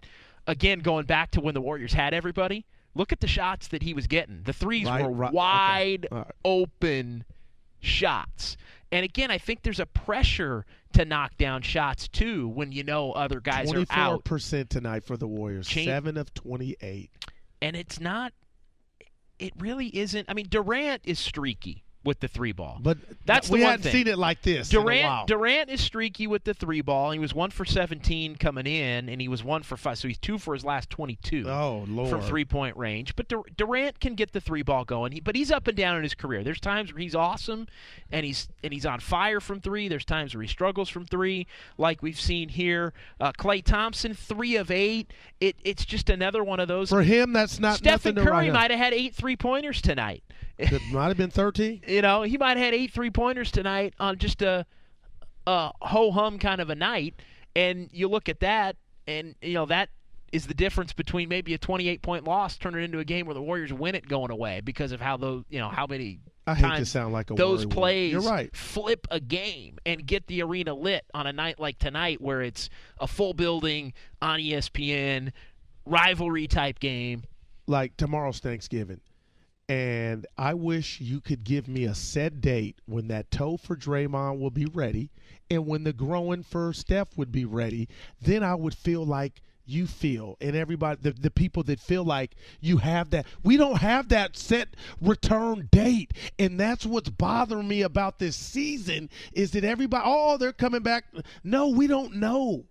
again 0.47 0.79
going 0.79 1.05
back 1.05 1.31
to 1.31 1.41
when 1.41 1.53
the 1.53 1.61
Warriors 1.61 1.93
had 1.93 2.13
everybody. 2.13 2.65
Look 2.95 3.11
at 3.13 3.21
the 3.21 3.27
shots 3.27 3.67
that 3.69 3.83
he 3.83 3.93
was 3.93 4.07
getting. 4.07 4.41
The 4.43 4.51
threes 4.53 4.85
Right, 4.87 5.03
were 5.05 5.11
right, 5.11 5.27
okay. 5.29 5.35
wide 5.35 6.07
open 6.43 7.23
shots. 7.79 8.57
And 8.91 9.05
again, 9.05 9.31
I 9.31 9.37
think 9.37 9.61
there's 9.63 9.79
a 9.79 9.85
pressure 9.85 10.65
to 10.93 11.05
knock 11.05 11.37
down 11.37 11.61
shots 11.61 12.07
too 12.09 12.49
when 12.49 12.71
you 12.73 12.83
know 12.83 13.13
other 13.13 13.39
guys 13.39 13.71
are 13.71 13.85
out. 13.91 14.25
24% 14.25 14.67
tonight 14.67 15.05
for 15.05 15.15
the 15.15 15.27
Warriors. 15.27 15.67
Cha- 15.67 15.85
7 15.85 16.17
of 16.17 16.33
28. 16.33 17.09
And 17.61 17.75
it's 17.75 17.99
not 18.01 18.33
it 19.39 19.53
really 19.57 19.87
isn't. 19.97 20.29
I 20.29 20.33
mean, 20.33 20.47
Durant 20.49 21.01
is 21.05 21.17
streaky 21.19 21.83
with 22.03 22.19
the 22.19 22.27
three 22.27 22.51
ball. 22.51 22.79
But 22.81 22.97
That's 23.25 23.47
the 23.47 23.53
we 23.53 23.61
one 23.61 23.71
hadn't 23.71 23.83
thing. 23.83 23.91
seen 23.91 24.07
it 24.07 24.17
like 24.17 24.41
this 24.41 24.69
Durant. 24.69 25.27
Durant 25.27 25.69
is 25.69 25.81
streaky 25.81 26.25
with 26.25 26.43
the 26.43 26.53
three 26.53 26.81
ball. 26.81 27.11
He 27.11 27.19
was 27.19 27.33
one 27.33 27.51
for 27.51 27.63
17 27.63 28.37
coming 28.37 28.65
in, 28.65 29.07
and 29.07 29.21
he 29.21 29.27
was 29.27 29.43
one 29.43 29.61
for 29.61 29.77
five. 29.77 29.99
So 29.99 30.07
he's 30.07 30.17
two 30.17 30.39
for 30.39 30.53
his 30.53 30.65
last 30.65 30.89
22 30.89 31.47
oh, 31.47 31.85
Lord. 31.87 32.09
from 32.09 32.21
three 32.21 32.45
point 32.45 32.75
range. 32.75 33.15
But 33.15 33.27
Dur- 33.27 33.43
Durant 33.55 33.99
can 33.99 34.15
get 34.15 34.31
the 34.33 34.41
three 34.41 34.63
ball 34.63 34.83
going. 34.83 35.11
He, 35.11 35.19
but 35.19 35.35
he's 35.35 35.51
up 35.51 35.67
and 35.67 35.77
down 35.77 35.97
in 35.97 36.03
his 36.03 36.15
career. 36.15 36.43
There's 36.43 36.59
times 36.59 36.91
where 36.91 37.01
he's 37.01 37.15
awesome, 37.15 37.67
and 38.11 38.25
he's 38.25 38.49
and 38.63 38.73
he's 38.73 38.85
on 38.85 38.99
fire 38.99 39.39
from 39.39 39.61
three. 39.61 39.87
There's 39.87 40.05
times 40.05 40.33
where 40.33 40.41
he 40.41 40.47
struggles 40.47 40.89
from 40.89 41.05
three, 41.05 41.45
like 41.77 42.01
we've 42.01 42.19
seen 42.19 42.49
here. 42.49 42.93
Uh, 43.19 43.31
Klay 43.31 43.63
Thompson, 43.63 44.15
three 44.15 44.55
of 44.55 44.71
eight. 44.71 45.11
It, 45.39 45.55
it's 45.63 45.85
just 45.85 46.09
another 46.09 46.43
one 46.43 46.59
of 46.59 46.67
those. 46.67 46.89
For 46.89 47.03
him, 47.03 47.33
that's 47.33 47.59
not 47.59 47.77
Stephen 47.77 48.15
nothing 48.15 48.15
Curry 48.15 48.49
might 48.49 48.71
have 48.71 48.79
had 48.79 48.93
eight 48.93 49.13
three 49.13 49.35
pointers 49.35 49.81
tonight. 49.81 50.23
It 50.61 50.81
might 50.91 51.07
have 51.07 51.17
been 51.17 51.31
13. 51.31 51.81
You 51.91 52.01
know, 52.01 52.21
he 52.21 52.37
might 52.37 52.57
have 52.57 52.65
had 52.65 52.73
eight 52.73 52.93
three 52.93 53.09
pointers 53.09 53.51
tonight 53.51 53.93
on 53.99 54.17
just 54.17 54.41
a 54.41 54.65
a 55.45 55.71
ho 55.81 56.11
hum 56.11 56.39
kind 56.39 56.61
of 56.61 56.69
a 56.69 56.75
night. 56.75 57.15
And 57.55 57.89
you 57.91 58.07
look 58.07 58.29
at 58.29 58.39
that, 58.39 58.77
and 59.07 59.35
you 59.41 59.53
know 59.53 59.65
that 59.65 59.89
is 60.31 60.47
the 60.47 60.53
difference 60.53 60.93
between 60.93 61.27
maybe 61.27 61.53
a 61.53 61.57
28 61.57 62.01
point 62.01 62.23
loss 62.23 62.57
turning 62.57 62.85
into 62.85 62.99
a 62.99 63.03
game 63.03 63.25
where 63.25 63.33
the 63.33 63.41
Warriors 63.41 63.73
win 63.73 63.95
it 63.95 64.07
going 64.07 64.31
away 64.31 64.61
because 64.61 64.93
of 64.93 65.01
how 65.01 65.17
those 65.17 65.43
you 65.49 65.59
know 65.59 65.67
how 65.67 65.85
many 65.85 66.19
I 66.47 66.55
hate 66.55 66.77
to 66.77 66.85
sound 66.85 67.13
like 67.13 67.29
a 67.29 67.33
those 67.33 67.65
plays 67.65 68.13
You're 68.13 68.21
right. 68.21 68.55
flip 68.55 69.07
a 69.11 69.19
game 69.19 69.77
and 69.85 70.05
get 70.05 70.27
the 70.27 70.41
arena 70.41 70.73
lit 70.73 71.03
on 71.13 71.27
a 71.27 71.33
night 71.33 71.59
like 71.59 71.77
tonight 71.77 72.21
where 72.21 72.41
it's 72.41 72.69
a 72.99 73.07
full 73.07 73.33
building 73.33 73.93
on 74.21 74.39
ESPN 74.39 75.33
rivalry 75.85 76.47
type 76.47 76.79
game. 76.79 77.23
Like 77.67 77.97
tomorrow's 77.97 78.39
Thanksgiving. 78.39 79.01
And 79.71 80.27
I 80.37 80.53
wish 80.53 80.99
you 80.99 81.21
could 81.21 81.45
give 81.45 81.69
me 81.69 81.85
a 81.85 81.95
set 81.95 82.41
date 82.41 82.81
when 82.87 83.07
that 83.07 83.31
toe 83.31 83.55
for 83.55 83.77
Draymond 83.77 84.37
will 84.37 84.49
be 84.49 84.65
ready 84.65 85.11
and 85.49 85.65
when 85.65 85.85
the 85.85 85.93
groin 85.93 86.43
for 86.43 86.73
Steph 86.73 87.17
would 87.17 87.31
be 87.31 87.45
ready. 87.45 87.87
Then 88.21 88.43
I 88.43 88.53
would 88.53 88.75
feel 88.75 89.05
like 89.05 89.41
you 89.65 89.87
feel 89.87 90.35
and 90.41 90.57
everybody 90.57 90.99
the, 91.01 91.11
the 91.13 91.31
people 91.31 91.63
that 91.63 91.79
feel 91.79 92.03
like 92.03 92.35
you 92.59 92.79
have 92.79 93.11
that. 93.11 93.25
We 93.43 93.55
don't 93.55 93.77
have 93.77 94.09
that 94.09 94.35
set 94.35 94.75
return 94.99 95.69
date. 95.71 96.11
And 96.37 96.59
that's 96.59 96.85
what's 96.85 97.09
bothering 97.09 97.69
me 97.69 97.81
about 97.81 98.19
this 98.19 98.35
season 98.35 99.09
is 99.31 99.51
that 99.51 99.63
everybody 99.63 100.03
oh 100.05 100.35
they're 100.35 100.51
coming 100.51 100.83
back. 100.83 101.05
No 101.45 101.69
we 101.69 101.87
don't 101.87 102.15
know 102.15 102.65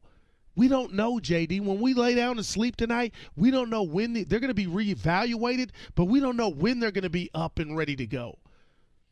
we 0.60 0.68
don't 0.68 0.92
know, 0.92 1.14
JD. 1.14 1.62
When 1.62 1.80
we 1.80 1.94
lay 1.94 2.14
down 2.14 2.36
to 2.36 2.44
sleep 2.44 2.76
tonight, 2.76 3.14
we 3.34 3.50
don't 3.50 3.70
know 3.70 3.82
when 3.82 4.12
the, 4.12 4.24
they're 4.24 4.40
going 4.40 4.48
to 4.48 4.54
be 4.54 4.66
reevaluated, 4.66 5.70
but 5.94 6.04
we 6.04 6.20
don't 6.20 6.36
know 6.36 6.50
when 6.50 6.80
they're 6.80 6.90
going 6.90 7.04
to 7.04 7.08
be 7.08 7.30
up 7.32 7.58
and 7.58 7.78
ready 7.78 7.96
to 7.96 8.06
go. 8.06 8.36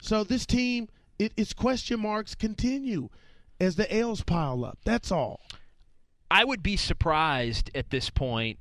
So 0.03 0.25
this 0.25 0.45
team, 0.45 0.91
it, 1.19 1.33
its 1.39 1.55
question 1.55 2.01
marks 2.01 2.35
continue 2.35 3.09
as 3.59 3.77
the 3.77 3.91
L's 3.91 4.23
pile 4.23 4.63
up. 4.63 4.77
That's 4.85 5.11
all. 5.11 5.41
I 6.31 6.45
would 6.45 6.63
be 6.63 6.77
surprised 6.77 7.71
at 7.75 7.89
this 7.89 8.11
point 8.11 8.59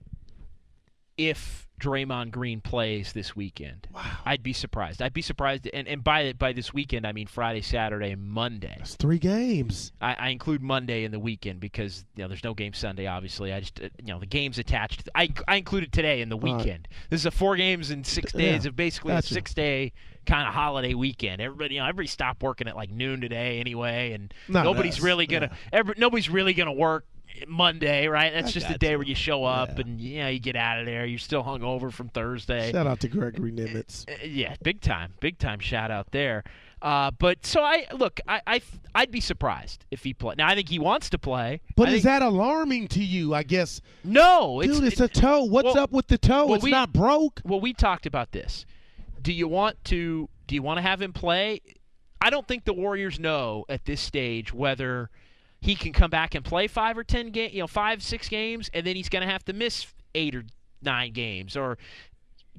if 1.18 1.68
Draymond 1.80 2.32
Green 2.32 2.59
plays 2.59 3.13
this 3.13 3.36
weekend. 3.36 3.88
Wow. 3.93 4.01
I'd 4.26 4.41
be 4.41 4.51
surprised. 4.53 4.99
I'd 4.99 5.13
be 5.13 5.22
surprised, 5.22 5.70
and, 5.72 5.88
and 5.88 6.03
by 6.03 6.34
by 6.34 6.51
this 6.51 6.74
weekend 6.74 7.05
I 7.05 7.11
mean 7.11 7.28
Friday, 7.28 7.61
Saturday, 7.61 8.15
Monday. 8.15 8.74
That's 8.80 8.95
three 8.95 9.20
games. 9.20 9.91
I, 10.01 10.15
I 10.15 10.30
include 10.30 10.63
Monday 10.63 11.03
in 11.03 11.11
the 11.11 11.20
weekend 11.20 11.59
because 11.59 12.03
you 12.15 12.24
know 12.24 12.30
there's 12.30 12.43
no 12.43 12.55
game 12.55 12.74
Sunday. 12.74 13.05
Obviously, 13.05 13.53
I 13.53 13.59
just 13.59 13.80
uh, 13.80 13.89
you 14.03 14.11
know 14.11 14.20
the 14.20 14.26
games 14.26 14.57
attached. 14.57 15.07
I 15.13 15.32
I 15.47 15.57
included 15.57 15.93
today 15.93 16.22
in 16.22 16.30
the 16.30 16.38
weekend. 16.38 16.88
This 17.11 17.22
is 17.22 17.26
a 17.28 17.32
four 17.32 17.55
games 17.55 17.91
in 17.91 18.03
six 18.03 18.34
Yeah, 18.34 18.53
days 18.53 18.65
of 18.65 18.76
basically 18.76 19.13
gotcha. 19.13 19.32
a 19.32 19.34
six 19.36 19.53
day 19.53 19.93
kind 20.26 20.47
of 20.47 20.55
holiday 20.55 20.95
weekend. 20.95 21.41
Everybody 21.43 21.76
you 21.76 21.82
know 21.82 21.86
everybody 21.86 22.07
stopped 22.07 22.41
working 22.41 22.68
at 22.68 22.76
like 22.76 22.89
noon 22.89 23.22
today 23.22 23.59
anyway, 23.59 24.13
and 24.13 24.34
Not 24.47 24.63
nobody's 24.63 24.97
us, 24.97 25.01
really 25.03 25.28
gonna 25.28 25.49
yeah. 25.51 25.80
every, 25.80 25.93
nobody's 25.97 26.28
really 26.30 26.55
gonna 26.55 26.74
work. 26.74 27.05
Monday, 27.47 28.07
right? 28.07 28.31
That's 28.33 28.49
I 28.49 28.51
just 28.51 28.67
the 28.67 28.77
day 28.77 28.91
you. 28.91 28.97
where 28.97 29.07
you 29.07 29.15
show 29.15 29.43
up 29.43 29.69
Yeah. 29.75 29.81
and 29.81 30.01
you 30.01 30.19
know 30.19 30.27
you 30.29 30.39
get 30.39 30.55
out 30.55 30.79
of 30.79 30.85
there. 30.85 31.05
You're 31.05 31.19
still 31.19 31.43
hungover 31.43 31.91
from 31.91 32.09
Thursday. 32.09 32.71
Shout 32.71 32.88
out 32.88 32.99
to 33.01 33.07
Gregory 33.07 33.51
Nimitz. 33.51 34.09
Uh, 34.09 34.25
yeah, 34.25 34.55
big 34.63 34.81
time, 34.81 35.13
big 35.19 35.38
time 35.38 35.59
shout 35.59 35.91
out 35.91 36.11
there. 36.11 36.43
Uh, 36.81 37.09
but 37.11 37.43
so 37.45 37.61
I 37.61 37.85
look, 37.91 38.19
I, 38.27 38.41
I 38.45 38.61
I'd 38.93 39.09
be 39.11 39.19
surprised 39.19 39.85
if 39.89 40.03
he 40.03 40.13
play. 40.13 40.35
Now 40.38 40.47
I 40.47 40.55
think 40.55 40.69
he 40.69 40.77
wants 40.79 41.09
to 41.09 41.17
play. 41.17 41.61
But 41.75 41.89
I 41.89 41.91
is 41.91 41.95
think- 41.95 42.03
that 42.05 42.21
alarming 42.21 42.88
to 42.89 43.03
you? 43.03 43.33
I 43.33 43.43
guess, 43.43 43.81
no? 44.03 44.61
Dude, 44.61 44.83
it's 44.83 45.01
it- 45.01 45.17
a 45.17 45.21
toe. 45.21 45.43
What's 45.43 45.65
well- 45.73 45.79
up 45.79 45.91
with 45.91 46.07
the 46.07 46.17
toe? 46.19 46.45
well, 46.45 46.55
it's 46.55 46.63
we- 46.63 46.71
not 46.71 46.93
broke. 46.93 47.41
well, 47.43 47.59
we 47.59 47.73
talked 47.73 48.05
about 48.05 48.31
this. 48.31 48.65
Do 49.21 49.33
you 49.33 49.47
want 49.47 49.83
to? 49.85 50.29
Do 50.45 50.55
you 50.55 50.61
want 50.61 50.77
to 50.77 50.81
have 50.83 51.01
him 51.01 51.13
play? 51.13 51.61
I 52.21 52.29
don't 52.29 52.47
think 52.47 52.65
the 52.65 52.73
Warriors 52.73 53.19
know 53.19 53.65
at 53.69 53.85
this 53.85 53.99
stage 54.01 54.53
whether 54.53 55.09
he 55.68 55.76
can 55.76 55.93
come 55.93 56.09
back 56.09 56.34
and 56.34 56.43
play 56.43 56.68
five 56.68 56.97
or 56.97 57.03
ten 57.03 57.30
game, 57.30 57.51
you 57.53 57.59
know, 57.59 57.68
five 57.68 58.01
six 58.01 58.28
games, 58.28 58.70
and 58.74 58.86
then 58.88 58.95
he's 58.95 59.09
going 59.09 59.26
to 59.26 59.32
have 59.32 59.43
to 59.45 59.53
miss 59.53 59.86
eight 60.15 60.34
or 60.36 60.43
nine 60.82 61.13
games, 61.13 61.55
or 61.55 61.78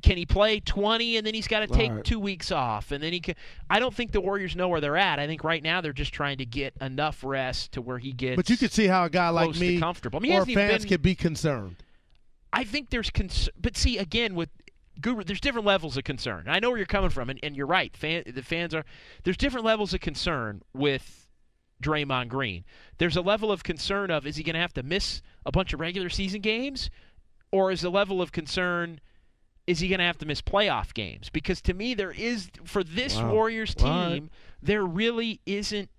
can 0.01 0.17
he 0.17 0.25
play 0.25 0.61
20 0.61 1.17
and 1.17 1.27
then 1.27 1.35
he's 1.35 1.49
got 1.49 1.59
to 1.59 1.67
take 1.67 1.91
Right. 1.91 2.05
two 2.05 2.21
weeks 2.21 2.53
off 2.53 2.93
and 2.93 3.03
then 3.03 3.13
he 3.13 3.19
can 3.19 3.35
I 3.69 3.81
don't 3.81 3.93
think 3.93 4.13
the 4.13 4.21
Warriors 4.21 4.55
know 4.55 4.69
where 4.69 4.81
they're 4.81 4.97
at. 4.97 5.19
I 5.19 5.27
think 5.27 5.43
right 5.43 5.61
now 5.61 5.81
they're 5.81 5.93
just 5.93 6.13
trying 6.13 6.39
to 6.39 6.47
get 6.47 6.73
enough 6.81 7.25
rest 7.25 7.73
to 7.73 7.83
where 7.83 7.99
he 7.99 8.13
gets 8.13 8.37
But 8.37 8.49
you 8.49 8.57
could 8.57 8.71
see 8.71 8.87
how 8.87 9.07
a 9.07 9.11
guy 9.11 9.29
like 9.31 9.57
me 9.57 9.81
comfortable. 9.81 10.19
I 10.19 10.23
mean, 10.23 10.33
or 10.35 10.47
fans 10.47 10.85
been- 10.85 10.89
could 10.89 11.03
be 11.03 11.17
concerned. 11.17 11.77
I 12.53 12.63
think 12.63 12.91
there's 12.91 13.11
cons- 13.11 13.49
but 13.61 13.77
see 13.77 13.99
again 13.99 14.37
with 14.37 14.51
Guru, 15.01 15.25
there's 15.25 15.41
different 15.41 15.67
levels 15.67 15.97
of 15.97 16.05
concern. 16.05 16.45
I 16.47 16.61
know 16.61 16.71
where 16.71 16.79
you're 16.79 16.87
coming 16.87 17.11
from, 17.11 17.29
and, 17.31 17.41
and 17.43 17.57
you're 17.57 17.67
right. 17.67 17.97
Fan, 17.97 18.23
the 18.27 18.43
fans 18.43 18.75
are 18.75 18.85
there's 19.25 19.37
different 19.37 19.67
levels 19.67 19.95
of 19.95 20.01
concern 20.01 20.63
with 20.73 21.28
Draymond 21.83 22.29
Green. 22.29 22.65
There's 22.99 23.17
a 23.17 23.21
level 23.21 23.53
of 23.53 23.63
concern 23.63 24.11
of 24.11 24.27
is 24.27 24.37
he 24.37 24.43
going 24.43 24.55
to 24.55 24.61
have 24.61 24.75
to 24.75 24.83
miss 24.83 25.23
a 25.47 25.53
bunch 25.53 25.73
of 25.73 25.81
regular 25.81 26.09
season 26.09 26.41
games, 26.41 26.91
or 27.51 27.71
is 27.71 27.81
the 27.81 27.91
level 27.91 28.21
of 28.21 28.33
concern 28.33 29.01
is 29.67 29.81
he 29.81 29.89
going 29.89 29.99
to 29.99 30.05
have 30.05 30.17
to 30.19 30.27
miss 30.27 30.41
playoff 30.41 30.95
games? 30.95 31.29
Because 31.29 31.61
to 31.63 31.75
me, 31.75 31.93
there 31.93 32.11
is 32.11 32.49
for 32.65 32.83
this 32.83 33.17
Wow. 33.17 33.33
Warriors 33.33 33.75
team, 33.75 34.31
there 34.63 34.85
really 34.85 35.41
isn't. 35.45 35.91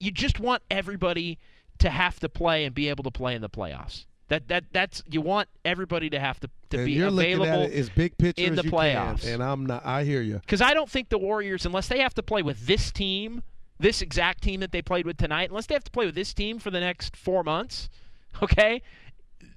You 0.00 0.10
just 0.10 0.40
want 0.40 0.62
everybody 0.68 1.38
to 1.78 1.90
have 1.90 2.18
to 2.20 2.28
play 2.28 2.64
and 2.64 2.74
be 2.74 2.88
able 2.88 3.04
to 3.04 3.12
play 3.12 3.34
in 3.36 3.40
the 3.40 3.48
playoffs. 3.48 4.06
That 4.28 4.48
that 4.48 4.64
that's 4.72 5.02
you 5.08 5.20
want 5.20 5.48
everybody 5.64 6.10
to 6.10 6.18
have 6.18 6.40
to, 6.40 6.50
to 6.70 6.78
and 6.78 6.86
be 6.86 6.92
you're 6.92 7.08
available 7.08 7.46
looking 7.46 7.62
at 7.64 7.70
it 7.70 7.78
as 7.78 7.88
big 7.90 8.18
picture 8.18 8.42
in 8.42 8.56
the 8.56 8.62
playoffs. 8.62 9.20
can, 9.20 9.34
and 9.34 9.42
I'm 9.42 9.66
not. 9.66 9.84
I 9.86 10.02
hear 10.04 10.22
you. 10.22 10.38
because 10.38 10.60
I 10.62 10.74
don't 10.74 10.90
think 10.90 11.10
the 11.10 11.18
Warriors, 11.18 11.66
unless 11.66 11.88
they 11.88 12.00
have 12.00 12.14
to 12.14 12.22
play 12.22 12.42
with 12.42 12.66
this 12.66 12.90
team, 12.90 13.42
this 13.78 14.02
exact 14.02 14.42
team 14.42 14.60
that 14.60 14.72
they 14.72 14.82
played 14.82 15.06
with 15.06 15.16
tonight, 15.16 15.50
unless 15.50 15.66
they 15.66 15.74
have 15.74 15.84
to 15.84 15.90
play 15.90 16.06
with 16.06 16.14
this 16.14 16.32
team 16.32 16.58
for 16.58 16.70
the 16.70 16.80
next 16.80 17.16
four 17.16 17.42
months, 17.42 17.88
okay, 18.42 18.82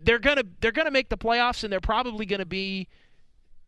they're 0.01 0.19
gonna 0.19 0.43
they're 0.61 0.71
gonna 0.71 0.91
make 0.91 1.09
the 1.09 1.17
playoffs, 1.17 1.63
and 1.63 1.71
they're 1.71 1.79
probably 1.79 2.25
gonna 2.25 2.45
be 2.45 2.87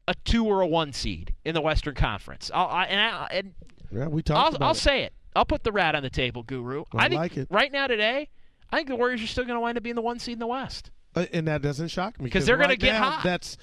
a 0.08 0.16
two 0.26 0.46
or 0.46 0.62
a 0.62 0.68
one 0.68 0.92
seed 0.92 1.34
in 1.46 1.54
the 1.54 1.62
Western 1.62 1.96
Conference. 1.96 2.50
I'll, 2.54 2.68
I, 2.68 2.86
and 2.86 3.00
I, 3.00 3.28
and 3.32 3.54
Yeah, 3.92 4.08
we 4.08 4.24
talked 4.24 4.40
I'll, 4.40 4.56
about 4.56 4.66
I'll 4.66 4.72
it. 4.72 4.78
say 4.78 5.04
it. 5.04 5.14
I'll 5.36 5.46
put 5.46 5.64
the 5.64 5.72
rat 5.72 5.94
on 5.96 6.02
the 6.02 6.10
table, 6.10 6.42
Guru. 6.44 6.84
I 6.94 7.08
think 7.10 7.20
like 7.20 7.38
it. 7.38 7.48
right 7.52 7.72
now 7.72 7.88
today. 7.88 8.30
I 8.72 8.78
think 8.78 8.88
the 8.88 8.96
Warriors 8.96 9.22
are 9.24 9.28
still 9.28 9.46
going 9.46 9.56
to 9.56 9.62
wind 9.62 9.78
up 9.78 9.84
being 9.84 9.96
the 9.96 10.02
one 10.02 10.20
seed 10.20 10.34
in 10.34 10.40
the 10.40 10.48
West. 10.48 10.92
Uh, 11.16 11.26
and 11.34 11.48
that 11.48 11.62
doesn't 11.62 11.88
shock 11.88 12.20
me 12.20 12.26
because 12.26 12.46
they're 12.46 12.58
gonna 12.58 12.76
get 12.76 12.94
now, 12.94 13.12
hot. 13.12 13.24
That's 13.24 13.58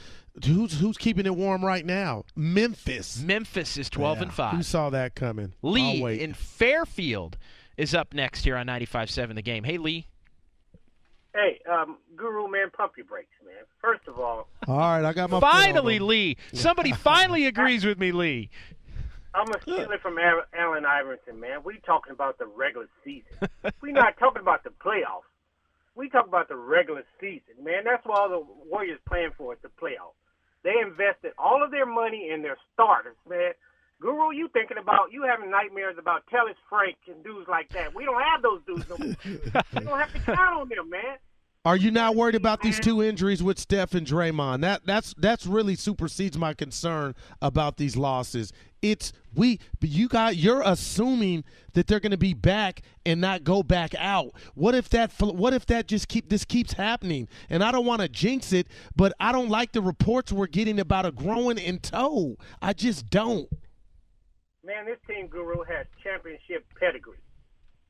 who's 0.45 0.79
who's 0.79 0.97
keeping 0.97 1.27
it 1.27 1.35
warm 1.35 1.65
right 1.65 1.85
now. 1.85 2.25
Memphis. 2.35 3.21
Memphis 3.23 3.77
is 3.77 3.89
12 3.91 4.19
Yeah, 4.19 4.23
and 4.25 4.33
5. 4.33 4.55
Who 4.57 4.63
saw 4.63 4.91
that 4.91 5.15
coming? 5.15 5.53
Lee 5.63 6.01
I'll 6.03 6.07
in 6.09 6.35
Fairfield 6.35 7.37
is 7.77 7.95
up 7.95 8.13
next 8.15 8.45
here 8.45 8.57
on 8.57 8.67
95.7 8.67 9.35
The 9.35 9.43
Game. 9.43 9.65
Hey, 9.65 9.79
Lee. 9.79 10.07
Hey, 11.35 11.61
um, 11.71 11.99
Guru, 12.17 12.49
man, 12.49 12.71
pump 12.75 12.93
your 12.97 13.05
brakes, 13.05 13.29
man. 13.45 13.65
First 13.83 14.09
of 14.09 14.19
all, 14.19 14.49
All 14.67 14.79
right, 14.79 15.05
I 15.05 15.13
got 15.13 15.29
my 15.29 15.39
foot 15.41 15.47
on 15.47 15.53
Finally. 15.53 15.99
Lee. 15.99 16.37
Somebody 16.55 16.93
finally 17.05 17.47
agrees 17.47 17.85
with 17.85 17.99
me, 17.99 18.13
Lee. 18.13 18.49
I'm 19.35 19.45
gonna 19.45 19.61
steal 19.61 19.91
it 19.91 20.01
from 20.01 20.17
Allen 20.19 20.87
Iverson, 20.87 21.39
man. 21.39 21.59
We 21.63 21.79
talking 21.85 22.13
about 22.15 22.39
the 22.39 22.47
regular 22.47 22.89
season. 23.05 23.37
we 23.83 23.93
not 23.93 24.17
talking 24.19 24.41
about 24.41 24.65
the 24.65 24.71
playoffs. 24.71 25.29
We 25.95 26.09
talk 26.09 26.27
about 26.27 26.49
the 26.49 26.57
regular 26.57 27.05
season, 27.21 27.63
man. 27.63 27.85
That's 27.85 28.05
what 28.07 28.19
all 28.19 28.29
the 28.31 28.43
Warriors 28.71 28.99
playing 29.07 29.33
for 29.37 29.53
is 29.53 29.59
the 29.63 29.69
playoffs. 29.69 30.17
They 30.67 30.83
invested 30.83 31.31
all 31.39 31.63
of 31.63 31.71
their 31.71 31.87
money 31.87 32.29
in 32.35 32.43
their 32.43 32.59
starters, 32.75 33.15
man. 33.31 33.53
Guru, 34.03 34.35
you 34.35 34.49
thinking 34.53 34.79
about 34.79 35.13
you 35.13 35.23
having 35.23 35.49
nightmares 35.49 35.95
about 35.97 36.25
Tellis 36.27 36.59
Frank 36.69 36.97
and 37.07 37.23
dudes 37.23 37.47
like 37.49 37.69
that. 37.71 37.95
We 37.95 38.05
don't 38.05 38.21
have 38.21 38.43
those 38.43 38.61
dudes 38.67 38.85
no 38.91 38.99
more. 38.99 39.15
we 39.79 39.81
don't 39.87 39.99
have 39.99 40.13
to 40.13 40.19
count 40.19 40.59
on 40.59 40.69
them, 40.69 40.91
man. 40.91 41.23
Are 41.67 41.77
you 41.77 41.91
not 41.91 42.15
worried 42.15 42.37
about 42.37 42.61
these 42.61 42.77
mm-hmm. 42.77 42.91
two 42.91 43.03
injuries 43.03 43.43
with 43.43 43.59
Steph 43.59 43.93
and 43.95 44.07
Draymond? 44.07 44.61
That 44.61 44.87
that's 44.87 45.13
that's 45.19 45.47
really 45.47 45.75
supersedes 45.75 46.39
my 46.39 46.55
concern 46.55 47.17
about 47.43 47.77
these 47.77 47.97
losses. 47.97 48.53
It's 48.83 49.13
we 49.35 49.59
you 49.81 50.07
got 50.07 50.37
you're 50.37 50.63
assuming 50.65 51.43
that 51.73 51.89
they're 51.89 51.99
going 51.99 52.13
to 52.13 52.17
be 52.17 52.35
back 52.35 52.83
and 53.05 53.21
not 53.21 53.43
go 53.43 53.65
back 53.65 53.97
out. 53.99 54.31
What 54.55 54.77
if 54.77 54.89
that 54.91 55.13
what 55.19 55.55
if 55.55 55.67
that 55.67 55.89
just 55.89 56.07
keep 56.07 56.29
this 56.29 56.45
keeps 56.45 56.75
happening? 56.75 57.27
And 57.51 57.65
I 57.65 57.73
don't 57.73 57.85
want 57.85 58.01
to 58.01 58.09
jinx 58.09 58.53
it, 58.53 58.69
but 58.95 59.13
I 59.19 59.33
don't 59.33 59.49
like 59.49 59.73
the 59.73 59.83
reports 59.83 60.31
we're 60.31 60.47
getting 60.47 60.79
about 60.79 61.05
a 61.05 61.11
growing 61.11 61.59
in 61.59 61.81
toe. 61.81 62.37
I 62.63 62.75
just 62.75 63.11
don't. 63.11 63.49
Man, 64.65 64.87
this 64.87 64.99
team 65.09 65.27
guru 65.27 65.65
has 65.65 65.87
championship 66.05 66.65
pedigree. 66.79 67.19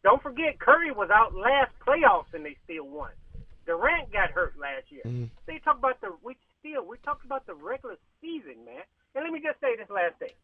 Don't 0.02 0.22
forget 0.22 0.58
Curry 0.60 0.92
was 0.92 1.10
out 1.10 1.34
last 1.34 1.72
playoffs 1.86 2.32
and 2.32 2.42
they 2.42 2.56
still 2.64 2.86
won. 2.86 3.10
Durant 3.66 4.12
got 4.12 4.30
hurt 4.30 4.54
last 4.58 4.90
year. 4.90 5.02
Mm-hmm. 5.04 5.26
They 5.46 5.58
talk 5.58 5.78
about 5.78 6.00
the 6.00 6.14
we 6.22 6.36
still 6.60 6.86
we 6.86 6.96
talked 7.04 7.24
about 7.24 7.46
the 7.46 7.54
regular 7.54 7.96
season, 8.20 8.64
man. 8.64 8.82
And 9.14 9.24
let 9.24 9.32
me 9.32 9.40
just 9.42 9.60
say 9.60 9.76
this 9.76 9.90
last 9.90 10.18
thing. 10.18 10.34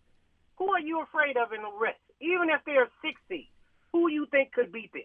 Who 0.57 0.71
are 0.73 0.81
you 0.81 1.01
afraid 1.03 1.37
of 1.37 1.53
in 1.53 1.63
the 1.63 1.73
rest? 1.79 2.01
Even 2.21 2.51
if 2.51 2.61
they're 2.67 2.89
six 3.01 3.21
seed, 3.29 3.49
who 3.93 4.09
you 4.09 4.27
think 4.31 4.53
could 4.53 4.73
beat 4.73 4.93
them 4.93 5.03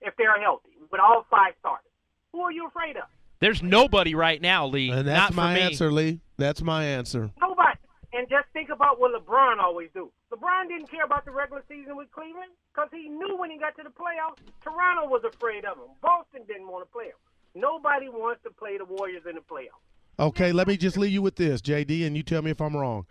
if 0.00 0.14
they're 0.16 0.40
healthy 0.40 0.70
with 0.90 1.00
all 1.00 1.26
five 1.30 1.54
starters? 1.60 1.90
Who 2.32 2.40
are 2.40 2.52
you 2.52 2.66
afraid 2.66 2.96
of? 2.96 3.04
There's 3.40 3.62
nobody 3.62 4.14
right 4.14 4.40
now, 4.40 4.66
Lee. 4.66 4.90
And 4.90 5.08
that's 5.08 5.34
not 5.34 5.34
my 5.34 5.54
for 5.54 5.60
me. 5.60 5.66
answer, 5.66 5.92
Lee. 5.92 6.20
That's 6.36 6.62
my 6.62 6.84
answer. 6.84 7.30
Nobody. 7.40 7.78
And 8.12 8.28
just 8.28 8.46
think 8.52 8.70
about 8.70 9.00
what 9.00 9.12
LeBron 9.14 9.58
always 9.58 9.88
do. 9.94 10.10
LeBron 10.32 10.68
didn't 10.68 10.90
care 10.90 11.04
about 11.04 11.24
the 11.24 11.30
regular 11.30 11.62
season 11.68 11.96
with 11.96 12.10
Cleveland 12.10 12.50
because 12.74 12.88
he 12.92 13.08
knew 13.08 13.36
when 13.38 13.50
he 13.50 13.58
got 13.58 13.76
to 13.76 13.82
the 13.82 13.90
playoffs, 13.90 14.38
Toronto 14.62 15.08
was 15.08 15.22
afraid 15.24 15.64
of 15.64 15.78
him. 15.78 15.94
Boston 16.02 16.42
didn't 16.46 16.68
want 16.68 16.86
to 16.86 16.92
play 16.92 17.06
him. 17.06 17.20
Nobody 17.54 18.08
wants 18.08 18.42
to 18.44 18.50
play 18.50 18.78
the 18.78 18.84
Warriors 18.84 19.22
in 19.28 19.34
the 19.34 19.40
playoffs. 19.40 19.80
Okay, 20.18 20.52
let 20.52 20.68
me 20.68 20.76
just 20.76 20.98
leave 20.98 21.12
you 21.12 21.22
with 21.22 21.36
this, 21.36 21.62
JD, 21.62 22.06
and 22.06 22.16
you 22.16 22.22
tell 22.22 22.42
me 22.42 22.50
if 22.50 22.60
I'm 22.60 22.76
wrong. 22.76 23.06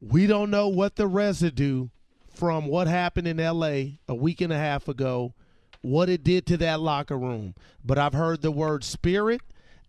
We 0.00 0.26
don't 0.26 0.50
know 0.50 0.68
what 0.68 0.96
the 0.96 1.06
residue 1.06 1.88
from 2.34 2.66
what 2.66 2.86
happened 2.86 3.28
in 3.28 3.36
LA 3.38 3.98
a 4.08 4.14
week 4.14 4.40
and 4.40 4.52
a 4.52 4.58
half 4.58 4.88
ago, 4.88 5.34
what 5.80 6.08
it 6.08 6.24
did 6.24 6.46
to 6.46 6.56
that 6.58 6.80
locker 6.80 7.18
room. 7.18 7.54
But 7.84 7.98
I've 7.98 8.14
heard 8.14 8.42
the 8.42 8.50
word 8.50 8.84
spirit, 8.84 9.40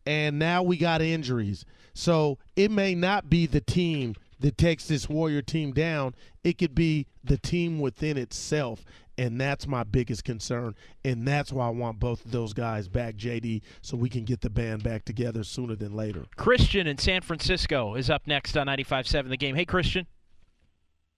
and 0.06 0.38
now 0.40 0.64
we 0.64 0.78
got 0.78 1.02
injuries. 1.02 1.66
So 1.94 2.40
it 2.56 2.72
may 2.72 2.96
not 2.96 3.30
be 3.30 3.46
the 3.46 3.62
team 3.62 4.16
that 4.40 4.58
takes 4.58 4.88
this 4.88 5.08
Warrior 5.08 5.42
team 5.42 5.72
down, 5.72 6.14
it 6.44 6.58
could 6.58 6.76
be 6.76 7.08
the 7.24 7.38
team 7.38 7.80
within 7.80 8.18
itself. 8.18 8.84
And 9.18 9.40
that's 9.40 9.68
my 9.68 9.84
biggest 9.84 10.24
concern. 10.24 10.76
And 11.06 11.28
that's 11.28 11.52
why 11.52 11.68
I 11.68 11.70
want 11.70 12.00
both 12.00 12.26
of 12.26 12.32
those 12.32 12.54
guys 12.54 12.88
back, 12.88 13.16
JD, 13.16 13.62
so 13.82 13.96
we 13.96 14.10
can 14.10 14.24
get 14.24 14.42
the 14.42 14.50
band 14.50 14.84
back 14.84 15.06
together 15.06 15.44
sooner 15.44 15.76
than 15.76 15.96
later. 15.96 16.26
Christian 16.36 16.88
in 16.88 16.98
San 16.98 17.22
Francisco 17.22 17.96
is 17.96 18.10
up 18.10 18.26
next 18.26 18.58
on 18.58 18.68
95.7 18.68 19.30
The 19.30 19.38
Game. 19.38 19.56
Hey, 19.56 19.66
Christian. 19.66 20.08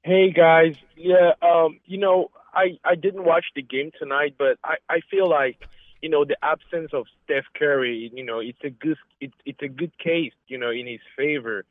Hey 0.06 0.32
guys, 0.32 0.76
yeah, 0.96 1.32
um, 1.42 1.80
you 1.84 1.98
know, 1.98 2.30
I 2.54 2.78
I 2.86 2.94
didn't 2.94 3.24
watch 3.24 3.46
the 3.56 3.64
game 3.64 3.90
tonight, 3.98 4.36
but 4.38 4.60
I 4.64 4.76
I 4.88 5.00
feel 5.10 5.28
like 5.28 5.68
you 6.00 6.10
know 6.10 6.24
the 6.24 6.38
absence 6.44 6.92
of 6.94 7.08
Steph 7.24 7.46
Curry, 7.58 8.12
you 8.14 8.24
know, 8.24 8.38
it's 8.38 8.64
a 8.64 8.70
good 8.70 8.98
it, 9.20 9.34
it's 9.48 9.64
a 9.64 9.68
good 9.68 9.98
case, 9.98 10.34
you 10.48 10.60
know, 10.60 10.70
in 10.70 10.86
his 10.86 11.00
favor 11.18 11.66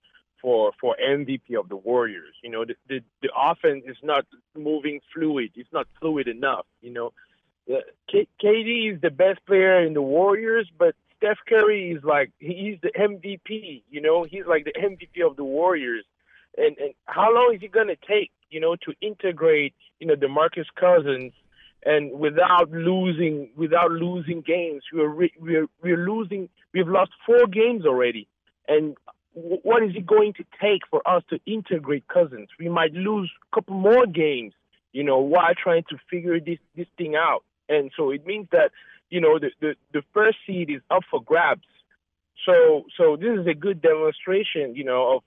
for 0.45 0.73
for 0.79 0.95
MVP 1.03 1.59
of 1.59 1.71
the 1.71 1.77
Warriors. 1.77 2.35
You 2.43 2.51
know, 2.51 2.67
the 2.67 2.75
the, 2.87 3.01
the 3.23 3.31
offense 3.35 3.85
is 3.87 3.97
not 4.03 4.27
moving 4.55 5.01
fluid. 5.15 5.53
It's 5.57 5.73
not 5.73 5.89
fluid 5.99 6.29
enough. 6.29 6.67
You 6.83 6.93
know, 6.93 7.13
the, 7.67 7.81
K, 8.11 8.29
KD 8.43 8.95
is 8.95 9.01
the 9.01 9.11
best 9.11 9.41
player 9.47 9.83
in 9.83 9.95
the 9.95 10.03
Warriors, 10.03 10.71
but 10.79 10.95
Steph 11.17 11.39
Curry 11.49 11.93
is 11.93 12.05
like 12.05 12.31
he's 12.41 12.77
the 12.83 12.91
MVP. 12.91 13.85
You 13.91 14.03
know, 14.03 14.25
he's 14.25 14.45
like 14.47 14.67
the 14.67 14.75
MVP 14.75 15.27
of 15.27 15.37
the 15.37 15.45
Warriors. 15.45 16.05
And 16.59 16.77
and 16.77 16.93
how 17.07 17.35
long 17.35 17.55
is 17.55 17.63
it 17.63 17.73
to 17.73 17.97
take? 18.07 18.31
You 18.51 18.61
know, 18.61 18.77
to 18.85 18.93
integrate 19.01 19.75
you 19.99 20.07
know 20.07 20.15
DeMarcus 20.15 20.67
Cousins 20.79 21.33
and 21.87 22.13
without 22.13 22.71
losing 22.71 23.49
without 23.57 23.91
losing 23.91 24.41
games 24.41 24.83
we're 24.93 25.29
we're 25.39 25.67
we're 25.83 25.99
losing 25.99 26.49
we've 26.73 26.89
lost 26.89 27.11
four 27.27 27.47
games 27.47 27.85
already 27.85 28.27
and 28.69 28.97
what 29.35 29.83
is 29.83 29.97
it 29.97 30.07
going 30.07 30.33
to 30.35 30.45
take 30.61 30.83
for 30.91 31.07
us 31.09 31.23
to 31.31 31.41
integrate 31.47 32.07
Cousins? 32.09 32.49
We 32.59 32.69
might 32.69 32.93
lose 32.93 33.31
a 33.51 33.55
couple 33.55 33.75
more 33.75 34.07
games, 34.07 34.55
you 34.93 35.03
know, 35.03 35.19
while 35.19 35.53
trying 35.61 35.85
to 35.91 35.97
figure 36.11 36.39
this 36.41 36.59
this 36.77 36.87
thing 36.97 37.17
out. 37.17 37.45
And 37.69 37.91
so 37.97 38.11
it 38.11 38.25
means 38.27 38.47
that, 38.53 38.71
you 39.11 39.21
know, 39.21 39.39
the 39.39 39.51
the, 39.61 39.75
the 39.93 40.03
first 40.13 40.39
seed 40.47 40.71
is 40.71 40.81
up 40.91 41.03
for 41.11 41.23
grabs. 41.23 41.67
So 42.47 42.85
so 42.97 43.17
this 43.17 43.39
is 43.39 43.47
a 43.47 43.55
good 43.55 43.83
demonstration, 43.83 44.77
you 44.77 44.85
know, 44.85 45.17
of 45.17 45.23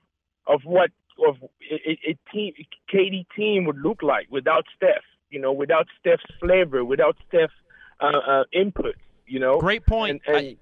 of 0.48 0.62
what 0.64 0.92
of 1.28 1.36
a, 1.70 2.00
a 2.10 2.18
team 2.32 2.54
KD 2.94 3.26
team 3.36 3.66
would 3.66 3.80
look 3.80 4.02
like 4.02 4.28
without 4.30 4.66
Steph, 4.76 5.04
you 5.30 5.40
know, 5.40 5.52
without 5.52 5.88
Steph's 6.00 6.24
flavor, 6.40 6.86
without 6.86 7.18
Steph's 7.28 7.54
uh, 8.00 8.06
uh, 8.06 8.44
input, 8.54 8.96
you 9.26 9.40
know. 9.40 9.60
Great 9.60 9.86
point. 9.86 10.22
And, 10.28 10.36
and, 10.36 10.48
I, 10.48 10.58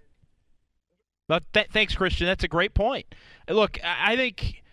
but 1.28 1.44
th- 1.54 1.68
thanks, 1.72 1.96
Christian. 1.96 2.28
That's 2.28 2.44
a 2.44 2.48
great 2.48 2.74
point. 2.74 3.06
Look, 3.50 3.80
I 3.84 4.16
think 4.16 4.64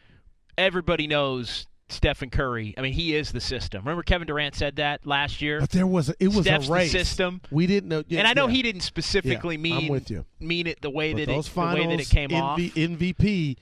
everybody 0.57 1.07
knows 1.07 1.66
Stephen 1.89 2.31
Curry. 2.31 2.75
I 2.77 2.81
mean, 2.81 2.93
he 2.95 3.14
is 3.14 3.33
the 3.33 3.41
system. 3.41 3.83
Remember 3.85 4.03
Kevin 4.03 4.27
Durant 4.27 4.55
said 4.55 4.77
that 4.77 5.07
last 5.07 5.43
year. 5.43 5.61
But 5.61 5.70
there 5.70 5.87
was 5.87 6.09
it 6.18 6.29
was 6.29 6.47
Steph's 6.47 6.68
a 6.68 6.73
race. 6.73 6.93
The 6.93 7.05
system. 7.05 7.41
We 7.51 7.66
didn't 7.66 7.89
know. 7.91 8.03
Yeah, 8.09 8.20
and 8.20 8.29
I 8.29 8.33
know 8.33 8.47
yeah. 8.47 8.55
he 8.55 8.62
didn't 8.62 8.81
specifically 8.81 9.57
Yeah, 9.57 9.62
mean 9.62 9.85
I'm 9.85 9.89
with 9.89 10.11
you. 10.11 10.25
mean 10.41 10.66
it 10.66 10.81
the 10.81 10.91
way 10.91 11.12
But 11.12 11.27
that 11.27 11.33
it 11.33 11.45
the 11.45 11.61
way 11.61 11.87
that 11.87 12.01
it 12.01 12.09
came 12.09 12.31
NV, 12.31 12.43
off. 12.43 12.59
MVP 12.59 13.57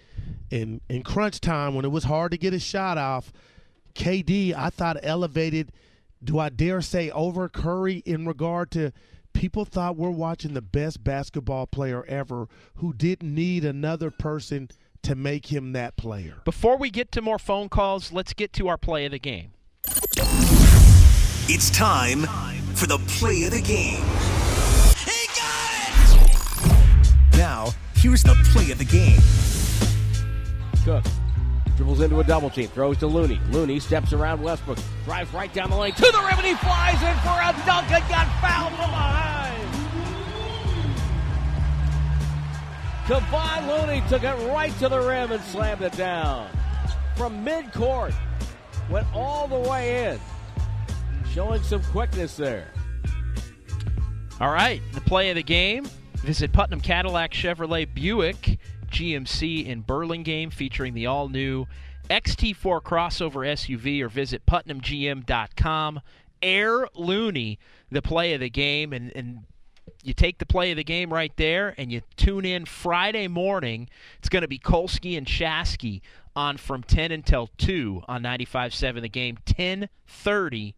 in 0.51 0.81
in 0.89 1.03
crunch 1.03 1.41
time 1.41 1.75
when 1.75 1.85
it 1.85 1.91
was 1.91 2.05
hard 2.05 2.31
to 2.33 2.39
get 2.39 2.55
a 2.55 2.61
shot 2.61 2.99
off, 2.99 3.33
KD 3.95 4.55
I 4.55 4.71
thought 4.71 4.97
elevated. 5.03 5.73
Do 6.23 6.39
I 6.39 6.51
dare 6.51 6.83
say 6.83 7.11
over 7.11 7.49
Curry 7.49 8.03
in 8.05 8.27
regard 8.27 8.71
to 8.73 8.93
people 9.33 9.65
thought 9.65 9.97
we're 9.97 10.11
watching 10.11 10.55
the 10.55 10.61
best 10.63 11.03
basketball 11.03 11.67
player 11.67 12.05
ever 12.07 12.47
who 12.77 12.93
didn't 12.93 13.35
need 13.35 13.65
another 13.65 14.11
person 14.11 14.69
to 15.03 15.15
make 15.15 15.53
him 15.53 15.73
that 15.73 15.97
player. 15.97 16.43
Before 16.45 16.77
we 16.77 16.91
get 16.91 17.13
to 17.13 17.23
more 17.23 17.39
phone 17.39 17.69
calls, 17.69 18.13
let's 18.13 18.33
get 18.33 18.53
to 18.55 18.69
our 18.69 18.79
play 18.79 19.05
of 19.07 19.13
the 19.13 19.19
game. 19.19 19.53
It's 21.49 21.71
time 21.71 22.23
for 22.75 22.87
the 22.87 22.99
play 23.09 23.45
of 23.45 23.53
the 23.53 23.61
game. 23.61 24.05
He 25.05 25.27
got 25.37 26.15
it! 26.15 27.37
Now, 27.37 27.71
here's 27.97 28.23
the 28.23 28.35
play 28.53 28.71
of 28.71 28.79
the 28.79 28.85
game. 28.85 29.21
Cook 30.85 31.05
dribbles 31.81 32.03
into 32.03 32.21
a 32.21 32.25
double 32.25 32.51
team, 32.51 32.69
throws 32.69 32.99
to 32.99 33.07
Looney. 33.07 33.41
Looney 33.51 33.81
steps 33.81 34.13
around 34.13 34.43
Westbrook, 34.43 34.79
drives 35.07 35.33
right 35.33 35.51
down 35.55 35.71
the 35.71 35.77
lane 35.77 35.95
to 35.95 36.03
the 36.03 36.19
rim, 36.19 36.37
and 36.37 36.47
he 36.47 36.55
flies 36.57 37.01
in 37.01 37.17
for 37.21 37.41
a 37.41 37.53
dunk 37.65 37.91
and 37.91 38.07
got 38.07 38.29
fouled 38.43 38.69
from 38.75 38.91
behind. 38.91 39.90
Kevon 43.11 43.67
Looney 43.67 44.05
took 44.09 44.23
it 44.23 44.37
right 44.53 44.73
to 44.79 44.89
the 44.89 45.01
rim 45.01 45.33
and 45.33 45.43
slammed 45.43 45.83
it 45.83 45.97
down. 45.97 46.49
From 47.17 47.45
midcourt, 47.45 48.15
went 48.89 49.05
all 49.13 49.49
the 49.49 49.69
way 49.69 50.13
in, 50.13 50.21
showing 51.35 51.61
some 51.65 51.83
quickness 51.83 52.37
there. 52.37 52.69
All 54.41 54.53
right, 54.53 54.81
the 54.93 55.01
play 55.01 55.29
of 55.31 55.35
the 55.35 55.43
game. 55.43 55.89
Visit 56.19 56.53
Putnam 56.53 56.81
Cadillac 56.81 57.33
Chevrolet 57.33 57.93
Buick 57.93 58.61
GMC 58.93 59.67
in 59.67 59.81
Burlingame 59.81 60.51
featuring 60.51 60.95
the 60.95 61.07
all 61.07 61.29
new 61.29 61.67
XT4 62.11 62.81
crossover 62.81 63.45
SUV 63.45 64.03
or 64.03 64.09
visit 64.09 64.47
PutnamGM.com. 64.47 66.01
Air 66.41 66.87
Looney, 66.95 67.59
the 67.91 68.03
play 68.03 68.35
of 68.35 68.41
the 68.41 68.51
game, 68.51 68.93
and, 68.93 69.11
and 69.17 69.41
you 70.03 70.15
take 70.15 70.39
the 70.39 70.47
play 70.47 70.71
of 70.71 70.77
the 70.77 70.85
game 70.85 71.13
right 71.13 71.33
there 71.37 71.75
and 71.77 71.93
you 71.93 72.03
tune 72.17 72.45
in 72.45 72.65
Friday 72.65 73.29
morning. 73.29 73.89
It's 74.19 74.29
going 74.29 74.43
to 74.43 74.49
be 74.49 74.59
Kolsky 74.59 75.17
and 75.17 75.27
Shasky 75.27 76.01
on 76.35 76.57
from 76.57 76.83
10 76.83 77.13
until 77.13 77.51
2 77.59 78.03
on 78.09 78.23
95.7 78.23 79.01
the 79.03 79.09
game. 79.09 79.37
1030 79.47 80.75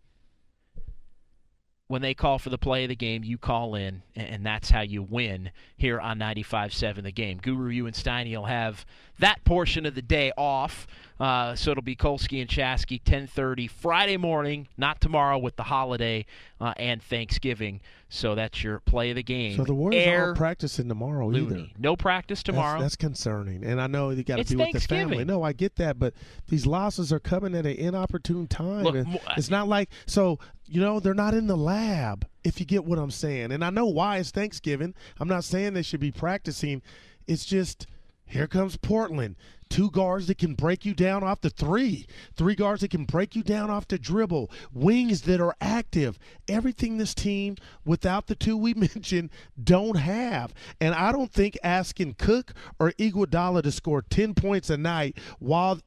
when 1.92 2.00
they 2.00 2.14
call 2.14 2.38
for 2.38 2.48
the 2.48 2.56
play 2.56 2.84
of 2.84 2.88
the 2.88 2.96
game, 2.96 3.22
you 3.22 3.36
call 3.36 3.74
in, 3.74 4.02
and 4.16 4.46
that's 4.46 4.70
how 4.70 4.80
you 4.80 5.02
win 5.02 5.50
here 5.76 6.00
on 6.00 6.18
95.7 6.18 7.02
The 7.02 7.12
Game. 7.12 7.36
Guru, 7.36 7.68
you 7.68 7.86
and 7.86 7.94
Steiny 7.94 8.34
will 8.34 8.46
have 8.46 8.86
that 9.18 9.44
portion 9.44 9.84
of 9.84 9.94
the 9.94 10.00
day 10.00 10.32
off. 10.38 10.86
Uh, 11.22 11.54
so 11.54 11.70
it'll 11.70 11.84
be 11.84 11.94
Kolsky 11.94 12.40
and 12.40 12.50
Chasky, 12.50 13.00
10:30 13.00 13.70
Friday 13.70 14.16
morning, 14.16 14.66
not 14.76 15.00
tomorrow 15.00 15.38
with 15.38 15.54
the 15.54 15.62
holiday 15.62 16.26
uh, 16.60 16.74
and 16.76 17.00
Thanksgiving. 17.00 17.80
So 18.08 18.34
that's 18.34 18.64
your 18.64 18.80
play 18.80 19.10
of 19.10 19.16
the 19.16 19.22
game. 19.22 19.56
So 19.56 19.62
the 19.62 19.72
Warriors 19.72 20.04
Air 20.04 20.24
aren't 20.24 20.36
practicing 20.36 20.88
tomorrow 20.88 21.32
either. 21.32 21.68
No 21.78 21.94
practice 21.94 22.42
tomorrow. 22.42 22.80
That's, 22.80 22.96
that's 22.96 22.96
concerning, 22.96 23.62
and 23.62 23.80
I 23.80 23.86
know 23.86 24.10
you 24.10 24.24
got 24.24 24.38
to 24.38 24.44
be 24.44 24.56
with 24.56 24.72
the 24.72 24.80
family. 24.80 25.24
No, 25.24 25.44
I 25.44 25.52
get 25.52 25.76
that, 25.76 25.96
but 25.96 26.12
these 26.48 26.66
losses 26.66 27.12
are 27.12 27.20
coming 27.20 27.54
at 27.54 27.66
an 27.66 27.76
inopportune 27.76 28.48
time. 28.48 28.82
Look, 28.82 29.06
it's 29.36 29.48
not 29.48 29.68
like 29.68 29.90
so 30.06 30.40
you 30.66 30.80
know 30.80 30.98
they're 30.98 31.14
not 31.14 31.34
in 31.34 31.46
the 31.46 31.56
lab. 31.56 32.26
If 32.42 32.58
you 32.58 32.66
get 32.66 32.84
what 32.84 32.98
I'm 32.98 33.12
saying, 33.12 33.52
and 33.52 33.64
I 33.64 33.70
know 33.70 33.86
why 33.86 34.18
it's 34.18 34.32
Thanksgiving. 34.32 34.92
I'm 35.20 35.28
not 35.28 35.44
saying 35.44 35.74
they 35.74 35.82
should 35.82 36.00
be 36.00 36.10
practicing. 36.10 36.82
It's 37.28 37.44
just 37.44 37.86
here 38.26 38.48
comes 38.48 38.76
Portland. 38.76 39.36
Two 39.72 39.90
guards 39.90 40.26
that 40.26 40.36
can 40.36 40.52
break 40.52 40.84
you 40.84 40.92
down 40.92 41.24
off 41.24 41.40
the 41.40 41.48
three. 41.48 42.04
Three 42.36 42.54
guards 42.54 42.82
that 42.82 42.90
can 42.90 43.06
break 43.06 43.34
you 43.34 43.42
down 43.42 43.70
off 43.70 43.88
the 43.88 43.98
dribble. 43.98 44.50
Wings 44.70 45.22
that 45.22 45.40
are 45.40 45.56
active. 45.62 46.18
Everything 46.46 46.98
this 46.98 47.14
team, 47.14 47.56
without 47.82 48.26
the 48.26 48.34
two 48.34 48.54
we 48.54 48.74
mentioned, 48.94 49.30
don't 49.64 49.96
have. 49.96 50.52
And 50.78 50.94
I 50.94 51.10
don't 51.10 51.32
think 51.32 51.56
asking 51.62 52.16
Cook 52.18 52.52
or 52.78 52.92
Iguodala 52.98 53.62
to 53.62 53.72
score 53.72 54.02
10 54.02 54.34
points 54.34 54.68
a 54.68 54.76
night 54.76 55.16
while 55.38 55.80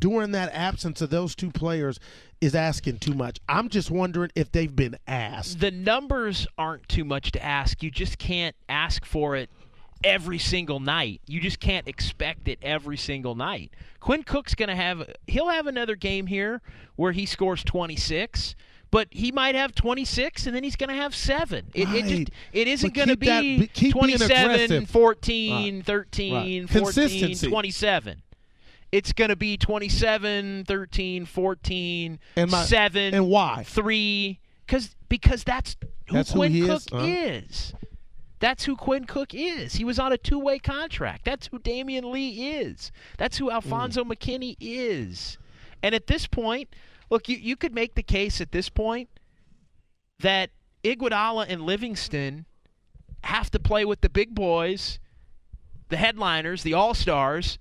during 0.00 0.32
that 0.32 0.52
absence 0.52 1.00
of 1.00 1.10
those 1.10 1.36
two 1.36 1.52
players 1.52 2.00
is 2.40 2.56
asking 2.56 2.98
too 2.98 3.14
much. 3.14 3.38
I'm 3.48 3.68
just 3.68 3.88
wondering 3.88 4.30
if 4.34 4.50
they've 4.50 4.74
been 4.74 4.96
asked. 5.06 5.60
the 5.60 5.70
numbers 5.70 6.48
aren't 6.58 6.88
too 6.88 7.04
much 7.04 7.30
to 7.32 7.44
ask. 7.44 7.84
You 7.84 7.90
just 7.92 8.18
can't 8.18 8.56
ask 8.68 9.04
for 9.04 9.36
it 9.36 9.48
every 10.04 10.38
single 10.38 10.80
night. 10.80 11.20
You 11.26 11.40
just 11.40 11.60
can't 11.60 11.88
expect 11.88 12.48
it 12.48 12.58
every 12.62 12.96
single 12.96 13.34
night. 13.34 13.70
Quinn 14.00 14.22
Cook's 14.22 14.54
going 14.54 14.68
to 14.68 14.76
have 14.76 15.08
he'll 15.26 15.48
have 15.48 15.66
another 15.66 15.96
game 15.96 16.26
here 16.26 16.60
where 16.96 17.12
he 17.12 17.26
scores 17.26 17.62
26. 17.64 18.54
But 18.90 19.08
he 19.10 19.30
might 19.32 19.54
have 19.54 19.74
26, 19.74 20.46
and 20.46 20.56
then 20.56 20.64
he's 20.64 20.74
going 20.76 20.88
to 20.88 20.94
have 20.94 21.14
seven. 21.14 21.66
It, 21.74 21.90
it 21.90 22.04
just 22.06 22.30
it 22.54 22.68
isn't 22.68 22.94
going 22.94 23.08
to 23.08 23.16
that- 23.16 23.42
be 23.42 23.58
be- 23.66 23.90
27, 23.92 24.86
14, 24.86 25.76
Right. 25.76 25.84
13, 25.84 26.32
Right. 26.32 26.70
14, 26.70 26.82
Consistency. 26.94 27.48
27. 27.48 28.22
It's 28.90 29.12
going 29.12 29.28
to 29.28 29.36
be 29.36 29.58
27, 29.58 30.64
13, 30.66 31.26
14, 31.26 32.18
And 32.36 32.50
my- 32.50 32.64
7, 32.64 33.12
and 33.14 33.28
why? 33.28 33.62
3 33.66 34.38
cuz 34.66 34.94
because 35.10 35.44
that's 35.44 35.76
who 36.08 36.14
That's 36.14 36.30
who 36.32 36.38
Quinn 36.38 36.54
is? 36.56 36.66
Cook 36.66 36.82
Uh-huh. 36.92 37.04
is. 37.06 37.74
That's 38.40 38.64
who 38.64 38.76
Quinn 38.76 39.04
Cook 39.04 39.34
is. 39.34 39.74
He 39.74 39.84
was 39.84 39.98
on 39.98 40.12
a 40.12 40.18
two-way 40.18 40.58
contract. 40.58 41.24
That's 41.24 41.48
who 41.48 41.58
Damion 41.58 42.12
Lee 42.12 42.50
is. 42.58 42.92
That's 43.16 43.38
who 43.38 43.50
Alfonso 43.50 44.04
Mm. 44.04 44.12
McKinney 44.12 44.56
is. 44.60 45.38
And 45.82 45.94
at 45.94 46.06
this 46.06 46.26
point, 46.26 46.68
look, 47.10 47.28
you, 47.28 47.36
you 47.36 47.56
could 47.56 47.74
make 47.74 47.94
the 47.94 48.02
case 48.02 48.40
at 48.40 48.52
this 48.52 48.68
point 48.68 49.08
that 50.20 50.50
Iguodala 50.84 51.46
and 51.48 51.62
Livingston 51.62 52.46
have 53.24 53.50
to 53.50 53.58
play 53.58 53.84
with 53.84 54.00
the 54.00 54.08
big 54.08 54.34
boys, 54.34 54.98
the 55.88 55.96
headliners, 55.96 56.62
the 56.62 56.74
all-stars, 56.74 57.58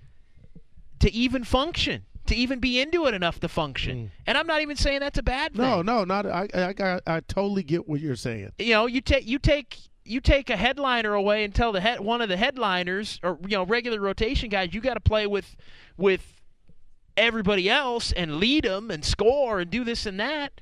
to 1.00 1.12
even 1.12 1.44
function, 1.44 2.06
to 2.28 2.36
even 2.36 2.60
be 2.60 2.80
into 2.80 3.06
it 3.08 3.14
enough 3.14 3.40
to 3.40 3.48
function. 3.48 4.12
And 4.26 4.38
I'm 4.38 4.48
not 4.48 4.62
even 4.62 4.76
saying 4.76 5.00
that's 5.00 5.18
a 5.20 5.24
bad 5.24 5.54
thing 5.54 5.64
Mm. 5.66 5.86
No, 5.86 6.04
no, 6.04 6.04
not 6.04 6.26
I. 6.26 6.48
I, 6.54 6.74
I, 6.80 7.00
I 7.08 7.20
totally 7.22 7.64
get 7.64 7.88
what 7.88 8.00
you're 8.00 8.16
saying. 8.16 8.52
you 8.60 8.72
know, 8.74 8.86
you 8.86 9.02
take 9.02 9.28
you 9.28 9.40
take 9.40 9.78
you 10.08 10.22
take 10.22 10.50
a 10.50 10.58
headliner 10.58 11.14
away 11.14 11.44
and 11.44 11.54
tell 11.54 11.72
the 11.72 11.82
head, 11.82 12.00
one 12.00 12.22
of 12.22 12.30
the 12.30 12.38
headliners 12.38 13.20
or 13.24 13.38
you 13.44 13.58
know 13.58 13.64
regular 13.64 14.00
rotation 14.00 14.50
guys 14.50 14.74
you 14.74 14.82
got 14.82 14.96
to 14.96 15.00
play 15.00 15.28
with 15.28 15.56
with 15.98 16.42
everybody 17.16 17.70
else 17.70 18.12
and 18.12 18.38
lead 18.38 18.64
them 18.64 18.92
and 18.92 19.04
score 19.04 19.60
and 19.60 19.70
do 19.70 19.84
this 19.84 20.06
and 20.06 20.20
that. 20.20 20.62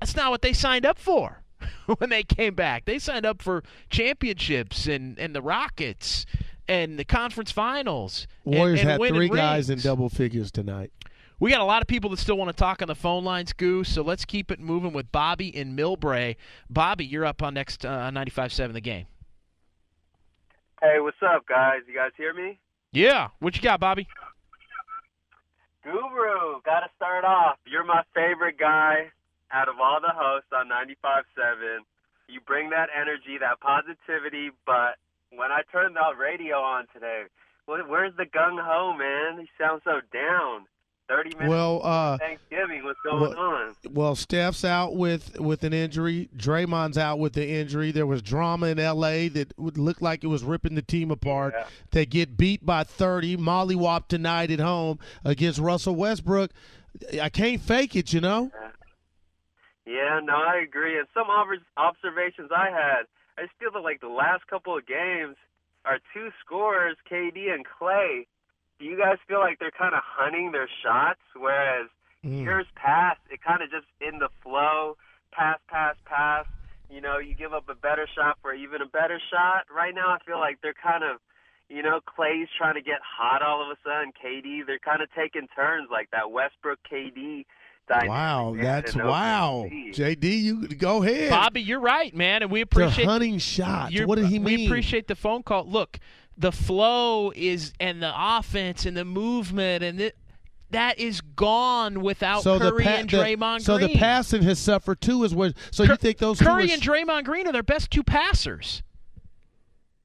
That's 0.00 0.14
not 0.14 0.30
what 0.30 0.42
they 0.42 0.52
signed 0.52 0.86
up 0.86 0.98
for 0.98 1.42
when 1.98 2.10
they 2.10 2.22
came 2.22 2.54
back. 2.54 2.84
They 2.84 2.98
signed 2.98 3.26
up 3.26 3.42
for 3.42 3.62
championships 3.90 4.86
and 4.86 5.18
and 5.18 5.34
the 5.34 5.42
Rockets 5.42 6.24
and 6.68 6.98
the 6.98 7.04
conference 7.04 7.50
finals. 7.50 8.26
Warriors 8.44 8.80
and 8.80 8.90
had 8.90 9.00
winning 9.00 9.14
three 9.14 9.28
guys 9.28 9.70
in 9.70 9.78
double 9.80 10.08
figures 10.08 10.50
tonight. 10.50 10.92
We 11.40 11.52
got 11.52 11.60
a 11.60 11.64
lot 11.64 11.82
of 11.82 11.88
people 11.88 12.10
that 12.10 12.18
still 12.18 12.36
want 12.36 12.48
to 12.48 12.56
talk 12.56 12.82
on 12.82 12.88
the 12.88 12.96
phone 12.96 13.24
lines, 13.24 13.52
Goose. 13.52 13.88
So 13.88 14.02
let's 14.02 14.24
keep 14.24 14.50
it 14.50 14.58
moving 14.58 14.92
with 14.92 15.12
Bobby 15.12 15.54
in 15.54 15.76
Millbrae. 15.76 16.34
Bobby, 16.68 17.04
you're 17.04 17.24
up 17.24 17.42
on 17.42 17.54
next 17.54 17.86
uh, 17.86 17.90
on 17.90 18.14
95.7 18.14 18.72
The 18.72 18.80
Game. 18.80 19.06
Hey, 20.82 20.98
what's 20.98 21.16
up, 21.22 21.46
guys? 21.46 21.80
You 21.86 21.94
guys 21.94 22.10
hear 22.16 22.34
me? 22.34 22.58
Yeah, 22.92 23.28
what 23.38 23.54
you 23.54 23.62
got, 23.62 23.78
Bobby? 23.78 24.08
Guru, 25.84 26.60
gotta 26.64 26.88
start 26.96 27.24
off. 27.24 27.58
You're 27.66 27.84
my 27.84 28.02
favorite 28.14 28.58
guy 28.58 29.10
out 29.52 29.68
of 29.68 29.76
all 29.80 30.00
the 30.00 30.12
hosts 30.12 30.50
on 30.52 30.68
95.7. 30.68 31.78
You 32.28 32.40
bring 32.46 32.70
that 32.70 32.88
energy, 32.94 33.38
that 33.40 33.60
positivity, 33.60 34.50
but 34.66 34.98
when 35.30 35.50
I 35.52 35.62
turned 35.70 35.96
the 35.96 36.18
radio 36.18 36.56
on 36.56 36.86
today, 36.92 37.24
where's 37.66 38.14
the 38.16 38.24
gung 38.24 38.58
ho, 38.60 38.92
man? 38.92 39.40
He 39.40 39.48
sounds 39.58 39.82
so 39.84 40.00
down. 40.12 40.66
30 41.08 41.30
minutes 41.30 41.48
Well, 41.48 41.80
uh, 41.84 42.18
Thanksgiving, 42.18 42.84
what's 42.84 43.00
going 43.02 43.20
well- 43.20 43.38
on? 43.38 43.74
Well, 43.90 44.14
Steph's 44.14 44.64
out 44.64 44.94
with 44.96 45.38
with 45.40 45.64
an 45.64 45.72
injury. 45.72 46.28
Draymond's 46.36 46.98
out 46.98 47.18
with 47.18 47.32
the 47.32 47.48
injury. 47.48 47.90
There 47.90 48.06
was 48.06 48.20
drama 48.22 48.66
in 48.66 48.78
L.A. 48.78 49.28
that 49.28 49.58
would 49.58 49.78
look 49.78 50.02
like 50.02 50.22
it 50.22 50.26
was 50.28 50.44
ripping 50.44 50.74
the 50.74 50.82
team 50.82 51.10
apart. 51.10 51.54
They 51.92 52.04
get 52.06 52.36
beat 52.36 52.64
by 52.66 52.84
30. 52.84 53.36
Mollywop 53.38 54.08
tonight 54.08 54.50
at 54.50 54.60
home 54.60 54.98
against 55.24 55.58
Russell 55.58 55.96
Westbrook. 55.96 56.50
I 57.20 57.28
can't 57.28 57.60
fake 57.60 57.96
it, 57.96 58.12
you 58.12 58.20
know. 58.20 58.50
Yeah, 59.86 60.20
no, 60.22 60.34
I 60.34 60.58
agree. 60.62 60.98
And 60.98 61.06
some 61.14 61.28
observations 61.76 62.50
I 62.54 62.70
had, 62.70 63.06
I 63.38 63.42
just 63.46 63.54
feel 63.58 63.70
that 63.72 63.80
like 63.80 64.00
the 64.00 64.08
last 64.08 64.46
couple 64.46 64.76
of 64.76 64.86
games, 64.86 65.36
our 65.84 65.98
two 66.12 66.30
scorers, 66.44 66.96
KD 67.10 67.50
and 67.52 67.64
Klay, 67.64 68.26
you 68.84 68.96
guys 68.98 69.16
feel 69.26 69.40
like 69.40 69.58
they're 69.58 69.70
kind 69.70 69.94
of 69.94 70.00
hunting 70.04 70.52
their 70.52 70.68
shots? 70.82 71.20
Whereas 71.36 71.88
Mm. 72.24 72.42
years 72.42 72.66
past, 72.74 73.20
it 73.30 73.40
kind 73.42 73.62
of 73.62 73.70
just 73.70 73.86
in 74.00 74.18
the 74.18 74.28
flow, 74.42 74.96
pass, 75.30 75.58
pass, 75.68 75.94
pass. 76.04 76.46
You 76.90 77.00
know, 77.00 77.18
you 77.18 77.34
give 77.34 77.52
up 77.52 77.68
a 77.68 77.76
better 77.76 78.08
shot 78.12 78.38
for 78.42 78.52
even 78.52 78.82
a 78.82 78.86
better 78.86 79.20
shot. 79.30 79.66
Right 79.70 79.94
now, 79.94 80.08
I 80.08 80.18
feel 80.26 80.38
like 80.40 80.58
they're 80.60 80.74
kind 80.74 81.04
of, 81.04 81.20
you 81.68 81.80
know, 81.82 82.00
Klay's 82.00 82.48
trying 82.56 82.74
to 82.74 82.80
get 82.82 82.98
hot 83.04 83.40
all 83.42 83.62
of 83.62 83.68
a 83.70 83.76
sudden. 83.84 84.12
KD, 84.20 84.62
they're 84.66 84.80
kind 84.80 85.00
of 85.00 85.08
taking 85.14 85.46
turns 85.54 85.90
like 85.92 86.10
that 86.10 86.32
Westbrook 86.32 86.80
KD. 86.90 87.44
Wow, 87.90 88.54
that's 88.58 88.94
wow. 88.96 89.66
JD, 89.70 90.24
you 90.24 90.68
go 90.68 91.02
ahead. 91.02 91.30
Bobby, 91.30 91.62
you're 91.62 91.80
right, 91.80 92.14
man, 92.14 92.42
and 92.42 92.50
we 92.50 92.58
They're 92.64 92.84
appreciate 92.84 93.06
hunting 93.06 93.38
shots. 93.38 93.94
What 94.04 94.16
did 94.16 94.26
he 94.26 94.38
mean? 94.38 94.60
We 94.60 94.66
appreciate 94.66 95.08
the 95.08 95.14
phone 95.14 95.42
call. 95.42 95.66
Look, 95.66 95.98
the 96.38 96.52
flow 96.52 97.32
is 97.34 97.72
and 97.80 98.00
the 98.02 98.12
offense 98.16 98.86
and 98.86 98.96
the 98.96 99.04
movement 99.04 99.82
and 99.82 99.98
the, 99.98 100.12
that 100.70 100.98
is 100.98 101.20
gone 101.20 102.00
without 102.00 102.42
so 102.44 102.58
Curry 102.58 102.84
pa- 102.84 102.90
and 102.90 103.10
the- 103.10 103.16
Draymond 103.16 103.62
So 103.62 103.76
Green. 103.76 103.88
So 103.88 103.92
the 103.94 103.98
passing 103.98 104.42
has 104.42 104.58
suffered 104.58 105.00
too. 105.00 105.24
Is 105.24 105.34
what? 105.34 105.54
So 105.72 105.82
you 105.82 105.96
think 105.96 106.18
those 106.18 106.38
Curry 106.38 106.66
two 106.66 106.70
are, 106.70 106.74
and 106.74 106.82
Draymond 106.82 107.24
Green 107.24 107.46
are 107.48 107.52
their 107.52 107.62
best 107.62 107.90
two 107.90 108.02
passers. 108.04 108.82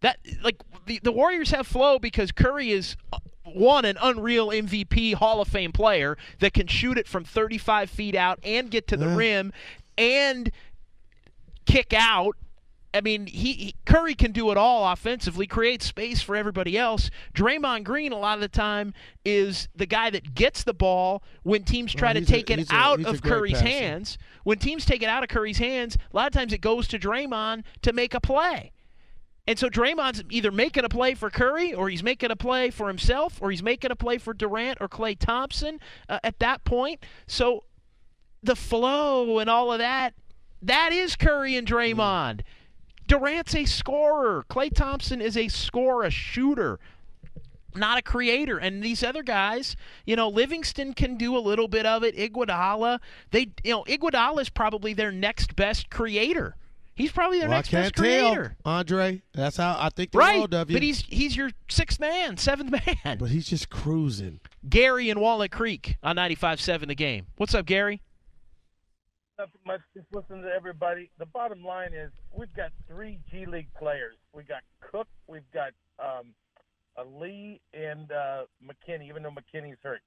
That 0.02 0.18
like 0.44 0.58
the, 0.86 1.00
the 1.04 1.12
Warriors 1.12 1.52
have 1.52 1.68
flow 1.68 2.00
because 2.00 2.32
Curry 2.32 2.72
is 2.72 2.96
uh, 3.14 3.20
one 3.46 3.86
an 3.86 3.98
unreal 4.02 4.48
MVP 4.50 5.14
Hall 5.14 5.40
of 5.42 5.48
Fame 5.48 5.72
player 5.72 6.18
that 6.40 6.54
can 6.54 6.68
shoot 6.68 6.98
it 6.98 7.08
from 7.08 7.24
35 7.24 7.90
feet 7.90 8.16
out 8.16 8.40
and 8.44 8.72
get 8.72 8.88
to 8.88 8.98
the 8.98 9.06
Yeah. 9.08 9.16
rim 9.16 9.54
and 9.98 10.52
kick 11.66 11.94
out. 11.94 12.36
I 12.94 13.02
mean, 13.02 13.26
he, 13.26 13.54
he 13.54 13.76
Curry 13.86 14.14
can 14.14 14.32
do 14.32 14.52
it 14.52 14.58
all 14.58 14.88
offensively, 14.92 15.48
create 15.48 15.82
space 15.82 16.22
for 16.22 16.36
everybody 16.36 16.78
else. 16.78 17.10
Draymond 17.34 17.84
Green, 17.84 18.12
a 18.12 18.18
lot 18.20 18.36
of 18.36 18.42
the 18.42 18.48
time, 18.48 18.94
is 19.26 19.68
the 19.76 19.86
guy 19.88 20.10
that 20.12 20.36
gets 20.36 20.64
the 20.64 20.74
ball 20.76 21.24
when 21.42 21.64
teams 21.64 21.94
try 21.94 22.10
Well, 22.10 22.14
to 22.16 22.20
he's 22.20 22.30
a- 22.30 22.32
take 22.32 22.50
it 22.52 22.68
out 22.72 23.02
a 23.02 23.10
of 23.10 23.22
Curry's 23.24 23.54
passer. 23.54 23.66
hands. 23.68 24.18
When 24.44 24.60
teams 24.60 24.86
take 24.86 25.02
it 25.02 25.10
out 25.10 25.24
of 25.24 25.30
Curry's 25.30 25.58
hands, 25.58 25.96
a 25.96 26.16
lot 26.16 26.28
of 26.28 26.34
times 26.34 26.54
it 26.54 26.62
goes 26.62 26.88
to 26.90 27.00
Draymond 27.00 27.64
to 27.82 27.94
make 27.94 28.14
a 28.14 28.20
play. 28.22 28.72
And 29.48 29.58
so 29.60 29.70
Draymond's 29.70 30.24
either 30.30 30.52
making 30.52 30.86
a 30.86 30.90
play 30.90 31.16
for 31.16 31.30
Curry, 31.30 31.74
or 31.74 31.90
he's 31.90 32.04
making 32.04 32.32
a 32.32 32.36
play 32.36 32.70
for 32.70 32.88
himself, 32.88 33.40
or 33.42 33.52
he's 33.52 33.64
making 33.64 33.92
a 33.92 33.96
play 33.96 34.18
for 34.18 34.34
Durant 34.34 34.78
or 34.80 34.88
Klay 34.88 35.18
Thompson 35.18 35.80
uh, 36.08 36.20
at 36.24 36.40
that 36.40 36.64
point. 36.64 37.04
So 37.28 37.64
the 38.42 38.56
flow 38.56 39.40
and 39.40 39.50
all 39.50 39.72
of 39.74 39.80
that, 39.80 40.14
that 40.62 40.94
is 40.94 41.16
Curry 41.18 41.58
and 41.58 41.68
Draymond. 41.68 42.42
Durant's 43.20 43.54
a 43.56 43.66
scorer. 43.66 44.44
Klay 44.50 44.74
Thompson 44.74 45.22
is 45.22 45.38
a 45.38 45.48
scorer, 45.48 46.04
a 46.06 46.10
shooter, 46.10 46.80
not 47.76 48.00
a 48.00 48.02
creator. 48.02 48.58
And 48.58 48.82
these 48.82 49.04
other 49.04 49.22
guys, 49.22 49.76
you 50.06 50.16
know, 50.16 50.30
Livingston 50.30 50.94
can 50.96 51.16
do 51.16 51.38
a 51.38 51.40
little 51.40 51.68
bit 51.68 51.86
of 51.86 52.04
it. 52.04 52.16
Iguodala, 52.18 53.00
they, 53.32 53.50
you 53.64 53.72
know, 53.72 53.84
Iguodala 53.84 54.42
is 54.42 54.50
probably 54.50 54.94
their 54.94 55.12
next 55.12 55.56
best 55.56 55.90
creator. 55.92 56.56
He's 56.96 57.12
probably 57.12 57.40
their 57.40 57.50
Well, 57.50 57.58
next 57.60 57.70
best 57.72 57.96
creator. 57.96 58.56
tell, 58.64 58.74
Andre. 58.74 59.22
That's 59.34 59.58
how 59.58 59.76
I 59.80 59.90
think 59.90 60.12
they're 60.12 60.20
Right, 60.20 60.40
all 60.42 60.48
W. 60.48 60.76
but 60.76 60.82
he's 60.84 61.02
he's 61.02 61.36
your 61.36 61.50
sixth 61.70 62.00
man, 62.00 62.38
seventh 62.38 62.72
man. 63.04 63.18
but 63.20 63.30
he's 63.30 63.48
just 63.48 63.70
cruising. 63.70 64.40
Gary 64.70 65.10
in 65.10 65.20
Walnut 65.20 65.52
Creek 65.52 65.98
on 66.04 66.16
95.7 66.16 66.88
The 66.88 66.96
Game. 66.96 67.26
What's 67.38 67.54
up, 67.56 67.66
Gary? 67.66 68.02
Nothing 69.44 69.60
much. 69.68 69.82
Just 69.94 70.08
listen 70.14 70.42
to 70.42 70.48
everybody. 70.50 71.10
The 71.20 71.26
bottom 71.26 71.66
line 71.66 71.94
is 71.94 72.12
we've 72.32 72.54
got 72.56 72.72
three 72.88 73.20
G 73.30 73.46
League 73.46 73.68
players. 73.78 74.16
We've 74.34 74.48
got 74.48 74.62
Cook. 74.80 75.08
We've 75.28 75.50
got 75.54 75.72
um, 76.00 76.28
uh, 76.98 77.04
Lee 77.20 77.60
and 77.74 78.10
uh, 78.10 78.44
McKinnie. 78.64 79.10
Even 79.10 79.22
though 79.24 79.32
McKinnie's 79.36 79.76
hurt, 79.84 80.00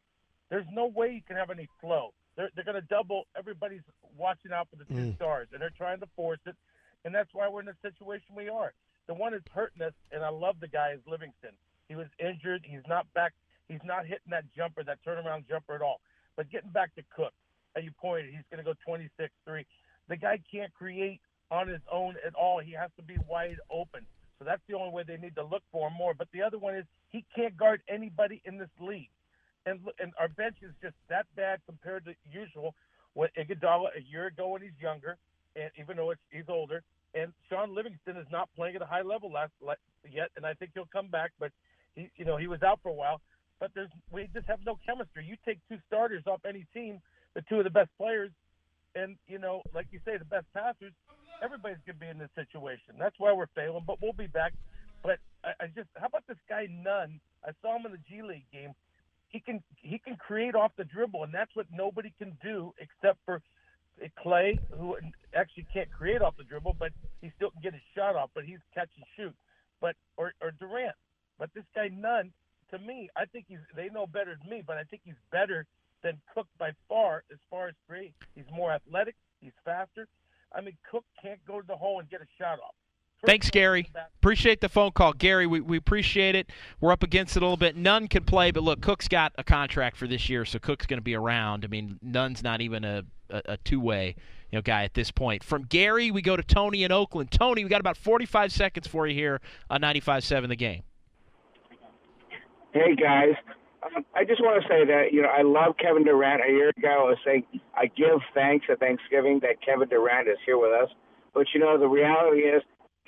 there's 0.49 0.65
no 0.73 0.87
way 0.87 1.13
you 1.13 1.21
can 1.27 1.37
have 1.37 1.51
any 1.51 1.69
flow. 1.83 2.15
They're 2.35 2.49
they're 2.55 2.65
going 2.65 2.81
to 2.81 2.89
double. 2.89 3.25
Everybody's 3.37 3.83
watching 4.17 4.53
out 4.53 4.69
for 4.71 4.77
the 4.77 4.87
two 4.87 4.95
Mm. 5.13 5.17
stars, 5.17 5.49
and 5.53 5.61
they're 5.61 5.69
trying 5.77 6.01
to 6.01 6.07
force 6.17 6.41
it. 6.47 6.57
And 7.05 7.15
that's 7.15 7.29
why 7.35 7.47
we're 7.47 7.61
in 7.61 7.67
the 7.67 7.77
situation 7.83 8.35
we 8.35 8.49
are. 8.49 8.73
The 9.07 9.13
one 9.15 9.33
that's 9.33 9.45
hurting 9.53 9.83
us, 9.83 9.93
and 10.13 10.25
I 10.25 10.31
love 10.31 10.57
the 10.61 10.69
guy, 10.69 10.93
is 10.93 11.01
Livingston. 11.07 11.53
He 11.91 11.95
was 11.95 12.07
injured. 12.19 12.65
He's 12.65 12.87
not 12.89 13.07
back. 13.13 13.35
He's 13.69 13.85
not 13.85 14.07
hitting 14.07 14.31
that 14.31 14.45
jumper, 14.57 14.83
that 14.85 14.99
turnaround 15.07 15.47
jumper 15.47 15.75
at 15.75 15.83
all. 15.83 16.01
But 16.37 16.49
getting 16.51 16.71
back 16.71 16.95
to 16.95 17.03
Cook, 17.15 17.35
you 17.83 17.91
pointed, 18.01 18.33
he's 18.33 18.45
going 18.51 18.65
to 18.65 18.69
go 18.69 18.75
26-3. 18.89 19.65
The 20.09 20.17
guy 20.17 20.41
can't 20.51 20.73
create 20.75 21.21
on 21.51 21.69
his 21.69 21.81
own 21.93 22.17
at 22.27 22.35
all. 22.35 22.61
He 22.61 22.73
has 22.73 22.91
to 22.97 23.03
be 23.03 23.17
wide 23.29 23.59
open. 23.71 24.07
So 24.39 24.45
that's 24.45 24.63
the 24.69 24.75
only 24.75 24.93
way 24.93 25.05
they 25.07 25.17
need 25.17 25.35
to 25.37 25.45
look 25.45 25.63
for 25.73 25.89
him 25.89 25.95
more. 25.97 26.15
But 26.15 26.29
the 26.33 26.43
other 26.43 26.59
one 26.59 26.75
is 26.75 26.85
he 27.11 27.25
can't 27.35 27.57
guard 27.57 27.81
anybody 27.89 28.43
in 28.45 28.59
this 28.59 28.71
league. 28.81 29.11
And 29.65 29.81
and 29.99 30.13
our 30.19 30.29
bench 30.29 30.57
is 30.63 30.71
just 30.81 30.95
that 31.09 31.27
bad 31.35 31.61
compared 31.67 32.05
to 32.05 32.15
usual. 32.31 32.75
What 33.15 33.31
Iguodala 33.35 33.97
a 33.97 34.03
year 34.03 34.27
ago 34.27 34.49
when 34.49 34.63
he's 34.63 34.79
younger, 34.79 35.17
and 35.57 35.71
even 35.81 35.97
though 35.97 36.13
he's 36.31 36.45
older, 36.49 36.83
and 37.15 37.33
Shaun 37.49 37.75
Livingston 37.75 38.17
is 38.17 38.27
not 38.31 38.49
playing 38.55 38.77
at 38.77 38.83
a 38.83 38.87
high 38.87 39.03
level 39.03 39.33
last 39.33 39.53
yet, 40.09 40.29
and 40.37 40.45
I 40.45 40.53
think 40.53 40.73
he'll 40.75 40.89
come 40.93 41.09
back. 41.09 41.33
But 41.41 41.51
he, 41.95 42.11
you 42.17 42.25
know, 42.27 42.37
he 42.37 42.47
was 42.47 42.63
out 42.63 42.81
for 42.83 42.91
a 42.91 42.95
while. 42.95 43.21
But 43.59 43.71
there's 43.75 43.89
we 44.13 44.29
just 44.35 44.47
have 44.47 44.61
no 44.67 44.79
chemistry. 44.87 45.25
You 45.25 45.37
take 45.45 45.59
two 45.69 45.79
starters 45.89 46.25
off 46.27 46.41
any 46.47 46.67
team, 46.75 47.01
the 47.37 47.43
two 47.43 47.59
of 47.59 47.65
the 47.65 47.71
best 47.71 47.91
players, 47.99 48.33
and 48.97 49.17
you 49.29 49.39
know, 49.39 49.61
like 49.75 49.87
you 49.93 50.01
say, 50.05 50.17
the 50.17 50.25
best 50.25 50.47
passers. 50.55 50.93
Everybody's 51.45 51.77
gonna 51.87 52.01
be 52.01 52.09
in 52.09 52.17
this 52.17 52.33
situation. 52.35 52.97
That's 52.99 53.15
why 53.19 53.33
we're 53.35 53.53
failing. 53.55 53.85
But 53.87 54.01
we'll 54.01 54.17
be 54.17 54.27
back. 54.27 54.55
But 55.05 55.19
I, 55.45 55.53
I 55.61 55.67
just, 55.67 55.89
how 56.01 56.07
about 56.07 56.25
this 56.27 56.41
guy 56.49 56.67
Nunn? 56.67 57.21
I 57.45 57.51
saw 57.61 57.77
him 57.77 57.85
in 57.85 57.93
the 57.93 58.01
G 58.09 58.23
League 58.23 58.49
game. 58.51 58.73
He 59.29 59.39
can 59.39 59.63
he 59.77 59.99
can 59.99 60.17
create 60.17 60.55
off 60.55 60.73
the 60.79 60.85
dribble, 60.85 61.25
and 61.25 61.35
that's 61.35 61.55
what 61.55 61.67
nobody 61.71 62.11
can 62.19 62.39
do 62.43 62.73
except 62.81 63.19
for 63.27 63.43
Klay, 64.25 64.59
who 64.79 64.97
actually 65.35 65.67
can't 65.73 65.93
create 65.93 66.23
off 66.23 66.35
the 66.39 66.45
dribble, 66.45 66.77
but 66.79 66.93
he 67.21 67.31
still 67.37 67.51
can 67.51 67.61
get 67.63 67.75
his 67.75 67.83
shot 67.95 68.17
off. 68.17 68.31
But 68.35 68.45
he's 68.45 68.61
catch 68.75 68.89
and 68.97 69.05
shoot. 69.15 69.37
But 69.79 69.95
or, 70.17 70.33
or 70.41 70.53
Durant. 70.59 70.97
But 71.39 71.51
this 71.55 71.65
guy 71.75 71.89
Nunn, 71.89 72.33
to 72.71 72.79
me, 72.79 73.11
I 73.15 73.27
think 73.27 73.45
he's. 73.47 73.61
They 73.77 73.91
know 73.93 74.07
better 74.07 74.39
than 74.41 74.49
me, 74.49 74.63
but 74.67 74.79
I 74.79 74.85
think 74.85 75.03
he's 75.05 75.21
better 75.31 75.67
than 76.03 76.21
Cook 76.35 76.47
by 76.59 76.71
far 76.89 77.25
as 77.33 77.39
far 77.51 77.69
as 77.69 77.75
create. 77.89 78.15
He's 78.35 78.45
more 78.53 78.73
athletic. 78.73 79.17
He's 79.41 79.53
faster. 79.65 80.09
I 80.55 80.61
mean, 80.61 80.77
Cook 80.91 81.05
can't 81.23 81.45
go 81.47 81.61
to 81.61 81.67
the 81.67 81.77
hole 81.77 82.01
and 82.01 82.09
get 82.09 82.21
a 82.21 82.27
shot 82.39 82.59
off. 82.59 82.75
Thanks, 83.25 83.51
Gary. 83.51 83.91
Appreciate 84.21 84.61
the 84.61 84.69
phone 84.69 84.93
call. 84.93 85.13
Gary, 85.13 85.47
we, 85.47 85.61
we 85.61 85.79
appreciate 85.79 86.35
it. 86.35 86.51
We're 86.81 86.93
up 86.93 87.03
against 87.03 87.37
it 87.37 87.43
a 87.43 87.47
little 87.47 87.57
bit. 87.57 87.75
Nunn 87.75 88.09
can 88.09 88.25
play, 88.25 88.51
but 88.51 88.63
look, 88.63 88.83
Cook's 88.83 89.09
got 89.09 89.33
a 89.39 89.45
contract 89.45 89.97
for 89.97 90.07
this 90.07 90.29
year, 90.29 90.45
so 90.45 90.59
Cook's 90.59 90.87
going 90.87 90.99
to 90.99 91.05
be 91.05 91.15
around. 91.15 91.65
I 91.65 91.69
mean, 91.69 91.99
Nunn's 92.03 92.43
not 92.43 92.61
even 92.61 92.85
a, 92.85 93.05
a, 93.31 93.43
a 93.47 93.57
two 93.59 93.81
way 93.81 94.17
you 94.51 94.59
know, 94.59 94.63
guy 94.63 94.85
at 94.85 94.95
this 94.95 95.11
point. 95.11 95.43
From 95.43 95.65
Gary, 95.65 96.11
we 96.11 96.23
go 96.23 96.37
to 96.37 96.43
Tony 96.43 96.85
in 96.85 96.93
Oakland. 96.93 97.31
Tony, 97.31 97.65
we 97.65 97.71
got 97.71 97.81
about 97.81 97.97
45 97.97 98.53
seconds 98.53 98.87
for 98.87 99.07
you 99.07 99.15
here 99.15 99.41
on 99.71 99.81
95 99.81 100.23
7 100.23 100.49
The 100.49 100.57
Game. 100.57 100.83
Hey 102.73 102.95
guys, 102.95 103.35
um, 103.83 104.05
I 104.15 104.25
just 104.25 104.41
want 104.41 104.63
to 104.63 104.69
say 104.69 104.85
that 104.85 105.13
you 105.13 105.23
know 105.23 105.29
I 105.29 105.43
love 105.43 105.77
Kevin 105.79 106.05
Durant. 106.05 106.43
A 106.47 106.51
year 106.51 106.71
ago, 106.77 106.89
I 106.89 107.11
was 107.11 107.19
saying 107.25 107.45
I 107.75 107.87
give 107.87 108.21
thanks 108.35 108.67
at 108.71 108.81
Thanksgiving 108.81 109.41
that 109.41 109.61
Kevin 109.65 109.89
Durant 109.89 110.29
is 110.29 110.39
here 110.45 110.59
with 110.59 110.73
us. 110.73 110.89
But 111.35 111.47
you 111.55 111.61
know 111.61 111.79
the 111.79 111.89
reality 111.89 112.41
is 112.41 112.63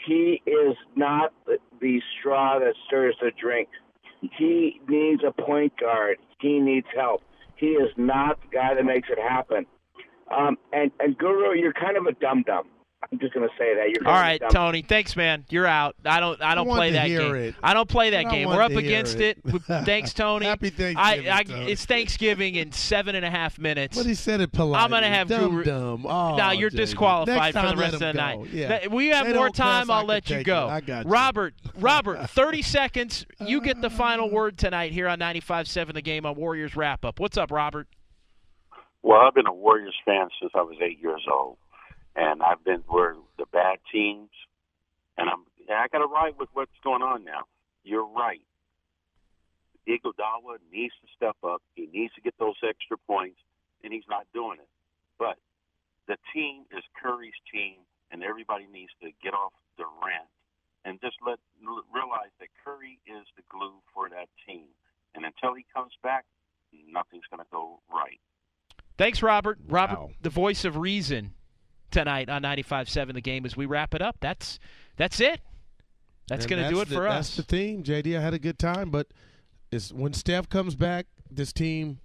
he 0.06 0.42
is 0.46 0.76
not 0.96 1.32
the, 1.46 1.58
the 1.80 2.00
straw 2.18 2.58
that 2.58 2.74
stirs 2.86 3.16
the 3.20 3.30
drink. 3.40 3.68
He 4.20 4.80
needs 4.88 5.22
a 5.26 5.32
point 5.32 5.72
guard. 5.78 6.18
He 6.40 6.58
needs 6.58 6.86
help. 6.94 7.22
He 7.56 7.68
is 7.68 7.90
not 7.96 8.40
the 8.42 8.56
guy 8.56 8.74
that 8.74 8.84
makes 8.84 9.08
it 9.10 9.18
happen. 9.18 9.66
Um, 10.30 10.58
and 10.72 10.90
and 11.00 11.16
Guru, 11.16 11.54
you're 11.54 11.72
kind 11.72 11.96
of 11.96 12.06
a 12.06 12.12
dum 12.12 12.44
dum. 12.46 12.68
I'm 13.00 13.18
just 13.20 13.32
gonna 13.32 13.46
say 13.56 13.76
that 13.76 13.90
you're. 13.90 14.06
All 14.06 14.12
kind 14.12 14.22
right, 14.22 14.42
of 14.42 14.52
Tony. 14.52 14.82
Thanks, 14.82 15.14
man. 15.14 15.44
You're 15.50 15.68
out. 15.68 15.94
I 16.04 16.18
don't. 16.18 16.42
I 16.42 16.56
don't 16.56 16.66
want 16.66 16.78
play 16.78 16.90
that 16.90 17.06
game. 17.06 17.34
it. 17.36 17.54
I 17.62 17.72
don't 17.72 17.88
play 17.88 18.10
that 18.10 18.26
I 18.26 18.30
game. 18.30 18.48
We're 18.48 18.60
up 18.60 18.72
against 18.72 19.20
it. 19.20 19.38
it. 19.44 19.62
Thanks, 19.84 20.12
Tony. 20.12 20.46
Happy 20.46 20.70
Thanksgiving, 20.70 21.30
I, 21.30 21.38
I, 21.38 21.42
Tony. 21.44 21.70
It's 21.70 21.84
Thanksgiving 21.84 22.56
in 22.56 22.72
seven 22.72 23.14
and 23.14 23.24
a 23.24 23.30
half 23.30 23.56
minutes. 23.56 23.96
But 23.96 24.04
he 24.04 24.14
said 24.14 24.40
it 24.40 24.50
politely. 24.50 24.82
I'm 24.84 24.90
gonna 24.90 25.06
have 25.14 25.28
dumb, 25.28 25.50
Guru. 25.52 25.64
dumb. 25.64 26.06
Oh, 26.06 26.36
no, 26.36 26.50
you're 26.50 26.70
JD. 26.70 26.76
disqualified 26.76 27.54
for 27.54 27.68
the 27.68 27.76
rest 27.76 27.94
of 27.94 28.00
the 28.00 28.10
him 28.10 28.16
night. 28.16 28.46
Yeah. 28.52 28.88
We 28.88 29.08
have 29.08 29.26
They 29.26 29.32
more 29.32 29.46
don't 29.46 29.56
cuss, 29.56 29.86
time. 29.86 29.90
I 29.92 29.98
I'll 29.98 30.04
let 30.04 30.28
you 30.28 30.42
go. 30.42 30.66
it. 30.66 30.70
I 30.70 30.80
got 30.80 31.04
you. 31.06 31.10
Robert, 31.12 31.54
Robert, 31.78 32.28
30 32.30 32.62
seconds. 32.62 33.26
You 33.40 33.60
get 33.60 33.80
the 33.80 33.90
final 33.90 34.28
word 34.28 34.58
tonight 34.58 34.90
here 34.90 35.06
on 35.06 35.20
95.7 35.20 35.94
The 35.94 36.02
Game 36.02 36.26
on 36.26 36.34
Warriors 36.34 36.74
Wrap 36.74 37.04
Up. 37.04 37.20
What's 37.20 37.36
up, 37.36 37.52
Robert? 37.52 37.86
Well, 39.02 39.20
I've 39.20 39.34
been 39.34 39.46
a 39.46 39.52
Warriors 39.54 39.94
fan 40.04 40.28
since 40.40 40.50
I 40.56 40.62
was 40.62 40.76
eight 40.82 41.00
years 41.00 41.22
old, 41.32 41.56
and 42.18 42.42
I've 42.42 42.64
been 42.64 42.82
where 42.88 43.14
the 43.38 43.46
bad 43.52 43.78
teams, 43.92 44.30
and 45.16 45.30
I'm 45.30 45.44
I 45.70 45.86
got 45.92 45.98
to 45.98 46.06
ride 46.06 46.34
with 46.38 46.48
what's 46.52 46.72
going 46.82 47.02
on 47.02 47.24
now. 47.24 47.44
You're 47.84 48.06
right. 48.06 48.40
Iguodala 49.86 50.58
needs 50.72 50.94
to 51.00 51.08
step 51.16 51.36
up. 51.44 51.62
He 51.74 51.88
needs 51.92 52.12
to 52.14 52.20
get 52.20 52.34
those 52.38 52.56
extra 52.66 52.96
points, 53.06 53.38
and 53.84 53.92
he's 53.92 54.08
not 54.08 54.26
doing 54.34 54.58
it. 54.60 54.68
But 55.18 55.36
the 56.06 56.16
team 56.34 56.64
is 56.76 56.82
Curry's 57.00 57.38
team, 57.52 57.76
and 58.10 58.22
everybody 58.22 58.66
needs 58.72 58.92
to 59.02 59.10
get 59.22 59.34
off 59.34 59.52
Durant 59.76 60.28
and 60.84 61.00
just 61.00 61.16
let 61.24 61.38
realize 61.92 62.32
that 62.40 62.48
Curry 62.64 62.98
is 63.06 63.26
the 63.36 63.42
glue 63.50 63.74
for 63.94 64.08
that 64.08 64.28
team. 64.46 64.64
And 65.14 65.24
until 65.24 65.54
he 65.54 65.64
comes 65.74 65.92
back, 66.02 66.24
nothing's 66.90 67.24
going 67.30 67.42
to 67.42 67.50
go 67.50 67.80
right. 67.92 68.20
Thanks, 68.96 69.22
Robert. 69.22 69.58
Robert, 69.68 70.14
the 70.20 70.30
voice 70.30 70.64
of 70.64 70.76
reason 70.76 71.32
tonight 71.90 72.28
on 72.28 72.42
95.7 72.42 73.14
The 73.14 73.20
Game 73.20 73.44
as 73.46 73.56
we 73.56 73.66
wrap 73.66 73.94
it 73.94 74.02
up. 74.02 74.16
That's 74.20 74.58
that's 74.96 75.20
it. 75.20 75.40
That's 76.28 76.46
going 76.46 76.62
to 76.62 76.68
do 76.68 76.80
it 76.80 76.88
the- 76.88 76.94
for 76.96 77.04
That's 77.04 77.30
us. 77.30 77.36
That's 77.36 77.48
the 77.48 77.56
theme, 77.56 77.82
JD. 77.82 78.16
I 78.18 78.20
had 78.20 78.34
a 78.34 78.38
good 78.38 78.58
time, 78.58 78.90
but 78.90 79.08
it's 79.72 79.92
when 79.92 80.12
Steph 80.12 80.48
comes 80.48 80.74
back, 80.74 81.06
this 81.30 81.52
team 81.52 82.00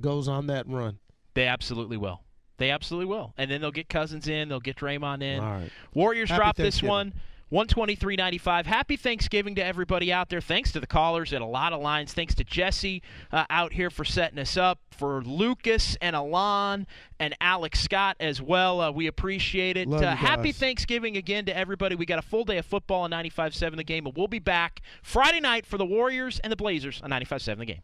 goes 0.00 0.26
on 0.28 0.46
that 0.48 0.66
run. 0.68 0.98
They 1.34 1.46
absolutely 1.46 1.96
will. 1.96 2.22
They 2.58 2.70
absolutely 2.70 3.06
will. 3.06 3.32
And 3.38 3.50
then 3.50 3.60
they'll 3.60 3.70
get 3.70 3.88
Cousins 3.88 4.28
in. 4.28 4.48
They'll 4.48 4.60
get 4.60 4.76
Draymond 4.76 5.22
in. 5.22 5.40
All 5.40 5.50
right. 5.52 5.70
Warriors 5.94 6.28
Happy 6.28 6.38
drop 6.40 6.56
this 6.56 6.82
one. 6.82 7.14
123.95. 7.52 8.66
Happy 8.66 8.96
Thanksgiving 8.96 9.56
to 9.56 9.64
everybody 9.64 10.12
out 10.12 10.28
there. 10.28 10.40
Thanks 10.40 10.70
to 10.72 10.80
the 10.80 10.86
callers 10.86 11.32
and 11.32 11.42
a 11.42 11.46
lot 11.46 11.72
of 11.72 11.80
lines. 11.80 12.12
Thanks 12.12 12.34
to 12.36 12.44
Jesse 12.44 13.02
uh, 13.32 13.44
out 13.50 13.72
here 13.72 13.90
for 13.90 14.04
setting 14.04 14.38
us 14.38 14.56
up. 14.56 14.78
For 14.90 15.22
Lucas 15.22 15.96
and 16.02 16.14
Alon 16.14 16.86
and 17.18 17.34
Alex 17.40 17.80
Scott 17.80 18.16
as 18.20 18.40
well. 18.40 18.80
Uh, 18.80 18.90
we 18.90 19.06
appreciate 19.06 19.76
it. 19.76 19.92
Uh, 19.92 20.14
happy. 20.14 20.52
Thanksgiving 20.52 21.16
again 21.16 21.46
to 21.46 21.56
everybody. 21.56 21.94
We 21.94 22.06
got 22.06 22.18
a 22.18 22.22
full 22.22 22.44
day 22.44 22.58
of 22.58 22.66
football 22.66 23.02
on 23.02 23.10
95.7 23.10 23.76
The 23.76 23.84
Game, 23.84 24.06
and 24.06 24.16
we'll 24.16 24.28
be 24.28 24.38
back 24.38 24.82
Friday 25.02 25.40
night 25.40 25.64
for 25.64 25.78
the 25.78 25.86
Warriors 25.86 26.38
and 26.40 26.52
the 26.52 26.56
Blazers 26.56 27.00
on 27.02 27.10
95.7 27.10 27.58
The 27.58 27.64
Game. 27.64 27.82